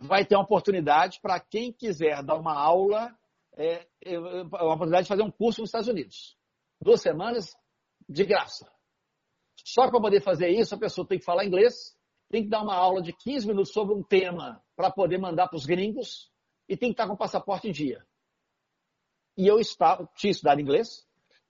[0.00, 3.14] vai ter uma oportunidade para quem quiser dar uma aula,
[3.54, 6.38] é, é, uma oportunidade de fazer um curso nos Estados Unidos.
[6.80, 7.54] Duas semanas
[8.08, 8.70] de graça.
[9.64, 11.96] Só para poder fazer isso, a pessoa tem que falar inglês,
[12.30, 15.56] tem que dar uma aula de 15 minutos sobre um tema para poder mandar para
[15.56, 16.30] os gringos
[16.68, 18.04] e tem que estar com o passaporte em dia.
[19.36, 21.06] E eu estava, tinha estudado inglês,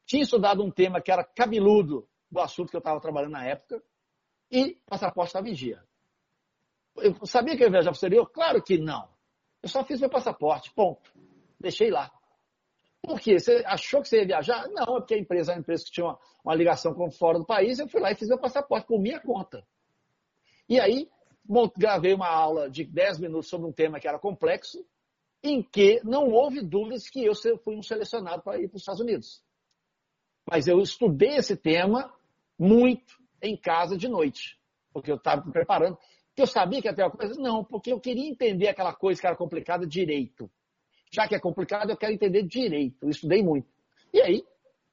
[0.06, 3.82] tinha estudado um tema que era cabeludo do assunto que eu estava trabalhando na época
[4.51, 5.82] e o passaporte estava em dia.
[6.97, 8.27] Eu sabia que eu ia viajar para o exterior?
[8.31, 9.09] Claro que não.
[9.62, 11.12] Eu só fiz meu passaporte, ponto.
[11.59, 12.10] Deixei lá.
[13.01, 13.39] Por quê?
[13.39, 14.69] Você achou que você ia viajar?
[14.69, 17.39] Não, é porque a empresa era uma empresa que tinha uma, uma ligação com fora
[17.39, 19.66] do país, eu fui lá e fiz meu passaporte por minha conta.
[20.69, 21.09] E aí,
[21.77, 24.85] gravei uma aula de 10 minutos sobre um tema que era complexo,
[25.43, 29.01] em que não houve dúvidas que eu fui um selecionado para ir para os Estados
[29.01, 29.43] Unidos.
[30.48, 32.12] Mas eu estudei esse tema
[32.59, 34.59] muito em casa de noite,
[34.93, 35.98] porque eu estava me preparando.
[36.32, 37.34] Porque eu sabia que ia ter uma coisa?
[37.38, 40.50] Não, porque eu queria entender aquela coisa que era complicada direito.
[41.10, 43.04] Já que é complicado, eu quero entender direito.
[43.04, 43.68] Eu estudei muito.
[44.14, 44.44] E aí,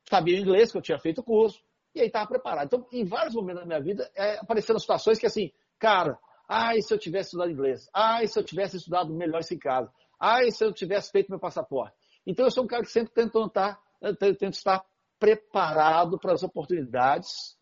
[0.09, 1.63] sabia inglês, que eu tinha feito o curso,
[1.95, 2.65] e aí estava preparado.
[2.65, 6.93] Então, em vários momentos da minha vida, é, apareceram situações que assim, cara, ai, se
[6.93, 9.89] eu tivesse estudado inglês, ai, se eu tivesse estudado melhor isso em casa,
[10.19, 11.95] ai, se eu tivesse feito meu passaporte.
[12.27, 13.79] Então, eu sou um cara que sempre tento estar,
[14.19, 14.83] tento estar
[15.17, 17.57] preparado para as oportunidades,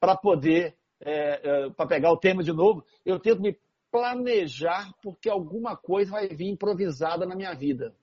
[0.00, 3.58] para poder, é, é, para pegar o tema de novo, eu tento me
[3.90, 7.94] planejar porque alguma coisa vai vir improvisada na minha vida.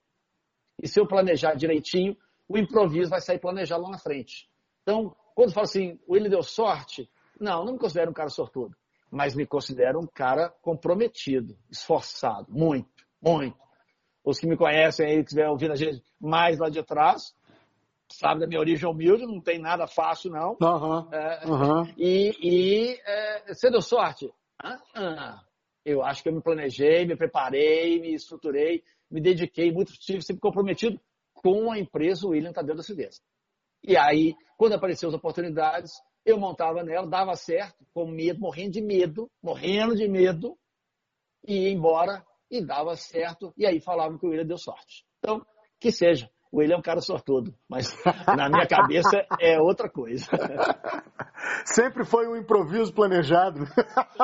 [0.80, 2.16] E se eu planejar direitinho,
[2.48, 4.48] o improviso vai sair planejado lá na frente.
[4.82, 8.28] Então, quando eu falo assim, o Willi deu sorte, não, não me considero um cara
[8.28, 8.76] sortudo,
[9.10, 13.58] mas me considero um cara comprometido, esforçado, muito, muito.
[14.22, 17.34] Os que me conhecem aí, que estiver ouvindo a gente mais lá de trás,
[18.12, 20.56] sabe da minha origem humilde, não tem nada fácil, não.
[20.60, 21.08] Aham.
[21.12, 21.94] É, Aham.
[21.96, 24.32] e, e é, você deu sorte?
[24.62, 25.44] Ah, ah.
[25.84, 30.40] Eu acho que eu me planejei, me preparei, me estruturei, me dediquei, muito estive sempre
[30.40, 31.00] comprometido
[31.32, 33.24] com a empresa William Tadeu da Silvestre.
[33.82, 35.92] E aí, quando apareceram as oportunidades,
[36.24, 40.56] eu montava nela, dava certo, com medo, morrendo de medo, morrendo de medo,
[41.46, 45.06] e ia embora e dava certo, e aí falavam que o William deu sorte.
[45.18, 45.44] Então,
[45.78, 46.30] que seja.
[46.52, 47.94] O William é um cara sortudo, mas
[48.26, 50.26] na minha cabeça é outra coisa.
[51.64, 53.60] Sempre foi um improviso planejado.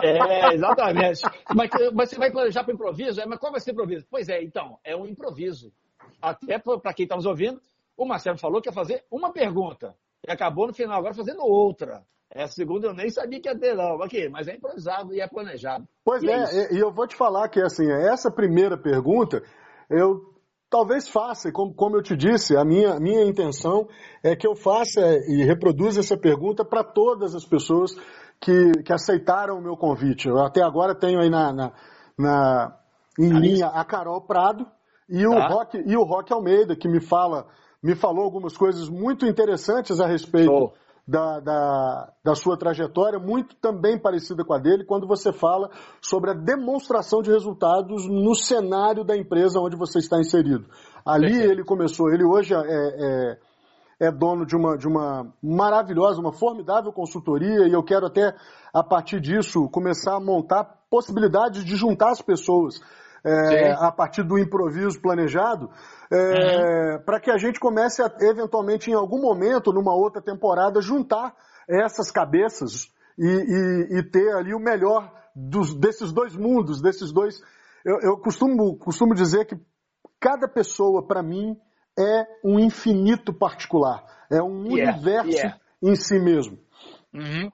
[0.02, 1.22] É, exatamente.
[1.54, 3.20] Mas, mas você vai planejar para improviso?
[3.20, 4.06] É, mas qual vai ser o improviso?
[4.10, 5.72] Pois é, então, é um improviso.
[6.20, 7.60] Até para quem está nos ouvindo,
[7.96, 9.94] o Marcelo falou que ia fazer uma pergunta.
[10.26, 12.02] E acabou no final agora fazendo outra.
[12.28, 14.02] Essa segunda eu nem sabia que ia ter, não.
[14.02, 15.86] Aqui, mas é improvisado e é planejado.
[16.04, 19.42] Pois e é, é e eu vou te falar que assim, essa primeira pergunta,
[19.88, 20.35] eu
[20.70, 23.88] talvez faça, como, como eu te disse, a minha, minha intenção
[24.22, 27.94] é que eu faça e reproduza essa pergunta para todas as pessoas
[28.40, 30.28] que, que aceitaram o meu convite.
[30.28, 31.72] Eu até agora tenho aí na, na,
[32.18, 32.78] na
[33.18, 34.66] em linha a Carol Prado
[35.08, 35.48] e o, tá.
[35.48, 37.46] Rock, e o Rock Almeida, que me fala,
[37.82, 40.50] me falou algumas coisas muito interessantes a respeito.
[40.50, 45.70] Show da, da, da, sua trajetória, muito também parecida com a dele, quando você fala
[46.00, 50.66] sobre a demonstração de resultados no cenário da empresa onde você está inserido.
[51.04, 53.38] Ali ele começou, ele hoje é, é,
[54.08, 58.34] é, dono de uma, de uma maravilhosa, uma formidável consultoria, e eu quero até,
[58.74, 62.80] a partir disso, começar a montar possibilidades de juntar as pessoas
[63.26, 65.68] é, a partir do improviso planejado,
[66.12, 67.02] é, uhum.
[67.04, 71.34] para que a gente comece a, eventualmente, em algum momento, numa outra temporada, juntar
[71.68, 72.88] essas cabeças
[73.18, 77.40] e, e, e ter ali o melhor dos, desses dois mundos, desses dois.
[77.84, 79.56] Eu, eu costumo, costumo dizer que
[80.20, 81.56] cada pessoa, para mim,
[81.98, 85.60] é um infinito particular, é um yeah, universo yeah.
[85.82, 86.58] em si mesmo.
[87.12, 87.50] Uhum.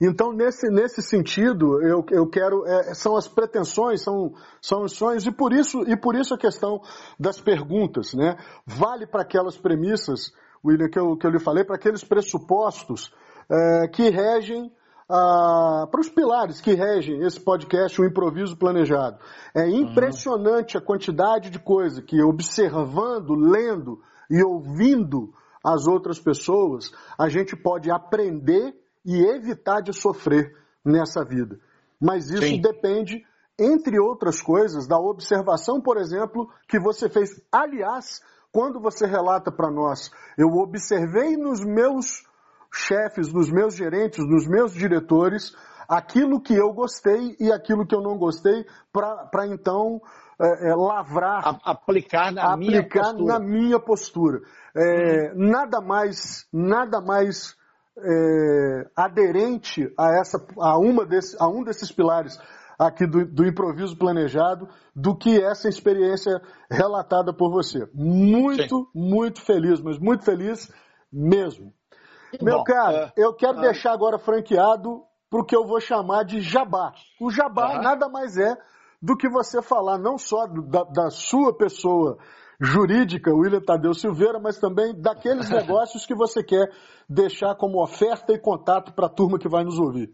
[0.00, 2.66] Então, nesse, nesse sentido, eu, eu quero.
[2.66, 6.38] É, são as pretensões, são, são os sonhos, e por isso, e por isso a
[6.38, 6.80] questão
[7.18, 8.36] das perguntas, né?
[8.66, 10.32] Vale para aquelas premissas,
[10.64, 13.12] William, que eu, que eu lhe falei, para aqueles pressupostos
[13.50, 14.72] é, que regem.
[15.08, 19.18] Ah, para os pilares que regem esse podcast, o improviso planejado.
[19.54, 25.32] É impressionante a quantidade de coisa que, observando, lendo e ouvindo
[25.64, 28.74] as outras pessoas, a gente pode aprender
[29.06, 30.52] e evitar de sofrer
[30.84, 31.58] nessa vida.
[32.00, 32.60] Mas isso Sim.
[32.60, 33.24] depende,
[33.58, 37.30] entre outras coisas, da observação, por exemplo, que você fez.
[37.50, 38.20] Aliás,
[38.52, 42.24] quando você relata para nós, eu observei nos meus
[42.72, 45.54] chefes, nos meus gerentes, nos meus diretores,
[45.88, 50.00] aquilo que eu gostei e aquilo que eu não gostei, para então
[50.40, 51.46] é, é, lavrar.
[51.46, 53.32] A, aplicar na aplicar minha postura.
[53.32, 54.40] Na minha postura.
[54.76, 55.50] É, uhum.
[55.50, 57.55] Nada mais, nada mais
[57.98, 62.38] é, aderente a, essa, a, uma desse, a um desses pilares
[62.78, 66.40] aqui do, do, improviso planejado do que essa experiência
[66.70, 67.88] relatada por você.
[67.94, 68.86] Muito, Sim.
[68.94, 70.70] muito feliz, mas muito feliz
[71.10, 71.72] mesmo.
[72.42, 75.80] Meu Bom, caro, é, eu quero é, deixar agora franqueado para o que eu vou
[75.80, 76.92] chamar de jabá.
[77.20, 78.56] O jabá nada mais é
[79.00, 82.18] do que você falar não só da, da sua pessoa
[82.60, 86.70] jurídica, William Tadeu Silveira, mas também daqueles negócios que você quer
[87.08, 90.12] deixar como oferta e contato para a turma que vai nos ouvir.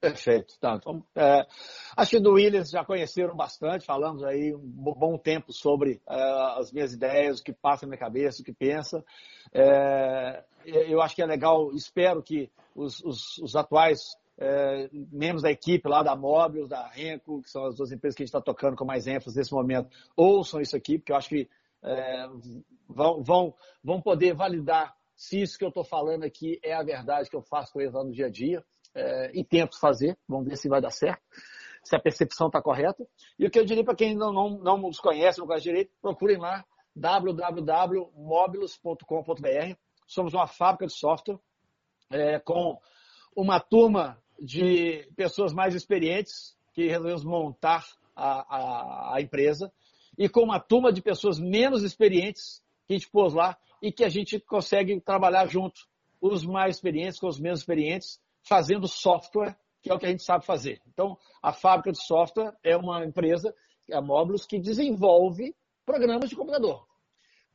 [0.00, 0.58] Perfeito.
[0.58, 1.46] Tá, então, é,
[1.94, 6.72] acho que do Williams já conheceram bastante, falamos aí um bom tempo sobre é, as
[6.72, 9.04] minhas ideias, o que passa na minha cabeça, o que pensa.
[9.52, 14.00] É, eu acho que é legal, espero que os, os, os atuais
[14.38, 18.22] é, membros da equipe lá da Mobius, da Renco, que são as duas empresas que
[18.22, 21.28] a gente está tocando com mais ênfase nesse momento, ouçam isso aqui, porque eu acho
[21.28, 21.46] que
[21.82, 22.26] é,
[22.88, 27.28] vão, vão, vão poder validar se isso que eu estou falando aqui é a verdade
[27.28, 28.64] que eu faço com eles lá no dia a dia.
[28.94, 31.20] É, e tento fazer, vamos ver se vai dar certo,
[31.84, 33.06] se a percepção está correta.
[33.38, 35.92] E o que eu diria para quem não, não, não nos conhece, não conhece direito,
[36.00, 36.64] procurem lá
[36.96, 39.76] www.mobilos.com.br.
[40.06, 41.38] Somos uma fábrica de software
[42.10, 42.80] é, com
[43.36, 47.84] uma turma de pessoas mais experientes que resolvemos montar
[48.16, 49.70] a, a, a empresa
[50.20, 54.04] e com uma turma de pessoas menos experientes que a gente pôs lá e que
[54.04, 55.80] a gente consegue trabalhar junto,
[56.20, 60.22] os mais experientes com os menos experientes, fazendo software, que é o que a gente
[60.22, 60.82] sabe fazer.
[60.86, 63.54] Então, a fábrica de software é uma empresa,
[63.90, 65.56] a Módulos, que desenvolve
[65.86, 66.86] programas de computador,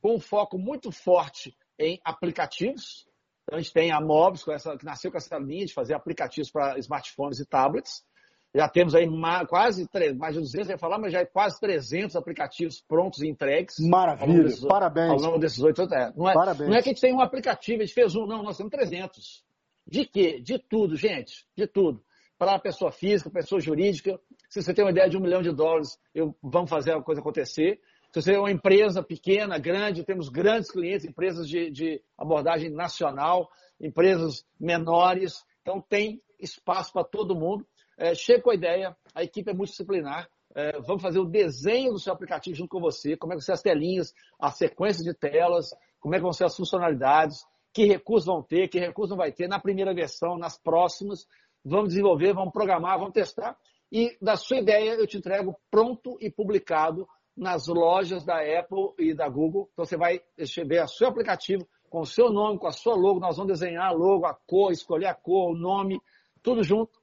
[0.02, 3.06] com um foco muito forte em aplicativos.
[3.44, 6.76] Então, a gente tem a Módulos, que nasceu com essa linha de fazer aplicativos para
[6.80, 8.04] smartphones e tablets.
[8.56, 9.06] Já temos aí
[9.46, 13.28] quase, mais de 200, eu ia falar, mas já é quase 300 aplicativos prontos e
[13.28, 13.76] entregues.
[13.78, 15.10] Maravilha, desses, parabéns.
[15.10, 15.82] Ao longo desses oito.
[15.82, 16.70] É, não, é, parabéns.
[16.70, 18.70] não é que a gente tem um aplicativo, a gente fez um, não, nós temos
[18.70, 19.44] 300.
[19.86, 20.40] De quê?
[20.40, 22.02] De tudo, gente, de tudo.
[22.38, 24.18] Para a pessoa física, pessoa jurídica.
[24.48, 27.20] Se você tem uma ideia de um milhão de dólares, eu, vamos fazer a coisa
[27.20, 27.78] acontecer.
[28.10, 33.50] Se você é uma empresa pequena, grande, temos grandes clientes, empresas de, de abordagem nacional,
[33.78, 35.44] empresas menores.
[35.60, 37.66] Então, tem espaço para todo mundo.
[37.96, 41.98] É, chega com a ideia, a equipe é multidisciplinar, é, vamos fazer o desenho do
[41.98, 45.70] seu aplicativo junto com você, como é que você as telinhas, a sequência de telas,
[46.00, 49.32] como é que vão ser as funcionalidades, que recursos vão ter, que recursos não vai
[49.32, 51.26] ter na primeira versão, nas próximas.
[51.64, 53.56] Vamos desenvolver, vamos programar, vamos testar.
[53.92, 57.06] E da sua ideia eu te entrego pronto e publicado
[57.36, 59.68] nas lojas da Apple e da Google.
[59.72, 63.20] Então você vai receber o seu aplicativo com o seu nome, com a sua logo.
[63.20, 66.00] Nós vamos desenhar a logo, a cor, escolher a cor, o nome,
[66.42, 66.98] tudo junto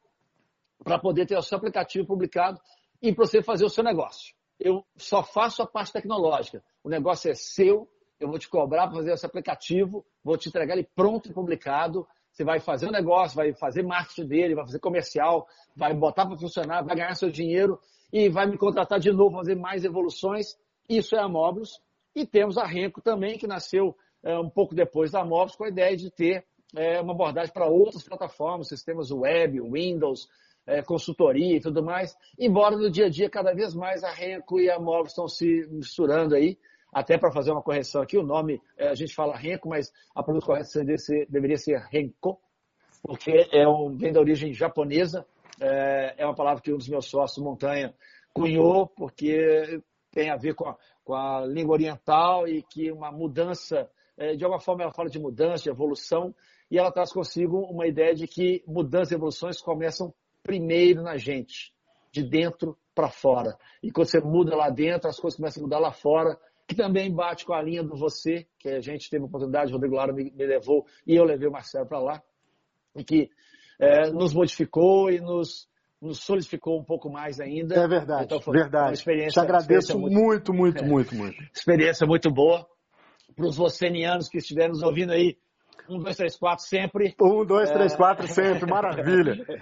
[0.83, 2.59] para poder ter o seu aplicativo publicado
[3.01, 4.33] e para você fazer o seu negócio.
[4.59, 6.63] Eu só faço a parte tecnológica.
[6.83, 7.89] O negócio é seu,
[8.19, 12.07] eu vou te cobrar para fazer esse aplicativo, vou te entregar ele pronto e publicado.
[12.31, 16.25] Você vai fazer o um negócio, vai fazer marketing dele, vai fazer comercial, vai botar
[16.25, 17.79] para funcionar, vai ganhar seu dinheiro
[18.11, 20.57] e vai me contratar de novo, fazer mais evoluções.
[20.87, 21.81] Isso é a Móbilos.
[22.15, 25.69] E temos a Renco também, que nasceu é, um pouco depois da Móbilos, com a
[25.69, 26.45] ideia de ter
[26.75, 30.27] é, uma abordagem para outras plataformas, sistemas web, Windows,
[30.65, 34.59] é, consultoria e tudo mais, embora no dia a dia cada vez mais a Renco
[34.59, 36.57] e a Móvel estão se misturando aí,
[36.91, 40.21] até para fazer uma correção aqui, o nome, é, a gente fala Renco, mas a
[40.21, 42.39] pronúncia correta deveria ser Renko,
[43.01, 45.25] porque é um, vem da origem japonesa,
[45.59, 47.93] é, é, uma palavra que um dos meus sócios, Montanha,
[48.31, 49.81] cunhou, porque
[50.11, 54.43] tem a ver com a, com a língua oriental e que uma mudança, é, de
[54.43, 56.33] alguma forma ela fala de mudança, de evolução,
[56.69, 60.13] e ela traz consigo uma ideia de que mudanças e evoluções começam
[60.43, 61.73] primeiro na gente,
[62.11, 63.57] de dentro para fora.
[63.81, 66.37] E quando você muda lá dentro, as coisas começam a mudar lá fora,
[66.67, 69.73] que também bate com a linha do você, que a gente teve a oportunidade, o
[69.73, 72.23] Rodrigo Lara me, me levou e eu levei o Marcelo para lá,
[72.95, 73.29] e que
[73.79, 75.67] é, nos modificou e nos,
[76.01, 77.75] nos solidificou um pouco mais ainda.
[77.75, 78.87] É verdade, então, foi verdade.
[78.87, 81.43] Uma experiência, Te agradeço experiência muito, muito, muito, muito, muito.
[81.53, 82.67] Experiência muito boa.
[83.35, 85.37] Para os vocenianos que estiverem nos ouvindo aí,
[85.89, 87.15] um, dois, três, quatro, sempre.
[87.21, 87.97] Um, dois, três, é...
[87.97, 88.69] quatro, sempre.
[88.69, 89.33] Maravilha.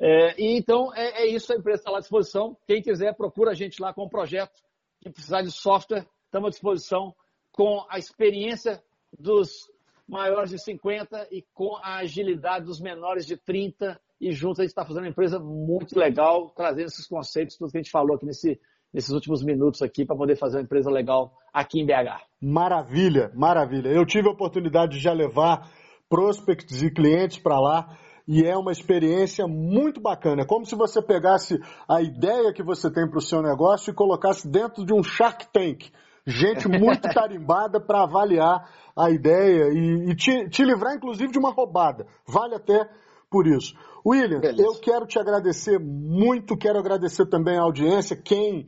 [0.00, 1.52] É, e então, é, é, isso.
[1.52, 2.56] A empresa está lá à disposição.
[2.66, 4.52] Quem quiser, procura a gente lá com o um projeto.
[5.00, 7.14] Quem precisar de software, estamos à disposição
[7.52, 8.82] com a experiência
[9.18, 9.70] dos
[10.06, 14.00] maiores de 50 e com a agilidade dos menores de 30.
[14.20, 17.78] E juntos a gente está fazendo uma empresa muito legal, trazendo esses conceitos, tudo que
[17.78, 18.60] a gente falou aqui nesse,
[18.94, 22.22] nesses últimos minutos aqui para poder fazer uma empresa legal aqui em BH.
[22.40, 23.88] Maravilha, maravilha.
[23.88, 25.68] Eu tive a oportunidade de já levar
[26.08, 30.42] prospects e clientes para lá e é uma experiência muito bacana.
[30.42, 31.58] É como se você pegasse
[31.88, 35.46] a ideia que você tem para o seu negócio e colocasse dentro de um Shark
[35.52, 35.90] Tank.
[36.24, 41.50] Gente muito tarimbada para avaliar a ideia e, e te, te, livrar, inclusive, de uma
[41.50, 42.06] roubada.
[42.26, 42.88] Vale até
[43.28, 43.74] por isso.
[44.06, 44.62] William, Beleza.
[44.62, 48.66] eu quero te agradecer muito, quero agradecer também a audiência, quem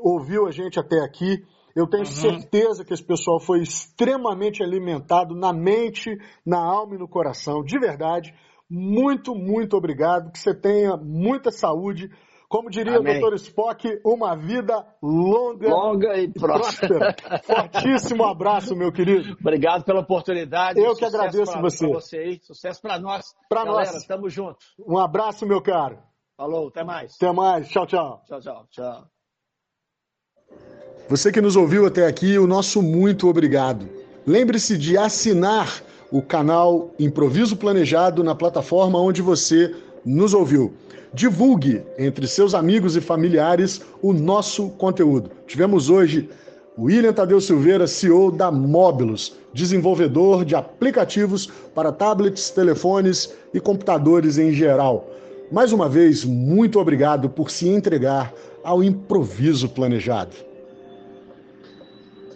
[0.00, 1.44] ouviu a gente até aqui.
[1.74, 2.10] Eu tenho uhum.
[2.10, 6.10] certeza que esse pessoal foi extremamente alimentado na mente,
[6.44, 7.62] na alma e no coração.
[7.62, 8.34] De verdade,
[8.68, 10.30] muito, muito obrigado.
[10.32, 12.10] Que você tenha muita saúde.
[12.48, 13.22] Como diria Amém.
[13.22, 13.36] o Dr.
[13.36, 17.14] Spock, uma vida longa, longa e próspera.
[17.46, 19.36] Fortíssimo abraço, meu querido.
[19.40, 20.80] Obrigado pela oportunidade.
[20.80, 21.88] Eu que agradeço pra, você.
[21.88, 22.40] Pra você.
[22.42, 23.32] Sucesso para nós.
[23.48, 24.04] Para nós.
[24.04, 24.58] Tamo junto.
[24.84, 26.02] Um abraço, meu caro.
[26.36, 27.14] Falou, até mais.
[27.14, 27.68] Até mais.
[27.68, 28.22] Tchau, tchau.
[28.26, 28.66] Tchau, tchau.
[28.70, 29.19] Tchau.
[31.10, 33.84] Você que nos ouviu até aqui, o nosso muito obrigado.
[34.24, 39.74] Lembre-se de assinar o canal Improviso Planejado na plataforma onde você
[40.06, 40.72] nos ouviu.
[41.12, 45.32] Divulgue entre seus amigos e familiares o nosso conteúdo.
[45.48, 46.28] Tivemos hoje
[46.78, 54.52] William Tadeu Silveira, CEO da Móbilos, desenvolvedor de aplicativos para tablets, telefones e computadores em
[54.52, 55.10] geral.
[55.50, 58.32] Mais uma vez, muito obrigado por se entregar
[58.62, 60.49] ao improviso planejado.